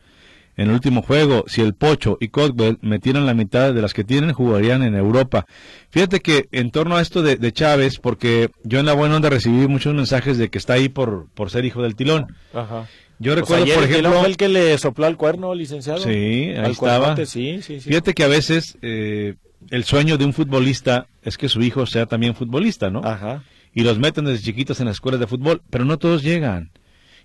en 0.56 0.68
el 0.68 0.74
último 0.74 1.02
juego, 1.02 1.44
si 1.46 1.60
el 1.62 1.74
Pocho 1.74 2.16
y 2.20 2.28
Codwell 2.28 2.78
metieran 2.80 3.26
la 3.26 3.34
mitad 3.34 3.74
de 3.74 3.82
las 3.82 3.92
que 3.92 4.04
tienen, 4.04 4.32
jugarían 4.32 4.82
en 4.82 4.94
Europa. 4.94 5.46
Fíjate 5.90 6.20
que 6.20 6.48
en 6.52 6.70
torno 6.70 6.96
a 6.96 7.02
esto 7.02 7.22
de, 7.22 7.52
Chávez, 7.52 7.98
porque 7.98 8.50
yo 8.62 8.78
en 8.78 8.86
la 8.86 8.92
buena 8.92 9.16
onda 9.16 9.30
recibí 9.30 9.66
muchos 9.66 9.94
mensajes 9.94 10.38
de 10.38 10.50
que 10.50 10.58
está 10.58 10.74
ahí 10.74 10.88
por, 10.88 11.28
por 11.34 11.50
ser 11.50 11.64
hijo 11.64 11.82
del 11.82 11.96
tilón. 11.96 12.34
Ajá. 12.52 12.86
Yo 13.18 13.34
recuerdo, 13.34 13.66
por 13.66 13.84
ejemplo... 13.84 14.12
fue 14.12 14.28
el 14.28 14.36
que 14.36 14.48
le 14.48 14.76
sopló 14.78 15.06
el 15.06 15.16
cuerno, 15.16 15.54
licenciado? 15.54 16.00
Sí, 16.00 16.10
ahí 16.56 16.72
estaba. 16.72 17.16
sí, 17.24 17.60
sí, 17.62 17.80
Fíjate 17.80 18.12
que 18.12 18.24
a 18.24 18.28
veces 18.28 18.76
eh, 18.82 19.34
el 19.70 19.84
sueño 19.84 20.18
de 20.18 20.24
un 20.24 20.32
futbolista 20.32 21.06
es 21.22 21.38
que 21.38 21.48
su 21.48 21.62
hijo 21.62 21.86
sea 21.86 22.06
también 22.06 22.34
futbolista, 22.34 22.90
¿no? 22.90 23.00
Ajá. 23.04 23.42
y 23.72 23.82
los 23.82 23.98
meten 23.98 24.24
desde 24.24 24.44
chiquitos 24.44 24.78
en 24.80 24.86
las 24.86 24.96
escuelas 24.96 25.20
de 25.20 25.26
fútbol, 25.26 25.62
pero 25.70 25.84
no 25.84 25.98
todos 25.98 26.22
llegan. 26.22 26.70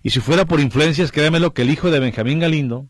Y 0.01 0.11
si 0.11 0.19
fuera 0.19 0.45
por 0.45 0.59
influencias, 0.59 1.11
créamelo 1.11 1.53
que 1.53 1.63
el 1.63 1.69
hijo 1.69 1.91
de 1.91 1.99
Benjamín 1.99 2.39
Galindo, 2.39 2.87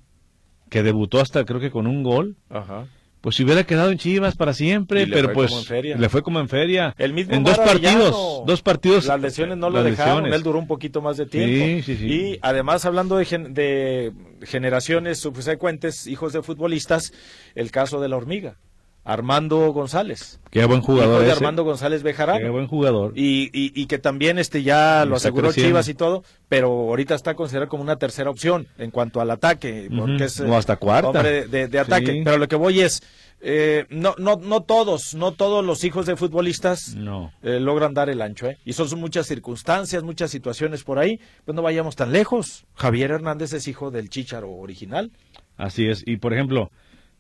que 0.70 0.84
debutó 0.84 1.20
hasta 1.20 1.44
creo 1.46 1.60
que 1.60 1.72
con 1.72 1.88
un 1.88 2.04
gol, 2.04 2.36
Ajá. 2.50 2.86
pues 3.22 3.36
si 3.36 3.44
hubiera 3.44 3.64
quedado 3.66 3.92
en 3.92 3.98
Chivas 3.98 4.36
para 4.36 4.54
siempre, 4.54 5.08
pero 5.08 5.34
pues 5.34 5.52
le 5.70 6.10
fue 6.10 6.22
como 6.24 6.40
en 6.40 6.48
feria. 6.48 6.94
El 6.98 7.14
mismo 7.14 7.34
en 7.34 7.44
dos 7.44 7.58
partidos, 7.58 8.44
dos 8.46 8.62
partidos. 8.62 9.06
Las 9.06 9.20
lesiones 9.20 9.58
no 9.58 9.70
lo 9.70 9.84
dejaron, 9.84 10.24
lesiones. 10.24 10.36
él 10.38 10.44
duró 10.44 10.60
un 10.60 10.68
poquito 10.68 11.02
más 11.02 11.18
de 11.18 11.26
tiempo. 11.26 11.66
Sí, 11.66 11.82
sí, 11.82 11.98
sí. 11.98 12.06
Y 12.08 12.40
además, 12.42 12.86
hablando 12.86 13.18
de, 13.18 13.26
gen- 13.26 13.54
de 13.54 14.14
generaciones 14.44 15.20
subsecuentes, 15.20 16.08
hijos 16.08 16.34
de 16.34 16.42
futbolistas, 16.42 17.12
el 17.56 17.72
caso 17.72 18.00
de 18.00 18.10
la 18.10 18.18
hormiga, 18.18 18.56
Armando 19.04 19.72
González. 19.72 20.40
Qué 20.52 20.66
buen 20.66 20.82
jugador 20.82 21.24
ese. 21.24 21.32
Armando 21.32 21.64
González 21.64 22.04
Bejarano. 22.04 22.40
Qué 22.40 22.50
buen 22.50 22.68
jugador. 22.68 23.14
Y, 23.16 23.46
y, 23.54 23.72
y 23.74 23.86
que 23.88 23.98
también 23.98 24.38
este 24.38 24.62
ya 24.62 25.04
Y 25.06 25.10
lo 25.10 25.16
aseguró 25.16 25.48
creciendo. 25.48 25.70
Chivas 25.70 25.88
y 25.88 25.94
todo, 25.96 26.24
pero 26.48 26.68
ahorita 26.70 27.16
está 27.16 27.34
considerado 27.34 27.70
como 27.70 27.82
una 27.82 27.96
tercera 27.98 28.30
opción 28.30 28.68
en 28.78 28.92
cuanto 28.92 29.20
al 29.22 29.32
ataque, 29.32 29.90
porque 29.98 30.26
es 30.26 30.40
O 30.42 30.56
hasta 30.56 30.76
cuarta. 30.76 31.10
hombre 31.10 31.48
de, 31.48 31.68
de 31.68 31.80
ataque. 31.80 32.12
Sí. 32.14 32.22
Pero 32.24 32.38
lo 32.38 32.48
que 32.48 32.56
voy 32.56 32.82
es, 32.82 33.02
eh, 33.42 33.86
no, 33.90 34.14
no, 34.20 34.36
no 34.36 34.62
todos, 34.62 35.16
no 35.16 35.32
todos 35.32 35.66
los 35.66 35.84
hijos 35.86 36.06
de 36.06 36.16
futbolistas 36.18 36.94
No. 36.96 37.32
eh, 37.42 37.60
logran 37.60 37.94
dar 37.94 38.10
el 38.10 38.22
ancho, 38.22 38.48
¿eh? 38.48 38.58
Y 38.66 38.74
son, 38.74 39.00
muchas 39.00 39.26
circunstancias, 39.28 40.04
muchas 40.04 40.30
situaciones 40.30 40.84
por 40.84 41.00
ahí, 41.00 41.20
pues 41.46 41.56
no 41.56 41.62
vayamos 41.62 41.96
tan 41.96 42.12
lejos. 42.12 42.66
Javier 42.76 43.12
Hernández 43.12 43.54
es 43.54 43.68
hijo 43.68 43.90
del 43.92 44.10
Chícharo 44.10 44.52
original. 44.52 45.12
Así 45.58 45.88
es. 45.88 46.04
Y 46.06 46.18
por 46.18 46.34
ejemplo, 46.34 46.70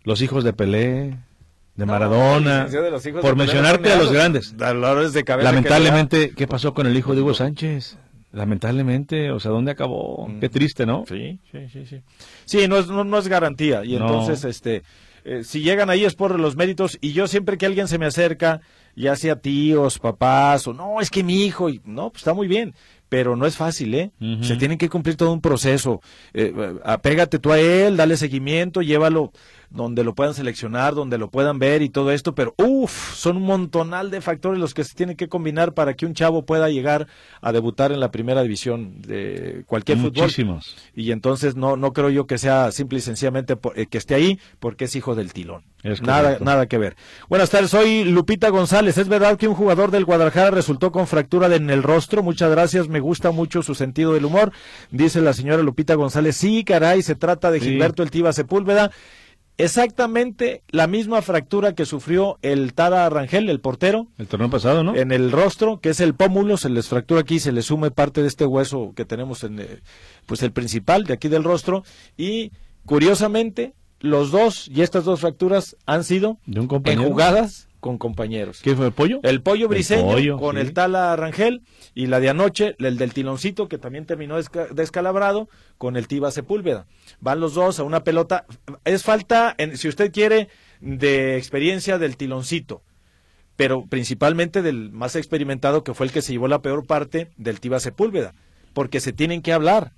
los 0.04 0.22
hijos 0.22 0.44
de 0.44 0.54
Pelé, 0.54 1.18
de 1.80 1.86
Maradona, 1.86 2.56
licenciado 2.58 2.86
de 2.86 2.92
los 2.92 3.06
hijos 3.06 3.22
por 3.22 3.32
de 3.32 3.38
mencionarte 3.38 3.92
a 3.92 3.98
los 3.98 4.12
grandes. 4.12 4.56
Dolores 4.58 5.14
de 5.14 5.24
cabeza 5.24 5.50
Lamentablemente, 5.50 6.32
¿qué 6.36 6.46
pasó 6.46 6.74
con 6.74 6.86
el 6.88 6.98
hijo 6.98 7.16
de 7.16 7.22
Hugo 7.22 7.34
Sánchez? 7.34 7.98
Lamentablemente, 8.34 9.32
o 9.32 9.40
sea, 9.40 9.52
¿dónde 9.52 9.72
acabó? 9.72 10.28
Mm. 10.28 10.40
Qué 10.40 10.50
triste, 10.50 10.86
¿no? 10.86 11.06
Sí, 11.08 11.40
sí, 11.52 11.68
sí, 11.72 11.86
sí. 11.86 12.02
Sí, 12.46 12.68
no 12.68 12.78
es, 12.78 12.88
no, 12.88 13.04
no 13.04 13.18
es 13.18 13.28
garantía. 13.28 13.84
Y 13.86 13.96
entonces, 13.96 14.44
este, 14.44 14.84
eh, 15.24 15.44
si 15.44 15.62
llegan 15.62 15.90
ahí 15.90 16.04
es 16.04 16.16
por 16.16 16.38
los 16.38 16.56
méritos. 16.56 16.98
Y 17.02 17.14
yo 17.14 17.28
siempre 17.28 17.58
que 17.58 17.66
alguien 17.66 17.88
se 17.88 17.98
me 17.98 18.06
acerca, 18.06 18.62
ya 18.96 19.16
sea 19.16 19.38
tíos, 19.38 20.00
papás, 20.00 20.68
o 20.68 20.74
no, 20.74 21.00
es 21.00 21.10
que 21.10 21.24
mi 21.24 21.46
hijo, 21.46 21.70
y, 21.70 21.82
no, 21.86 22.10
pues 22.10 22.22
está 22.22 22.34
muy 22.34 22.48
bien. 22.48 22.76
Pero 23.08 23.36
no 23.36 23.48
es 23.48 23.58
fácil, 23.58 23.96
¿eh? 23.96 24.12
Se 24.42 24.56
tiene 24.58 24.78
que 24.78 24.88
cumplir 24.88 25.16
todo 25.16 25.34
un 25.34 25.42
proceso. 25.42 26.00
Eh, 26.32 26.54
eh, 26.56 26.76
apégate 26.86 27.40
tú 27.40 27.52
a 27.52 27.60
él, 27.60 27.98
dale 27.98 28.18
seguimiento, 28.18 28.84
llévalo 28.84 29.32
donde 29.72 30.04
lo 30.04 30.16
puedan 30.16 30.34
seleccionar, 30.34 30.96
donde 30.96 31.18
lo 31.20 31.30
puedan 31.30 31.60
ver 31.60 31.82
y 31.84 31.90
todo 31.90 32.12
esto, 32.12 32.34
pero 32.34 32.56
uff, 32.58 33.14
son 33.14 33.38
un 33.38 33.44
montonal 33.44 34.10
de 34.10 34.20
factores 34.22 34.60
los 34.60 34.74
que 34.74 34.84
se 34.84 34.96
tienen 34.96 35.16
que 35.16 35.28
combinar 35.30 35.74
para 35.74 35.94
que 35.94 36.06
un 36.08 36.14
chavo 36.16 36.44
pueda 36.46 36.70
llegar 36.70 37.08
a 37.42 37.52
debutar 37.52 37.92
en 37.92 38.00
la 38.00 38.10
primera 38.10 38.42
división 38.42 39.02
de 39.02 39.64
cualquier 39.68 40.00
fútbol 40.00 40.24
Muchísimos. 40.24 40.76
y 40.96 41.12
entonces 41.12 41.56
no 41.56 41.78
no 41.78 41.94
creo 41.94 42.10
yo 42.10 42.26
que 42.26 42.38
sea 42.40 42.72
simple 42.72 42.98
y 42.98 43.02
sencillamente 43.02 43.56
por- 43.56 43.78
eh, 43.78 43.86
que 43.86 44.00
esté 44.00 44.16
ahí 44.16 44.40
porque 44.60 44.86
es 44.86 44.96
hijo 44.96 45.14
del 45.14 45.34
tilón. 45.34 45.64
Es 45.84 46.02
nada 46.02 46.40
nada 46.42 46.66
que 46.68 46.78
ver. 46.78 46.98
Buenas 47.30 47.50
tardes, 47.52 47.70
soy 47.70 48.04
Lupita 48.04 48.50
González. 48.50 48.98
Es 48.98 49.08
verdad 49.08 49.38
que 49.38 49.48
un 49.48 49.56
jugador 49.56 49.92
del 49.92 50.04
Guadalajara 50.04 50.52
resultó 50.52 50.92
con 50.92 51.08
fractura 51.08 51.56
en 51.56 51.70
el 51.70 51.84
rostro. 51.84 52.22
Muchas 52.22 52.52
gracias, 52.52 52.90
me 52.90 53.00
gusta 53.00 53.32
mucho 53.32 53.62
su 53.64 53.76
sentido 53.76 54.14
del 54.14 54.26
humor. 54.26 54.52
Dice 54.92 55.22
la 55.22 55.32
señora 55.34 55.64
Lupita 55.64 55.94
González. 55.96 56.36
Sí, 56.36 56.66
caray, 56.66 57.02
se 57.02 57.16
trata 57.16 57.50
de 57.52 57.60
Sí. 57.62 57.68
Gilberto 57.70 58.04
El 58.04 58.12
Tiva 58.12 58.34
Sepúlveda. 58.34 58.92
Exactamente 59.60 60.64
la 60.70 60.88
misma 60.88 61.22
fractura 61.22 61.76
que 61.76 61.86
sufrió 61.86 62.40
el 62.42 62.74
Tara 62.74 63.10
Rangel, 63.10 63.50
el 63.50 63.60
portero, 63.60 64.08
El 64.18 64.28
torneo 64.28 64.50
pasado, 64.50 64.84
¿no? 64.84 64.96
en 64.96 65.12
el 65.12 65.32
rostro, 65.32 65.80
que 65.80 65.90
es 65.90 66.00
el 66.00 66.16
pómulo, 66.16 66.58
se 66.58 66.70
les 66.70 66.88
fractura 66.88 67.22
aquí, 67.22 67.40
se 67.40 67.52
le 67.52 67.62
sume 67.62 67.92
parte 67.92 68.22
de 68.22 68.28
este 68.28 68.46
hueso 68.46 68.94
que 68.96 69.06
tenemos 69.06 69.44
en 69.44 69.60
eh, 69.60 69.82
pues 70.26 70.44
el 70.44 70.52
principal 70.52 71.04
de 71.04 71.14
aquí 71.14 71.28
del 71.30 71.44
rostro 71.44 71.84
y 72.18 72.52
curiosamente 72.86 73.74
los 74.00 74.32
dos 74.32 74.68
y 74.74 74.82
estas 74.82 75.04
dos 75.06 75.20
fracturas 75.22 75.78
han 75.86 76.04
sido 76.04 76.40
De 76.46 76.60
un 76.60 76.68
compañero. 76.68 77.04
enjugadas 77.04 77.69
con 77.80 77.98
compañeros. 77.98 78.60
¿Qué 78.62 78.76
fue 78.76 78.88
el 78.88 78.92
pollo? 78.92 79.20
El 79.24 79.42
pollo 79.42 79.68
briseño 79.68 80.12
pollo, 80.12 80.38
con 80.38 80.56
sí. 80.56 80.62
el 80.62 80.74
Tala 80.74 81.16
Rangel 81.16 81.62
y 81.96 82.08
la 82.08 82.20
de 82.20 82.30
anoche, 82.30 82.76
el 82.80 82.98
del 82.98 83.14
tiloncito 83.14 83.68
que 83.70 83.78
también 83.78 84.06
terminó 84.06 84.38
desca- 84.40 84.70
descalabrado 84.70 85.48
con 85.78 85.96
el 85.96 86.08
Tiba 86.08 86.32
Sepúlveda. 86.32 86.88
Van 87.22 87.40
los 87.40 87.54
dos 87.54 87.80
a 87.80 87.84
una 87.84 88.04
pelota. 88.04 88.46
Es 88.84 89.04
falta, 89.04 89.56
en- 89.58 89.78
si 89.78 89.88
usted 89.88 90.12
quiere, 90.12 90.50
de 90.82 91.38
experiencia 91.38 91.98
del 91.98 92.18
tiloncito, 92.18 92.82
pero 93.56 93.86
principalmente 93.86 94.62
del 94.62 94.92
más 94.92 95.16
experimentado 95.16 95.84
que 95.84 95.94
fue 95.94 96.06
el 96.06 96.12
que 96.12 96.22
se 96.22 96.32
llevó 96.34 96.48
la 96.48 96.62
peor 96.62 96.86
parte 96.86 97.30
del 97.38 97.60
Tiba 97.60 97.80
Sepúlveda, 97.80 98.34
porque 98.74 99.00
se 99.00 99.14
tienen 99.14 99.42
que 99.42 99.54
hablar. 99.54 99.94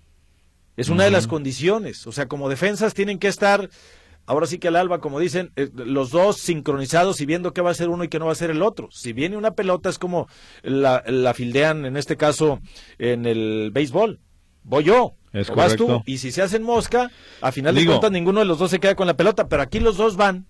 Es 0.78 0.90
una 0.90 1.04
de 1.04 1.12
las 1.12 1.28
condiciones. 1.28 2.08
O 2.08 2.12
sea, 2.12 2.28
como 2.28 2.48
defensas 2.50 2.94
tienen 2.94 3.20
que 3.20 3.28
estar, 3.28 3.70
ahora 4.32 4.48
sí 4.48 4.58
que 4.58 4.70
al 4.70 4.76
alba, 4.76 5.00
como 5.00 5.20
dicen, 5.20 5.52
eh, 5.56 5.70
los 5.74 6.10
dos 6.12 6.38
sincronizados 6.38 7.22
y 7.22 7.26
viendo 7.26 7.54
qué 7.54 7.62
va 7.62 7.70
a 7.70 7.72
hacer 7.74 7.90
uno 7.90 8.04
y 8.04 8.08
qué 8.08 8.18
no 8.18 8.26
va 8.26 8.32
a 8.32 8.34
hacer 8.34 8.50
el 8.50 8.62
otro. 8.62 8.90
Si 8.92 9.14
viene 9.14 9.38
una 9.38 9.52
pelota 9.56 9.90
es 9.90 10.00
como 10.00 10.28
la, 10.64 11.04
la 11.06 11.34
fildean, 11.34 11.86
en 11.86 11.98
este 11.98 12.18
caso, 12.18 12.60
en 12.98 13.26
el 13.26 13.72
béisbol. 13.74 14.20
Voy 14.64 14.84
yo. 14.86 15.16
Es 15.34 15.50
o 15.50 15.56
vas 15.56 15.76
tú. 15.76 16.02
Y 16.06 16.18
si 16.18 16.32
se 16.32 16.42
hacen 16.42 16.64
mosca, 16.64 17.10
a 17.42 17.52
final 17.52 17.74
de 17.76 17.82
Digo- 17.82 17.94
cuentas 17.94 18.12
ninguno 18.12 18.40
de 18.40 18.46
los 18.46 18.60
dos 18.60 18.70
se 18.72 18.80
queda 18.80 18.96
con 18.96 19.08
la 19.08 19.16
pelota. 19.18 19.48
Pero 19.48 19.62
aquí 19.62 19.80
los 19.80 19.98
dos 19.98 20.18
van. 20.18 20.46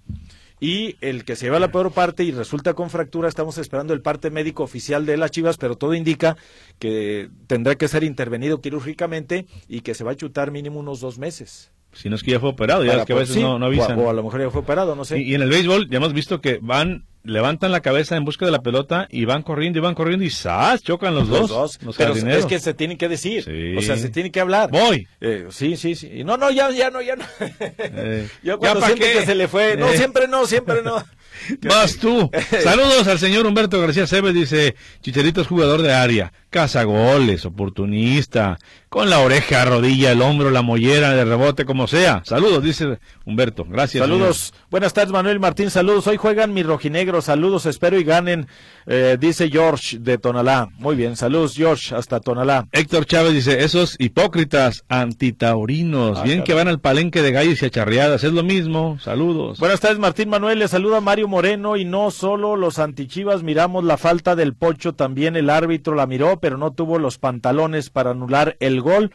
Y 0.60 0.96
el 1.02 1.26
que 1.26 1.36
se 1.36 1.46
lleva 1.48 1.60
la 1.60 1.72
peor 1.72 1.92
parte 1.92 2.24
y 2.24 2.32
resulta 2.32 2.76
con 2.76 2.92
fractura, 2.92 3.28
estamos 3.28 3.58
esperando 3.58 3.94
el 3.96 4.02
parte 4.04 4.30
médico 4.30 4.62
oficial 4.64 5.08
de 5.08 5.18
las 5.18 5.32
Chivas, 5.32 5.58
pero 5.58 5.76
todo 5.76 5.96
indica 5.96 6.38
que 6.78 7.30
tendrá 7.48 7.74
que 7.76 7.88
ser 7.88 8.04
intervenido 8.04 8.62
quirúrgicamente 8.62 9.48
y 9.68 9.82
que 9.82 9.96
se 9.96 10.04
va 10.04 10.12
a 10.12 10.16
chutar 10.16 10.52
mínimo 10.52 10.80
unos 10.80 11.00
dos 11.00 11.18
meses. 11.18 11.72
Si 11.94 12.10
no 12.10 12.16
es 12.16 12.24
que 12.24 12.32
ya 12.32 12.40
fue 12.40 12.50
operado, 12.50 12.84
ya 12.84 12.92
Para 12.92 13.02
es 13.04 13.08
que 13.08 13.14
a 13.14 13.18
veces 13.18 13.36
sí, 13.36 13.42
no, 13.42 13.60
no 13.60 13.66
o 13.66 13.70
a- 13.70 13.72
avisan. 13.72 14.00
O, 14.00 14.10
a 14.10 14.14
lo 14.14 14.24
mejor 14.24 14.42
ya 14.42 14.50
fue 14.50 14.62
operado, 14.62 14.96
no 14.96 15.04
sé. 15.06 15.20
Y, 15.20 15.32
y 15.32 15.36
en 15.36 15.42
el 15.42 15.50
béisbol 15.50 15.90
ya 15.90 15.98
hemos 15.98 16.14
visto 16.14 16.40
que 16.40 16.60
van, 16.62 17.04
levantan 17.24 17.72
la 17.74 17.82
cabeza 17.82 18.16
en 18.16 18.24
busca 18.24 18.46
de 18.46 18.52
la 18.52 18.62
pelota 18.62 19.08
y 19.12 19.26
van 19.26 19.44
corriendo 19.44 19.78
y 19.80 19.82
van 19.82 19.94
corriendo 19.94 20.24
y 20.24 20.30
¡zas! 20.30 20.82
chocan 20.84 21.14
los, 21.16 21.28
dos. 21.28 21.50
Los 21.84 21.98
pero 21.98 22.14
jardineros. 22.14 22.40
es 22.40 22.46
que 22.46 22.60
se 22.60 22.74
tienen 22.74 22.98
que 22.98 23.10
decir, 23.10 23.44
Sí. 23.44 23.76
o 23.78 23.82
sea, 23.82 23.98
se 23.98 24.10
tiene 24.10 24.32
que 24.32 24.40
hablar. 24.40 24.72
Voy. 24.72 25.06
Eh, 25.20 25.48
sí, 25.50 25.76
sí, 25.76 25.96
sí. 25.96 26.24
No, 26.24 26.38
no, 26.38 26.50
ya, 26.50 26.72
ya 26.72 26.90
no, 26.92 27.02
ya 27.02 27.18
no. 27.18 27.26
Eh, 27.42 28.28
Yo 28.44 28.54
¿ya 28.54 28.58
cuando 28.58 28.80
pa' 28.80 28.86
siento 28.88 29.06
qué? 29.06 29.14
que 29.20 29.26
se 29.26 29.36
le 29.36 29.48
fue, 29.50 29.76
no, 29.76 29.88
Eh. 29.90 29.98
siempre 29.98 30.28
no, 30.30 30.46
siempre 30.46 30.82
no. 30.84 31.04
Vas 31.62 31.98
tú. 31.98 32.30
Saludos 32.64 33.08
al 33.08 33.20
señor 33.20 33.46
Humberto 33.46 33.80
García 33.80 34.08
Cebes, 34.08 34.34
dice, 34.34 34.76
Chicharito 35.02 35.42
es 35.42 35.48
jugador 35.48 35.82
de 35.82 35.94
área, 35.94 36.34
caza 36.50 36.84
goles, 36.84 37.46
oportunista, 37.46 38.58
con 38.90 39.10
la 39.10 39.20
oreja, 39.20 39.64
rodilla, 39.66 40.12
el 40.12 40.22
hombro, 40.22 40.50
la 40.52 40.62
mollera, 40.62 41.12
de 41.12 41.24
rebote, 41.24 41.64
como 41.66 41.88
sea. 41.88 42.22
Saludos, 42.26 42.64
dice 42.64 43.00
Humberto. 43.26 43.66
Gracias. 43.68 44.02
Saludos, 44.04 44.54
buenas 44.70 44.94
tardes 44.94 45.14
Manuel 45.14 45.40
Martín, 45.40 45.70
saludos. 45.70 46.08
Hoy 46.08 46.18
juegan 46.18 46.54
mis 46.54 46.66
rojinegros, 46.66 47.26
saludos, 47.26 47.66
espero 47.66 47.98
y 47.98 48.04
ganen, 48.04 48.48
eh, 48.86 49.18
dice 49.20 49.50
George 49.50 49.98
de 50.00 50.18
Tonalá. 50.18 50.70
Muy 50.78 50.96
bien, 50.96 51.16
saludos 51.16 51.54
George, 51.56 51.96
hasta 51.96 52.20
Tonalá. 52.20 52.68
Héctor 52.74 53.06
Chávez 53.06 53.34
dice, 53.34 53.64
esos 53.64 53.96
hipócritas 54.00 54.84
antitaurinos, 54.90 56.20
Ah, 56.20 56.24
bien 56.24 56.44
que 56.44 56.54
van 56.54 56.68
al 56.68 56.80
palenque 56.80 57.22
de 57.22 57.32
gallos 57.32 57.62
y 57.62 57.66
acharreadas, 57.66 58.24
es 58.24 58.34
lo 58.34 58.44
mismo. 58.44 59.00
Saludos. 59.00 59.60
Buenas 59.60 59.80
tardes 59.80 60.00
Martín 60.00 60.30
Manuel, 60.30 60.60
le 60.60 60.68
saluda 60.68 61.00
Mario 61.00 61.21
Moreno 61.28 61.78
y 61.78 61.86
no 61.86 62.12
solo 62.12 62.56
los 62.56 62.80
antichivas 62.80 63.44
miramos 63.44 63.84
la 63.84 63.98
falta 63.98 64.36
del 64.36 64.54
pocho, 64.54 64.94
también 64.94 65.36
el 65.36 65.50
árbitro 65.50 65.96
la 65.96 66.08
miró, 66.08 66.40
pero 66.40 66.58
no 66.58 66.72
tuvo 66.72 67.00
los 67.00 67.18
pantalones 67.18 67.90
para 67.90 68.12
anular 68.12 68.58
el 68.60 68.82
gol. 68.82 69.12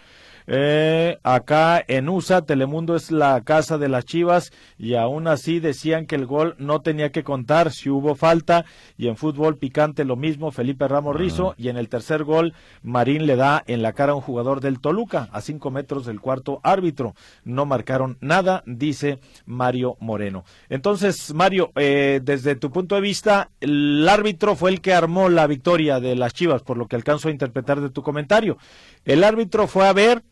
Eh, 0.47 1.19
acá 1.25 1.85
en 1.89 2.09
USA, 2.09 2.43
Telemundo 2.43 2.95
es 2.95 3.11
la 3.11 3.41
casa 3.43 3.79
de 3.79 3.89
las 3.89 4.05
Chivas 4.05 4.53
y 4.79 4.95
aún 4.95 5.27
así 5.27 5.59
decían 5.59 6.07
que 6.07 6.15
el 6.15 6.27
gol 6.27 6.55
no 6.59 6.83
tenía 6.83 7.11
que 7.11 7.25
contar 7.25 7.73
si 7.73 7.91
hubo 7.91 8.15
falta 8.15 8.65
y 8.97 9.09
en 9.09 9.17
fútbol 9.17 9.59
picante 9.59 10.05
lo 10.05 10.17
mismo, 10.17 10.53
Felipe 10.53 10.87
Ramos 10.87 11.17
Rizo 11.17 11.55
y 11.59 11.69
en 11.69 11.77
el 11.77 11.89
tercer 11.89 12.25
gol 12.25 12.55
Marín 12.83 13.27
le 13.27 13.37
da 13.37 13.65
en 13.67 13.83
la 13.83 13.93
cara 13.93 14.13
a 14.13 14.15
un 14.15 14.21
jugador 14.21 14.61
del 14.61 14.81
Toluca 14.81 15.29
a 15.33 15.41
cinco 15.41 15.71
metros 15.71 16.07
del 16.07 16.21
cuarto 16.21 16.61
árbitro. 16.63 17.15
No 17.45 17.67
marcaron 17.67 18.17
nada, 18.21 18.63
dice 18.67 19.19
Mario 19.47 19.97
Moreno. 20.01 20.45
Entonces, 20.69 21.35
Mario, 21.35 21.73
eh, 21.75 22.21
desde 22.23 22.55
tu 22.55 22.71
punto 22.71 22.95
de 22.95 23.01
vista, 23.01 23.51
el 23.61 24.09
árbitro 24.09 24.55
fue 24.55 24.71
el 24.71 24.81
que 24.81 24.95
armó 24.95 25.29
la 25.29 25.47
victoria 25.47 26.01
de 26.01 26.15
las 26.15 26.35
Chivas, 26.35 26.63
por 26.63 26.77
lo 26.77 26.87
que 26.87 26.97
alcanzo 26.97 27.29
a 27.29 27.33
interpretar 27.33 27.81
de 27.81 27.91
tu 27.91 28.03
comentario. 28.03 28.59
El 29.05 29.25
árbitro 29.25 29.67
fue 29.67 29.87
a 29.87 29.93
ver 29.93 30.23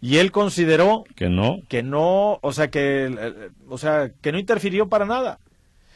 y 0.00 0.18
él 0.18 0.30
consideró 0.32 1.04
Que 1.16 1.28
no. 1.28 1.60
que 1.68 1.82
no, 1.82 2.38
o 2.42 2.52
sea 2.52 2.68
que, 2.70 3.50
o 3.68 3.78
sea 3.78 4.10
que 4.20 4.32
no 4.32 4.38
interfirió 4.38 4.88
para 4.88 5.04
nada. 5.06 5.38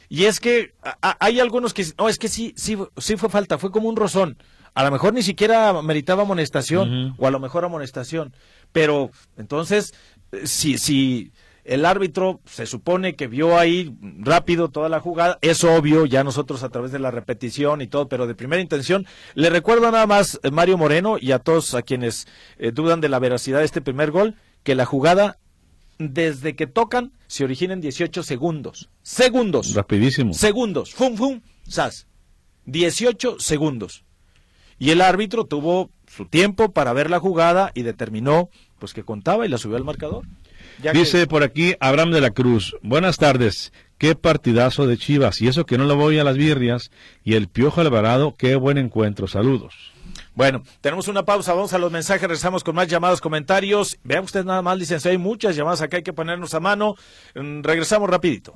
Y 0.08 0.24
es 0.24 0.40
que 0.40 0.74
a- 0.82 1.16
hay 1.20 1.40
algunos 1.40 1.72
que, 1.72 1.86
no, 1.98 2.08
es 2.08 2.18
que 2.18 2.28
sí, 2.28 2.52
sí, 2.56 2.76
sí 2.98 3.16
fue 3.16 3.28
falta, 3.30 3.58
fue 3.58 3.70
como 3.70 3.88
un 3.88 3.96
rozón. 3.96 4.36
A 4.74 4.84
lo 4.84 4.90
mejor 4.90 5.12
ni 5.14 5.22
siquiera 5.22 5.80
meritaba 5.82 6.22
amonestación 6.22 7.14
o 7.18 7.26
a 7.26 7.30
lo 7.30 7.40
mejor 7.40 7.64
amonestación. 7.64 8.34
Pero 8.72 9.10
entonces, 9.36 9.94
eh, 10.32 10.46
si, 10.46 10.78
si 10.78 11.30
el 11.64 11.84
árbitro 11.84 12.40
se 12.44 12.66
supone 12.66 13.14
que 13.14 13.28
vio 13.28 13.58
ahí 13.58 13.94
rápido 14.18 14.68
toda 14.68 14.88
la 14.88 15.00
jugada, 15.00 15.38
es 15.42 15.62
obvio, 15.64 16.06
ya 16.06 16.24
nosotros 16.24 16.62
a 16.62 16.70
través 16.70 16.92
de 16.92 16.98
la 16.98 17.10
repetición 17.10 17.80
y 17.80 17.86
todo, 17.86 18.08
pero 18.08 18.26
de 18.26 18.34
primera 18.34 18.60
intención, 18.60 19.06
le 19.34 19.50
recuerdo 19.50 19.90
nada 19.90 20.06
más 20.06 20.40
eh, 20.42 20.50
Mario 20.50 20.78
Moreno 20.78 21.16
y 21.20 21.32
a 21.32 21.38
todos 21.38 21.74
a 21.74 21.82
quienes 21.82 22.26
eh, 22.58 22.72
dudan 22.72 23.00
de 23.00 23.08
la 23.08 23.18
veracidad 23.18 23.60
de 23.60 23.64
este 23.64 23.80
primer 23.80 24.10
gol, 24.10 24.34
que 24.62 24.74
la 24.74 24.86
jugada 24.86 25.38
desde 25.98 26.56
que 26.56 26.66
tocan 26.66 27.12
se 27.26 27.44
origina 27.44 27.74
en 27.74 27.80
18 27.80 28.22
segundos. 28.22 28.90
Segundos. 29.02 29.74
Rapidísimo. 29.74 30.34
Segundos. 30.34 30.94
Fum, 30.94 31.16
fum, 31.16 31.40
sas. 31.66 32.06
18 32.66 33.38
segundos. 33.38 34.04
Y 34.78 34.90
el 34.90 35.00
árbitro 35.00 35.44
tuvo 35.44 35.90
su 36.06 36.26
tiempo 36.26 36.72
para 36.72 36.92
ver 36.92 37.08
la 37.08 37.20
jugada 37.20 37.70
y 37.74 37.82
determinó 37.82 38.50
pues 38.78 38.94
que 38.94 39.04
contaba 39.04 39.46
y 39.46 39.48
la 39.48 39.58
subió 39.58 39.76
al 39.76 39.84
marcador. 39.84 40.24
Dice 40.92 41.26
por 41.26 41.42
aquí 41.42 41.74
Abraham 41.80 42.10
de 42.10 42.20
la 42.20 42.30
Cruz, 42.30 42.76
buenas 42.82 43.18
tardes, 43.18 43.72
qué 43.98 44.14
partidazo 44.14 44.86
de 44.86 44.98
Chivas, 44.98 45.40
y 45.40 45.48
eso 45.48 45.66
que 45.66 45.78
no 45.78 45.84
lo 45.84 45.96
voy 45.96 46.18
a 46.18 46.24
las 46.24 46.36
birrias, 46.36 46.90
y 47.24 47.34
el 47.34 47.48
Piojo 47.48 47.80
Alvarado, 47.80 48.34
qué 48.36 48.56
buen 48.56 48.78
encuentro, 48.78 49.26
saludos. 49.28 49.92
Bueno, 50.34 50.62
tenemos 50.80 51.08
una 51.08 51.24
pausa, 51.24 51.52
vamos 51.52 51.72
a 51.74 51.78
los 51.78 51.92
mensajes, 51.92 52.22
regresamos 52.22 52.64
con 52.64 52.74
más 52.74 52.88
llamadas, 52.88 53.20
comentarios. 53.20 53.98
Vean 54.02 54.24
ustedes 54.24 54.46
nada 54.46 54.62
más, 54.62 54.78
licenciado, 54.78 55.12
hay 55.12 55.18
muchas 55.18 55.54
llamadas 55.54 55.82
acá, 55.82 55.98
hay 55.98 56.02
que 56.02 56.12
ponernos 56.12 56.54
a 56.54 56.60
mano. 56.60 56.94
Mm, 57.34 57.62
regresamos 57.62 58.08
rapidito. 58.08 58.54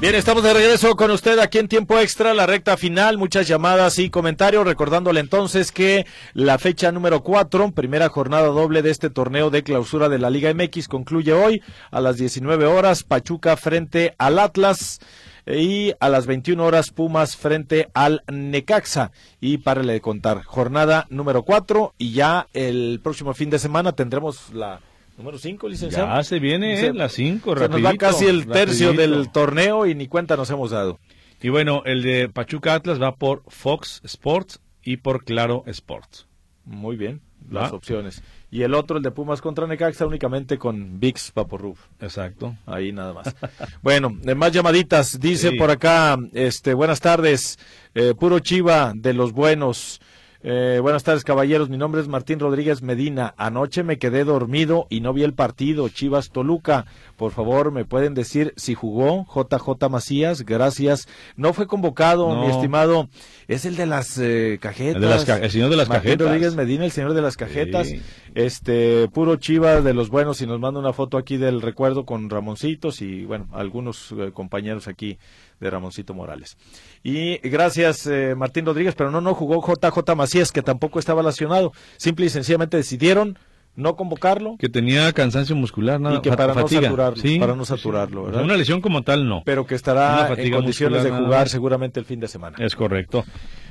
Bien, 0.00 0.14
estamos 0.14 0.44
de 0.44 0.54
regreso 0.54 0.94
con 0.94 1.10
usted 1.10 1.40
aquí 1.40 1.58
en 1.58 1.66
tiempo 1.66 1.98
extra, 1.98 2.32
la 2.32 2.46
recta 2.46 2.76
final, 2.76 3.18
muchas 3.18 3.48
llamadas 3.48 3.98
y 3.98 4.10
comentarios, 4.10 4.64
recordándole 4.64 5.18
entonces 5.18 5.72
que 5.72 6.06
la 6.34 6.56
fecha 6.58 6.92
número 6.92 7.24
4, 7.24 7.72
primera 7.72 8.08
jornada 8.08 8.46
doble 8.46 8.82
de 8.82 8.90
este 8.90 9.10
torneo 9.10 9.50
de 9.50 9.64
clausura 9.64 10.08
de 10.08 10.20
la 10.20 10.30
Liga 10.30 10.54
MX, 10.54 10.86
concluye 10.86 11.32
hoy 11.32 11.64
a 11.90 12.00
las 12.00 12.16
19 12.16 12.66
horas, 12.66 13.02
Pachuca 13.02 13.56
frente 13.56 14.14
al 14.18 14.38
Atlas 14.38 15.00
y 15.46 15.94
a 15.98 16.08
las 16.08 16.26
21 16.26 16.64
horas 16.64 16.90
Pumas 16.90 17.36
frente 17.36 17.88
al 17.92 18.22
Necaxa. 18.30 19.10
Y 19.40 19.58
párele 19.58 19.94
de 19.94 20.00
contar, 20.00 20.44
jornada 20.44 21.08
número 21.10 21.42
4 21.42 21.94
y 21.98 22.12
ya 22.12 22.46
el 22.52 23.00
próximo 23.02 23.34
fin 23.34 23.50
de 23.50 23.58
semana 23.58 23.90
tendremos 23.90 24.52
la 24.54 24.80
Número 25.18 25.36
5, 25.36 25.68
licenciado. 25.68 26.06
Ya 26.06 26.22
se 26.22 26.38
viene 26.38 26.80
eh, 26.80 26.94
la 26.94 27.08
5, 27.08 27.58
Se 27.58 27.68
nos 27.68 27.84
va 27.84 27.94
casi 27.94 28.26
el 28.26 28.46
tercio 28.46 28.92
del 28.92 29.30
torneo 29.32 29.84
y 29.84 29.96
ni 29.96 30.06
cuenta 30.06 30.36
nos 30.36 30.48
hemos 30.50 30.70
dado. 30.70 31.00
Y 31.42 31.48
bueno, 31.48 31.82
el 31.86 32.02
de 32.02 32.28
Pachuca 32.28 32.74
Atlas 32.74 33.02
va 33.02 33.16
por 33.16 33.42
Fox 33.48 34.00
Sports 34.04 34.60
y 34.84 34.98
por 34.98 35.24
Claro 35.24 35.64
Sports. 35.66 36.28
Muy 36.64 36.96
bien, 36.96 37.20
las 37.50 37.72
opciones. 37.72 38.22
Y 38.50 38.62
el 38.62 38.74
otro, 38.74 38.96
el 38.96 39.02
de 39.02 39.10
Pumas 39.10 39.40
contra 39.40 39.66
Necaxa, 39.66 40.06
únicamente 40.06 40.56
con 40.56 41.00
VIX 41.00 41.32
Paporruf. 41.32 41.80
Exacto. 42.00 42.56
Ahí 42.64 42.92
nada 42.92 43.12
más. 43.12 43.34
bueno, 43.82 44.10
más 44.36 44.52
llamaditas. 44.52 45.18
Dice 45.18 45.52
por 45.52 45.72
acá, 45.72 46.16
este, 46.32 46.74
buenas 46.74 47.00
tardes, 47.00 47.58
eh, 47.94 48.14
puro 48.16 48.38
chiva 48.38 48.92
de 48.94 49.14
los 49.14 49.32
buenos. 49.32 50.00
Eh, 50.40 50.78
buenas 50.80 51.02
tardes, 51.02 51.24
caballeros. 51.24 51.68
Mi 51.68 51.76
nombre 51.76 52.00
es 52.00 52.06
Martín 52.06 52.38
Rodríguez 52.38 52.80
Medina. 52.80 53.34
Anoche 53.36 53.82
me 53.82 53.98
quedé 53.98 54.22
dormido 54.22 54.86
y 54.88 55.00
no 55.00 55.12
vi 55.12 55.24
el 55.24 55.34
partido 55.34 55.88
Chivas 55.88 56.30
Toluca. 56.30 56.86
Por 57.16 57.32
favor, 57.32 57.72
¿me 57.72 57.84
pueden 57.84 58.14
decir 58.14 58.54
si 58.56 58.74
jugó 58.74 59.26
JJ 59.26 59.88
Macías? 59.90 60.44
Gracias. 60.44 61.08
No 61.34 61.52
fue 61.52 61.66
convocado, 61.66 62.36
mi 62.36 62.46
estimado. 62.46 63.08
Es 63.48 63.64
el 63.64 63.74
de 63.74 63.86
las 63.86 64.16
eh, 64.18 64.58
cajetas. 64.60 65.28
el 65.28 65.50
señor 65.50 65.70
de 65.70 65.76
las 65.76 65.88
Martín 65.88 66.04
cajetas. 66.04 66.26
Rodríguez 66.28 66.54
Medina, 66.54 66.84
el 66.84 66.92
señor 66.92 67.14
de 67.14 67.22
las 67.22 67.36
cajetas. 67.36 67.88
Este, 68.34 69.08
puro 69.08 69.36
Chivas 69.36 69.82
de 69.82 69.94
los 69.94 70.08
buenos 70.08 70.40
y 70.40 70.46
nos 70.46 70.60
manda 70.60 70.78
una 70.78 70.92
foto 70.92 71.18
aquí 71.18 71.36
del 71.36 71.60
recuerdo 71.60 72.06
con 72.06 72.30
Ramoncitos 72.30 73.02
y, 73.02 73.24
bueno, 73.24 73.48
algunos 73.52 74.14
eh, 74.16 74.30
compañeros 74.32 74.86
aquí 74.86 75.18
de 75.60 75.70
Ramoncito 75.70 76.14
Morales. 76.14 76.56
Y 77.02 77.38
gracias, 77.38 78.06
eh, 78.06 78.34
Martín 78.36 78.66
Rodríguez, 78.66 78.94
pero 78.94 79.10
no, 79.10 79.20
no 79.20 79.34
jugó 79.34 79.60
JJ 79.66 80.14
Macías, 80.16 80.52
que 80.52 80.62
tampoco 80.62 80.98
estaba 80.98 81.22
lesionado. 81.22 81.72
Simple 81.96 82.26
y 82.26 82.28
sencillamente 82.28 82.76
decidieron 82.76 83.38
no 83.78 83.94
convocarlo. 83.96 84.56
Que 84.58 84.68
tenía 84.68 85.12
cansancio 85.12 85.54
muscular, 85.54 86.00
nada, 86.00 86.16
y 86.16 86.20
que 86.20 86.30
para 86.30 86.52
fatiga. 86.52 86.80
no 86.80 86.86
saturarlo, 86.88 87.16
Sí, 87.22 87.38
para 87.38 87.54
no 87.54 87.64
saturarlo, 87.64 88.24
¿verdad? 88.24 88.42
Una 88.42 88.56
lesión 88.56 88.80
como 88.80 89.02
tal 89.02 89.28
no. 89.28 89.42
Pero 89.44 89.66
que 89.66 89.76
estará 89.76 90.34
en 90.36 90.52
condiciones 90.52 91.04
de 91.04 91.10
jugar 91.10 91.42
más. 91.42 91.50
seguramente 91.50 92.00
el 92.00 92.06
fin 92.06 92.18
de 92.18 92.28
semana. 92.28 92.56
Es 92.58 92.74
correcto. 92.74 93.24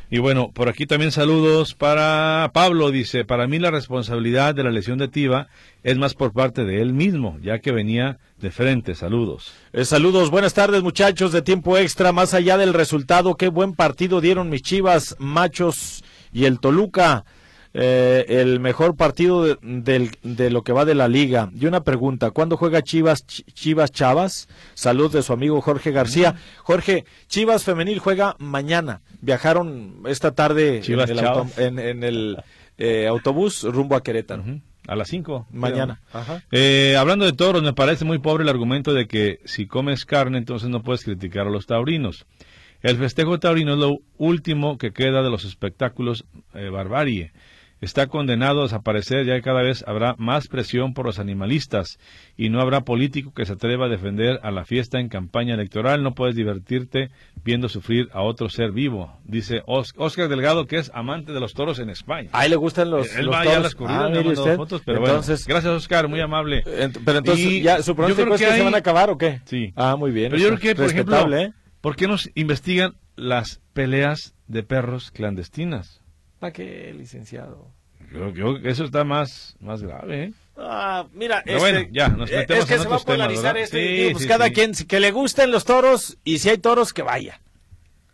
Y 0.10 0.20
bueno, 0.20 0.52
por 0.54 0.70
aquí 0.70 0.86
también 0.86 1.12
saludos 1.12 1.74
para 1.74 2.50
Pablo, 2.54 2.92
dice, 2.92 3.26
para 3.26 3.46
mí 3.46 3.60
la 3.60 3.72
responsabilidad 3.72 4.56
de 4.56 4.64
la 4.64 4.72
lesión 4.72 4.98
de 4.98 5.10
Tiva 5.10 5.48
es 5.84 5.98
más 5.98 6.14
por 6.14 6.32
parte 6.32 6.64
de 6.64 6.82
él 6.82 6.94
mismo, 6.94 7.38
ya 7.42 7.60
que 7.60 7.74
venía 7.74 8.18
de 8.40 8.50
frente. 8.52 8.96
Saludos. 8.96 9.52
Eh, 9.74 9.84
saludos, 9.84 10.30
buenas 10.32 10.54
tardes 10.54 10.82
muchachos 10.82 11.34
de 11.34 11.42
tiempo 11.42 11.78
extra. 11.78 12.14
Más 12.14 12.34
allá 12.34 12.58
del 12.58 12.74
resultado, 12.74 13.36
qué 13.36 13.50
buen 13.50 13.74
partido 13.74 14.22
dieron 14.22 14.50
mis 14.50 14.62
chivas, 14.62 15.18
machos 15.20 16.06
y 16.32 16.46
el 16.46 16.60
Toluca. 16.60 17.26
Eh, 17.74 18.26
el 18.42 18.60
mejor 18.60 18.96
partido 18.96 19.44
de, 19.62 20.10
de 20.24 20.50
lo 20.50 20.64
que 20.64 20.74
va 20.74 20.86
de 20.86 20.96
la 20.96 21.08
liga. 21.08 21.50
Y 21.60 21.66
una 21.68 21.84
pregunta, 21.84 22.32
¿cuándo 22.32 22.58
juega 22.58 22.82
Chivas 22.82 23.26
Ch- 23.28 23.44
Chivas 23.54 23.92
Chavas? 23.92 24.48
Salud 24.74 25.12
de 25.12 25.22
su 25.22 25.34
amigo 25.34 25.62
Jorge 25.62 25.92
García. 25.92 26.36
Jorge, 26.64 27.06
Chivas 27.28 27.64
Femenil 27.64 28.00
juega 28.00 28.36
mañana. 28.40 29.02
Viajaron 29.22 30.02
esta 30.08 30.34
tarde 30.34 30.82
Chivas 30.82 31.10
en 31.10 31.20
el, 31.20 31.26
auto- 31.26 31.62
en- 31.62 31.80
en 31.80 32.04
el, 32.04 32.38
eh, 32.78 33.08
autobús 33.08 33.64
rumbo 33.64 33.96
a 33.96 34.02
Querétaro. 34.04 34.44
A 34.88 34.96
las 34.96 35.10
5. 35.10 35.48
Mañana. 35.52 36.00
Ajá. 36.14 36.44
Eh, 36.52 36.96
hablando 36.98 37.26
de 37.26 37.34
toros, 37.34 37.62
me 37.62 37.74
parece 37.74 38.06
muy 38.06 38.20
pobre 38.20 38.44
el 38.44 38.50
argumento 38.50 38.94
de 38.94 39.06
que 39.08 39.42
si 39.44 39.68
comes 39.68 40.06
carne, 40.06 40.38
entonces 40.38 40.70
no 40.70 40.82
puedes 40.82 41.04
criticar 41.04 41.46
a 41.46 41.50
los 41.50 41.66
taurinos. 41.68 42.26
El 42.82 42.96
festejo 42.98 43.38
taurino 43.40 43.74
es 43.74 43.80
lo 43.80 43.98
último 44.18 44.78
que 44.78 44.94
queda 44.94 45.22
de 45.24 45.30
los 45.30 45.44
espectáculos 45.44 46.24
eh, 46.54 46.70
barbarie. 46.70 47.34
Está 47.80 48.08
condenado 48.08 48.62
a 48.62 48.64
desaparecer 48.64 49.26
ya 49.26 49.36
que 49.36 49.44
cada 49.44 49.62
vez 49.62 49.84
habrá 49.88 50.16
más 50.18 50.48
presión 50.48 50.96
por 50.96 51.06
los 51.06 51.20
animalistas 51.20 52.00
y 52.36 52.50
no 52.50 52.60
habrá 52.60 52.82
político 52.82 53.34
que 53.36 53.46
se 53.46 53.54
atreva 53.54 53.86
a 53.86 53.90
defender 53.90 54.40
a 54.42 54.50
la 54.50 54.66
fiesta 54.66 55.00
en 55.00 55.10
campaña 55.10 55.54
electoral. 55.54 56.02
No 56.02 56.16
puedes 56.16 56.36
divertirte 56.36 57.12
viendo 57.44 57.70
sufrir 57.70 58.10
a 58.14 58.24
otro 58.24 58.50
ser 58.50 58.72
vivo, 58.72 59.16
dice 59.26 59.62
Os- 59.68 59.94
Oscar 59.96 60.28
Delgado, 60.28 60.66
que 60.66 60.78
es 60.78 60.90
amante 60.96 61.34
de 61.34 61.40
los 61.40 61.54
toros 61.54 61.78
en 61.78 61.90
España. 61.92 62.30
Ahí 62.34 62.50
le 62.50 62.56
gustan 62.56 62.90
los, 62.90 63.16
Él 63.16 63.28
los 63.28 63.36
va 63.36 63.44
ya 63.46 63.52
a 63.52 63.54
toros. 63.54 63.64
las 63.64 63.76
corridas, 63.76 64.04
Ah, 64.06 64.10
mire 64.10 64.30
usted. 64.30 64.56
fotos, 64.56 64.82
pero 64.84 64.98
entonces, 65.00 65.46
bueno, 65.46 65.54
gracias 65.62 65.74
Oscar, 65.74 66.08
muy 66.08 66.20
amable. 66.20 66.64
Ent- 66.66 67.00
pero 67.06 67.20
entonces, 67.20 67.46
Y 67.46 67.62
ya, 67.62 67.78
su 67.84 67.92
yo 67.92 67.96
pronóstico 67.96 68.24
creo 68.26 68.36
es 68.36 68.42
que, 68.42 68.48
que 68.48 68.54
se 68.58 68.64
van 68.64 68.74
a 68.74 68.78
acabar 68.80 69.10
o 69.12 69.18
qué? 69.20 69.42
Sí. 69.46 69.72
Ah, 69.76 69.96
muy 69.96 70.10
bien. 70.12 70.32
Pero 70.32 70.42
yo 70.42 70.48
creo 70.50 70.60
que, 70.60 70.76
por 70.76 70.86
ejemplo, 70.86 71.38
¿eh? 71.38 71.54
¿por 71.82 71.96
qué 71.96 72.08
nos 72.08 72.28
investigan 72.34 72.96
las 73.16 73.62
peleas 73.74 74.34
de 74.48 74.64
perros 74.64 75.12
clandestinas? 75.12 76.02
¿Para 76.40 76.54
qué, 76.54 76.94
licenciado? 76.98 77.72
Yo 78.14 78.32
creo 78.32 78.62
que 78.62 78.70
eso 78.70 78.86
está 78.86 79.04
más, 79.04 79.56
más 79.60 79.82
grave, 79.82 80.24
¿eh? 80.24 80.34
Ah, 80.58 81.06
mira, 81.14 81.40
este, 81.40 81.58
bueno, 81.58 81.82
ya, 81.92 82.08
nos 82.10 82.32
eh, 82.32 82.38
metemos 82.38 82.64
es 82.64 82.70
que 82.70 82.76
en 82.76 82.82
se 82.82 82.88
va 82.88 82.96
a 82.96 83.00
temas, 83.00 83.06
polarizar 83.06 83.58
este. 83.58 83.78
Sí, 83.78 83.94
digo, 83.94 84.12
pues 84.14 84.24
sí, 84.24 84.30
cada 84.30 84.46
sí. 84.46 84.54
quien, 84.54 84.74
que 84.74 85.00
le 85.00 85.12
gusten 85.12 85.52
los 85.52 85.66
toros 85.66 86.18
y 86.24 86.40
si 86.40 86.50
hay 86.50 86.58
toros, 86.58 86.94
que 86.94 87.02
vaya. 87.02 87.42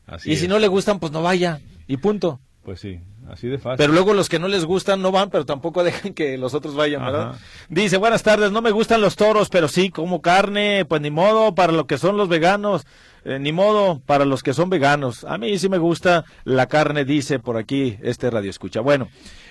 Así 0.08 0.32
y 0.32 0.36
si 0.36 0.48
no 0.48 0.60
le 0.60 0.68
gustan, 0.68 1.00
pues 1.00 1.12
no 1.12 1.22
vaya. 1.22 1.62
Y 1.88 1.98
punto. 1.98 2.40
Pues 2.64 2.80
sí, 2.80 3.00
así 3.30 3.48
de 3.48 3.58
fácil. 3.60 3.78
Pero 3.78 3.94
luego 3.94 4.14
los 4.14 4.30
que 4.30 4.40
no 4.40 4.48
les 4.48 4.66
gustan 4.66 5.02
no 5.02 5.12
van, 5.12 5.30
pero 5.30 5.46
tampoco 5.46 5.84
dejan 5.86 6.14
que 6.14 6.38
los 6.38 6.54
otros 6.54 6.76
vayan, 6.76 7.06
¿verdad? 7.06 7.36
Dice, 7.70 7.98
buenas 7.98 8.24
tardes, 8.24 8.52
no 8.52 8.62
me 8.62 8.72
gustan 8.72 9.02
los 9.02 9.16
toros, 9.16 9.50
pero 9.50 9.68
sí 9.68 9.90
como 9.90 10.22
carne, 10.22 10.86
pues 10.86 11.02
ni 11.02 11.12
modo, 11.12 11.56
para 11.56 11.72
lo 11.72 11.88
que 11.88 11.98
son 11.98 12.18
los 12.18 12.30
veganos, 12.30 12.86
eh, 13.26 13.40
ni 13.40 13.52
modo, 13.52 14.02
para 14.06 14.26
los 14.26 14.44
que 14.44 14.54
son 14.54 14.70
veganos. 14.70 15.24
A 15.24 15.38
mí 15.38 15.58
sí 15.58 15.70
me 15.70 15.78
gusta 15.78 16.26
la 16.44 16.68
carne, 16.68 17.06
dice 17.06 17.40
por 17.40 17.58
aquí 17.58 17.98
este 18.02 18.30
radio 18.30 18.50
escucha. 18.50 18.82
Bueno, 18.82 19.08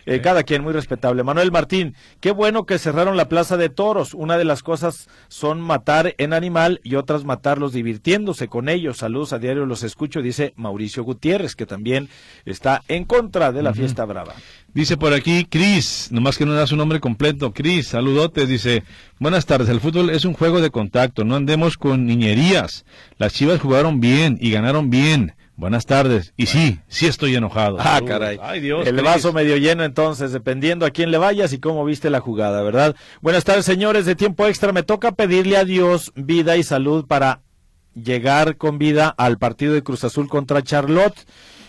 eh, 0.06 0.20
cada 0.20 0.42
quien 0.42 0.62
muy 0.62 0.72
respetable. 0.72 1.22
Manuel 1.22 1.52
Martín, 1.52 1.94
qué 2.20 2.30
bueno 2.30 2.64
que 2.64 2.78
cerraron 2.78 3.16
la 3.16 3.28
plaza 3.28 3.56
de 3.56 3.68
toros. 3.68 4.14
Una 4.14 4.36
de 4.38 4.44
las 4.44 4.62
cosas 4.62 5.08
son 5.28 5.60
matar 5.60 6.14
en 6.18 6.32
animal 6.32 6.80
y 6.82 6.96
otras 6.96 7.24
matarlos 7.24 7.72
divirtiéndose 7.72 8.48
con 8.48 8.68
ellos. 8.68 8.98
Saludos 8.98 9.32
a 9.32 9.38
diario, 9.38 9.66
los 9.66 9.82
escucho, 9.82 10.22
dice 10.22 10.52
Mauricio 10.56 11.04
Gutiérrez, 11.04 11.54
que 11.54 11.66
también 11.66 12.08
está 12.44 12.82
en 12.88 13.04
contra 13.04 13.52
de 13.52 13.62
la 13.62 13.74
fiesta 13.74 14.04
brava. 14.04 14.34
Dice 14.74 14.96
por 14.96 15.12
aquí 15.12 15.44
Cris, 15.44 16.08
nomás 16.12 16.38
que 16.38 16.46
no 16.46 16.54
da 16.54 16.66
su 16.66 16.76
nombre 16.76 17.00
completo. 17.00 17.52
Cris, 17.52 17.88
saludotes, 17.88 18.48
dice, 18.48 18.84
buenas 19.18 19.44
tardes, 19.44 19.68
el 19.68 19.80
fútbol 19.80 20.10
es 20.10 20.24
un 20.24 20.32
juego 20.32 20.60
de 20.60 20.70
contacto, 20.70 21.24
no 21.24 21.36
andemos 21.36 21.76
con 21.76 22.06
niñerías. 22.06 22.84
Las 23.18 23.34
chivas 23.34 23.60
jugaron 23.60 24.00
bien 24.00 24.38
y 24.40 24.50
ganaron 24.50 24.90
bien. 24.90 25.34
Buenas 25.56 25.86
tardes. 25.86 26.32
Y 26.36 26.46
sí, 26.46 26.80
sí 26.88 27.06
estoy 27.06 27.34
enojado. 27.34 27.76
Ah, 27.78 27.98
Uy, 28.00 28.08
caray. 28.08 28.38
Ay, 28.42 28.60
Dios. 28.60 28.86
El 28.86 29.00
vaso 29.02 29.32
medio 29.32 29.56
lleno 29.56 29.84
entonces, 29.84 30.32
dependiendo 30.32 30.86
a 30.86 30.90
quién 30.90 31.10
le 31.10 31.18
vayas 31.18 31.52
y 31.52 31.58
cómo 31.58 31.84
viste 31.84 32.10
la 32.10 32.20
jugada, 32.20 32.62
¿verdad? 32.62 32.96
Buenas 33.20 33.44
tardes, 33.44 33.64
señores 33.64 34.06
de 34.06 34.16
tiempo 34.16 34.46
extra. 34.46 34.72
Me 34.72 34.82
toca 34.82 35.12
pedirle 35.12 35.56
a 35.56 35.64
Dios 35.64 36.12
vida 36.14 36.56
y 36.56 36.62
salud 36.62 37.06
para 37.06 37.42
llegar 37.94 38.56
con 38.56 38.78
vida 38.78 39.08
al 39.08 39.38
partido 39.38 39.74
de 39.74 39.82
Cruz 39.82 40.04
Azul 40.04 40.28
contra 40.28 40.62
Charlotte 40.62 41.26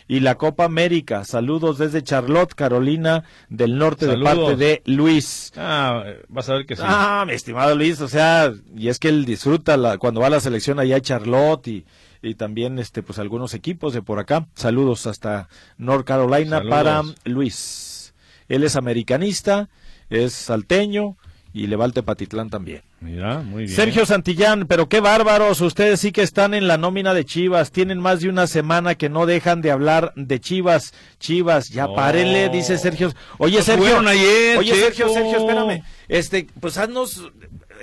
y 0.08 0.20
la 0.20 0.36
Copa 0.36 0.66
América. 0.66 1.24
Saludos 1.26 1.78
desde 1.78 2.04
Charlotte, 2.04 2.54
Carolina 2.54 3.24
del 3.50 3.78
Norte 3.78 4.08
de 4.08 4.18
parte 4.18 4.56
de 4.56 4.82
Luis. 4.86 5.52
Ah, 5.58 6.04
vas 6.30 6.50
a 6.50 6.54
ver 6.54 6.66
que 6.66 6.76
sí. 6.76 6.82
Ah, 6.86 7.24
mi 7.28 7.34
estimado 7.34 7.76
Luis, 7.76 8.00
o 8.02 8.08
sea, 8.08 8.54
y 8.76 8.90
es 8.90 9.00
que 9.00 9.10
él 9.10 9.26
disfruta 9.26 9.78
la, 9.78 9.98
cuando 9.98 10.22
va 10.22 10.28
a 10.28 10.32
la 10.32 10.40
selección 10.40 10.80
allá 10.80 10.98
a 10.98 11.02
Charlotte 11.02 11.68
y, 11.68 11.86
y 12.24 12.36
también 12.36 12.80
este 12.80 13.04
pues 13.04 13.20
algunos 13.20 13.54
equipos 13.54 13.94
de 13.94 14.02
por 14.02 14.20
acá. 14.20 14.48
Saludos 14.56 15.06
hasta 15.06 15.50
North 15.78 16.06
Carolina 16.06 16.64
para 16.68 17.04
Luis. 17.26 18.14
Él 18.48 18.64
es 18.64 18.76
americanista, 18.76 19.70
es 20.10 20.34
salteño 20.34 21.18
y 21.54 21.68
le 21.68 21.76
va 21.76 21.86
al 21.86 21.94
Tepatitlán 21.94 22.50
también. 22.50 22.82
Mira, 23.00 23.40
muy 23.40 23.66
bien. 23.66 23.76
Sergio 23.76 24.06
Santillán, 24.06 24.66
pero 24.66 24.90
qué 24.90 25.02
bárbaros, 25.02 25.62
ustedes 25.62 26.00
sí 26.00 26.12
que 26.12 26.24
están 26.24 26.54
en 26.54 26.68
la 26.68 26.78
nómina 26.78 27.14
de 27.14 27.26
Chivas, 27.26 27.72
tienen 27.72 28.00
más 28.00 28.22
de 28.22 28.30
una 28.30 28.48
semana 28.48 28.96
que 28.96 29.10
no 29.10 29.26
dejan 29.28 29.62
de 29.62 29.70
hablar 29.70 30.14
de 30.16 30.40
Chivas, 30.40 30.94
Chivas, 31.20 31.70
ya 31.70 31.88
párenle, 31.94 32.50
dice 32.50 32.78
Sergio. 32.78 33.14
Oye, 33.38 33.62
Sergio, 33.62 34.00
ayer, 34.00 34.58
oye, 34.58 34.74
Sergio, 34.74 35.10
Sergio, 35.10 35.38
espérame, 35.38 35.84
este, 36.08 36.48
pues 36.60 36.78
haznos 36.78 37.32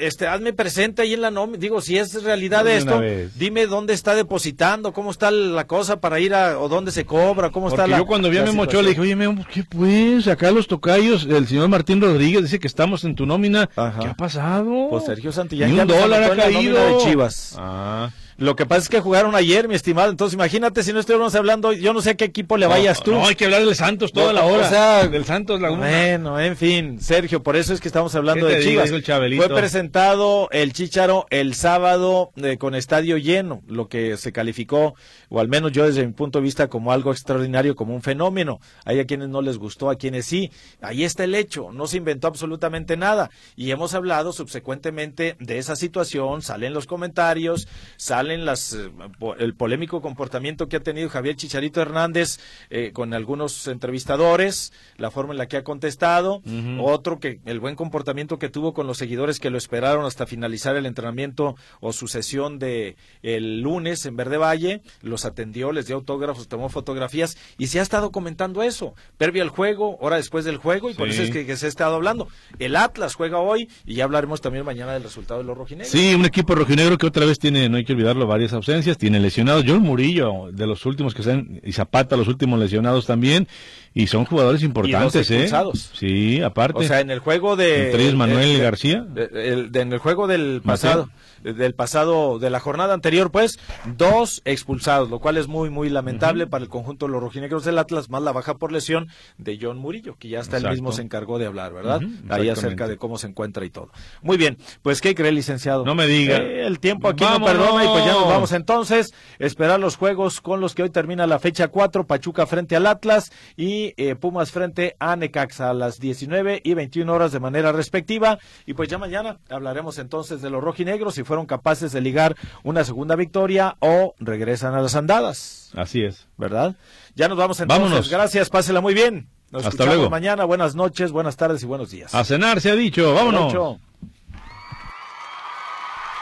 este, 0.01 0.27
hazme 0.27 0.53
presente 0.53 1.03
ahí 1.03 1.15
en 1.15 1.21
la 1.23 1.31
nómina. 1.31 1.59
Digo, 1.59 1.81
si 1.81 1.99
es 1.99 2.23
realidad 2.23 2.67
esto, 2.69 3.01
dime 3.37 3.67
dónde 3.67 3.95
está 3.95 4.15
depositando, 4.15 4.93
cómo 4.93 5.11
está 5.11 5.31
la 5.31 5.67
cosa 5.67 6.01
para 6.01 6.21
ir 6.21 6.35
a, 6.35 6.59
o 6.59 6.69
dónde 6.69 6.93
se 6.93 7.05
cobra, 7.05 7.51
cómo 7.51 7.69
está 7.69 7.87
la. 7.87 7.99
Yo 7.99 8.07
cuando 8.07 8.31
vi 8.31 8.39
a 8.39 8.43
Memo 8.43 8.65
le 8.65 8.89
dije, 8.89 9.01
oye, 9.01 9.17
Memo, 9.17 9.45
¿qué 9.53 9.65
pues? 9.65 10.29
Acá 10.29 10.51
los 10.51 10.67
tocayos, 10.67 11.27
el 11.29 11.47
señor 11.47 11.69
Martín 11.69 12.01
Rodríguez 12.01 12.43
dice 12.43 12.59
que 12.59 12.67
estamos 12.67 13.05
en 13.05 13.15
tu 13.15 13.27
nómina. 13.27 13.69
¿Qué 13.69 14.07
ha 14.09 14.15
pasado? 14.15 14.89
Pues 14.91 15.05
Sergio 15.05 15.33
Santillán, 15.33 15.73
Ni 15.73 15.81
un 15.81 15.87
dólar 15.87 16.25
ha 16.25 16.37
caído. 16.37 16.77
de 16.77 17.05
Chivas. 17.05 17.55
Ah. 17.59 18.11
Lo 18.41 18.57
que 18.57 18.64
pasa 18.64 18.80
es 18.80 18.88
que 18.88 19.01
jugaron 19.01 19.34
ayer, 19.34 19.68
mi 19.68 19.74
estimado. 19.74 20.11
Entonces, 20.11 20.32
imagínate 20.32 20.82
si 20.82 20.95
no 20.95 21.01
estuviéramos 21.01 21.34
hablando, 21.34 21.74
yo 21.74 21.93
no 21.93 22.01
sé 22.01 22.11
a 22.11 22.14
qué 22.14 22.24
equipo 22.24 22.57
le 22.57 22.66
vayas 22.66 23.03
tú. 23.03 23.11
No, 23.11 23.26
hay 23.26 23.34
que 23.34 23.45
hablar 23.45 23.62
del 23.62 23.74
Santos 23.74 24.14
toda 24.14 24.32
la 24.32 24.47
hora. 24.47 24.66
O 24.66 24.70
sea, 24.70 25.09
del 25.09 25.26
Santos 25.26 25.61
Laguna. 25.61 25.86
Bueno, 25.86 26.41
en 26.41 26.57
fin, 26.57 27.03
Sergio, 27.03 27.43
por 27.43 27.57
eso 27.57 27.74
es 27.74 27.82
que 27.82 27.88
estamos 27.88 28.14
hablando 28.14 28.47
de 28.47 28.62
Chivas. 28.62 28.88
Fue 28.88 29.49
presentado 29.51 30.49
el 30.53 30.72
Chicharo 30.72 31.26
el 31.28 31.53
sábado 31.53 32.32
eh, 32.36 32.57
con 32.57 32.74
estadio 32.74 33.18
lleno, 33.18 33.61
lo 33.66 33.91
que 33.91 34.16
se 34.16 34.32
calificó, 34.32 34.95
o 35.28 35.38
al 35.38 35.49
menos 35.49 35.72
yo 35.72 35.84
desde 35.84 36.07
mi 36.07 36.14
punto 36.14 36.38
de 36.38 36.45
vista, 36.45 36.68
como 36.68 36.93
algo 36.93 37.12
extraordinario, 37.12 37.76
como 37.76 37.95
un 37.95 38.01
fenómeno. 38.01 38.59
Hay 38.86 39.01
a 39.01 39.05
quienes 39.05 39.28
no 39.28 39.43
les 39.43 39.59
gustó, 39.59 39.91
a 39.91 39.97
quienes 39.97 40.24
sí. 40.24 40.51
Ahí 40.80 41.05
está 41.05 41.24
el 41.24 41.34
hecho, 41.34 41.72
no 41.72 41.86
se 41.86 41.99
inventó 41.99 42.26
absolutamente 42.26 42.97
nada. 42.97 43.28
Y 43.55 43.70
hemos 43.70 43.93
hablado 43.93 44.32
subsecuentemente 44.32 45.36
de 45.41 45.59
esa 45.59 45.76
situación, 45.76 46.41
salen 46.41 46.72
los 46.72 46.86
comentarios, 46.86 47.68
salen 47.99 48.30
en 48.31 48.45
las 48.45 48.74
eh, 48.74 48.91
el 49.39 49.55
polémico 49.55 50.01
comportamiento 50.01 50.68
que 50.68 50.76
ha 50.76 50.81
tenido 50.81 51.09
Javier 51.09 51.37
Chicharito 51.37 51.81
Hernández 51.81 52.39
eh, 52.70 52.93
con 52.93 53.14
algunos 53.14 53.66
entrevistadores, 53.66 54.72
la 54.97 55.11
forma 55.11 55.33
en 55.33 55.39
la 55.39 55.47
que 55.47 55.57
ha 55.57 55.64
contestado, 55.64 56.43
otro 56.78 57.20
que 57.20 57.41
el 57.45 57.61
buen 57.61 57.76
comportamiento 57.76 58.39
que 58.39 58.49
tuvo 58.49 58.74
con 58.74 58.87
los 58.87 58.99
seguidores 58.99 59.41
que 59.41 59.51
lo 59.51 59.59
esperaron 59.59 60.05
hasta 60.05 60.26
finalizar 60.26 60.76
el 60.76 60.87
entrenamiento 60.87 61.57
o 61.81 61.93
su 61.93 62.09
sesión 62.09 62.59
de 62.59 62.97
el 63.22 63.61
lunes 63.61 64.07
en 64.07 64.16
Verde 64.16 64.37
Valle, 64.37 64.83
los 65.03 65.24
atendió, 65.24 65.72
les 65.72 65.87
dio 65.87 65.97
autógrafos, 65.97 66.49
tomó 66.49 66.68
fotografías 66.68 67.37
y 67.59 67.68
se 67.68 67.81
ha 67.81 67.83
estado 67.83 68.11
comentando 68.11 68.62
eso, 68.62 68.95
previo 69.16 69.43
al 69.43 69.49
juego, 69.49 69.97
hora 70.01 70.16
después 70.16 70.45
del 70.45 70.57
juego 70.57 70.91
y 70.91 70.95
por 70.95 71.09
eso 71.09 71.22
es 71.22 71.31
que, 71.31 71.57
se 71.57 71.66
ha 71.66 71.68
estado 71.68 71.97
hablando. 71.97 72.28
El 72.59 72.76
Atlas 72.76 73.14
juega 73.14 73.39
hoy 73.39 73.68
y 73.85 73.95
ya 73.95 74.05
hablaremos 74.05 74.41
también 74.41 74.64
mañana 74.64 74.93
del 74.93 75.03
resultado 75.03 75.41
de 75.41 75.47
los 75.47 75.57
rojinegros. 75.57 75.91
Sí, 75.91 76.14
un 76.14 76.24
equipo 76.24 76.55
rojinegro 76.55 76.99
que 76.99 77.07
otra 77.07 77.26
vez 77.26 77.39
tiene, 77.39 77.68
no 77.68 77.76
hay 77.76 77.85
que 77.85 77.95
varias 78.15 78.53
ausencias, 78.53 78.99
tiene 78.99 79.21
lesionados. 79.21 79.65
John 79.67 79.83
Murillo, 79.83 80.51
de 80.53 80.67
los 80.67 80.85
últimos 80.87 81.15
que 81.15 81.23
están, 81.23 81.61
y 81.65 81.73
Zapata, 81.73 82.17
los 82.17 82.29
últimos 82.29 82.59
lesionados 82.59 83.07
también, 83.07 83.49
y 83.95 84.07
son 84.07 84.25
jugadores 84.25 84.63
importantes, 84.63 85.31
¿eh? 85.31 85.51
Sí, 85.93 86.41
aparte. 86.41 86.79
O 86.79 86.83
sea, 86.83 87.01
en 87.01 87.11
el 87.11 87.19
juego 87.21 87.57
de. 87.57 87.87
Entre 87.87 88.13
Manuel 88.13 88.59
García. 88.61 89.07
en 89.17 89.93
el 89.93 89.99
juego 89.99 90.27
del 90.27 90.63
pasado 90.65 91.09
del 91.43 91.74
pasado, 91.74 92.38
de 92.38 92.51
la 92.51 92.61
jornada 92.61 92.95
anterior, 92.95 93.30
pues, 93.30 93.59
dos 93.97 94.43
expulsados, 94.45 95.11
lo 95.11 95.20
cual 95.20 95.36
es 95.36 95.49
muy, 95.49 95.70
muy 95.70 95.88
lamentable 95.88 96.47
para 96.47 96.64
el 96.64 96.70
conjunto 96.70 97.07
de 97.07 97.12
los 97.12 97.22
rojinegros 97.22 97.64
del 97.64 97.78
Atlas, 97.78 98.11
más 98.11 98.22
la 98.22 98.32
baja 98.32 98.55
por 98.55 98.72
lesión 98.72 99.09
de 99.38 99.59
John 99.61 99.78
Murillo, 99.78 100.16
que 100.18 100.28
ya 100.28 100.41
hasta 100.41 100.57
él 100.57 100.68
mismo 100.68 100.93
se 100.93 101.03
encargó 101.03 101.38
de 101.38 101.47
hablar, 101.47 101.72
¿verdad? 101.72 102.01
Ahí 102.28 102.49
acerca 102.49 102.88
de 102.88 102.97
cómo 102.97 103.18
se 103.18 103.26
encuentra 103.26 103.64
y 103.64 103.70
todo. 103.70 103.91
Muy 104.22 104.36
bien, 104.36 104.59
pues, 104.82 105.01
¿qué 105.01 105.14
cree, 105.14 105.32
licenciado? 105.32 105.84
No 105.84 105.95
me 105.95 106.07
diga. 106.07 106.36
Eh, 106.36 106.66
el 106.66 106.78
tiempo 106.80 107.09
aquí 107.09 107.24
no 107.24 107.45
perdona 107.45 107.84
y 107.84 107.88
pues 107.88 108.05
ya 108.05 108.12
nos 108.12 108.28
vamos 108.28 108.53
entonces. 108.53 109.14
Esperar 109.38 109.80
los 109.80 109.97
juegos 109.97 110.41
con 110.41 110.61
los 110.61 110.74
que 110.74 110.82
hoy 110.82 110.91
termina 110.91 111.26
la 111.26 111.38
fecha 111.38 111.68
4, 111.68 112.07
Pachuca 112.07 112.47
frente 112.47 112.76
al 112.76 112.86
Atlas 112.86 113.32
y 113.57 113.95
eh, 113.97 114.14
Pumas 114.14 114.51
frente 114.51 114.97
a 114.99 115.16
Necaxa 115.16 115.70
a 115.70 115.74
las 115.74 115.99
19 115.99 116.61
y 116.62 116.74
21 116.74 117.12
horas 117.12 117.32
de 117.32 117.41
manera 117.41 117.72
respectiva. 117.72 118.38
Y 118.66 118.74
pues 118.74 118.88
ya 118.88 118.99
mañana 118.99 119.38
hablaremos 119.49 119.99
entonces 119.99 120.43
de 120.43 120.51
los 120.51 120.62
rojinegros 120.62 121.18
y 121.18 121.24
fueron 121.31 121.47
capaces 121.47 121.93
de 121.93 122.01
ligar 122.01 122.35
una 122.64 122.83
segunda 122.83 123.14
victoria 123.14 123.76
o 123.78 124.16
regresan 124.18 124.74
a 124.74 124.81
las 124.81 124.97
andadas. 124.97 125.70
Así 125.76 126.03
es. 126.03 126.26
¿Verdad? 126.37 126.74
Ya 127.14 127.28
nos 127.28 127.39
vamos 127.39 127.61
entonces. 127.61 127.85
Vámonos. 127.85 128.11
Gracias, 128.11 128.51
pásela 128.51 128.81
muy 128.81 128.95
bien. 128.95 129.28
Nos 129.53 129.64
Hasta 129.64 129.87
luego. 129.87 130.11
mañana. 130.11 130.45
Buenas 130.45 130.74
noches, 130.74 131.12
buenas 131.12 131.37
tardes 131.37 131.62
y 131.62 131.66
buenos 131.66 131.93
días. 131.93 132.12
A 132.16 132.24
cenar 132.24 132.61
se 132.61 132.72
ha 132.72 132.74
dicho. 132.74 133.14
Vámonos. 133.14 133.78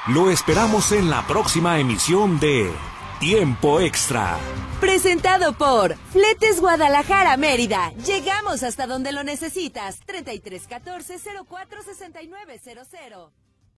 Lo 0.09 0.31
esperamos 0.31 0.93
en 0.93 1.09
la 1.09 1.27
próxima 1.27 1.79
emisión 1.79 2.39
de 2.39 2.71
Tiempo 3.19 3.81
Extra. 3.81 4.37
Presentado 4.79 5.55
por 5.55 5.97
Fletes 6.13 6.61
Guadalajara 6.61 7.39
Mérida. 7.39 7.93
Llegamos 8.07 8.63
hasta 8.63 8.87
donde 8.87 9.13
lo 9.13 9.25
necesitas. 9.25 10.01
3314 10.05 11.19
046900. 11.49 13.48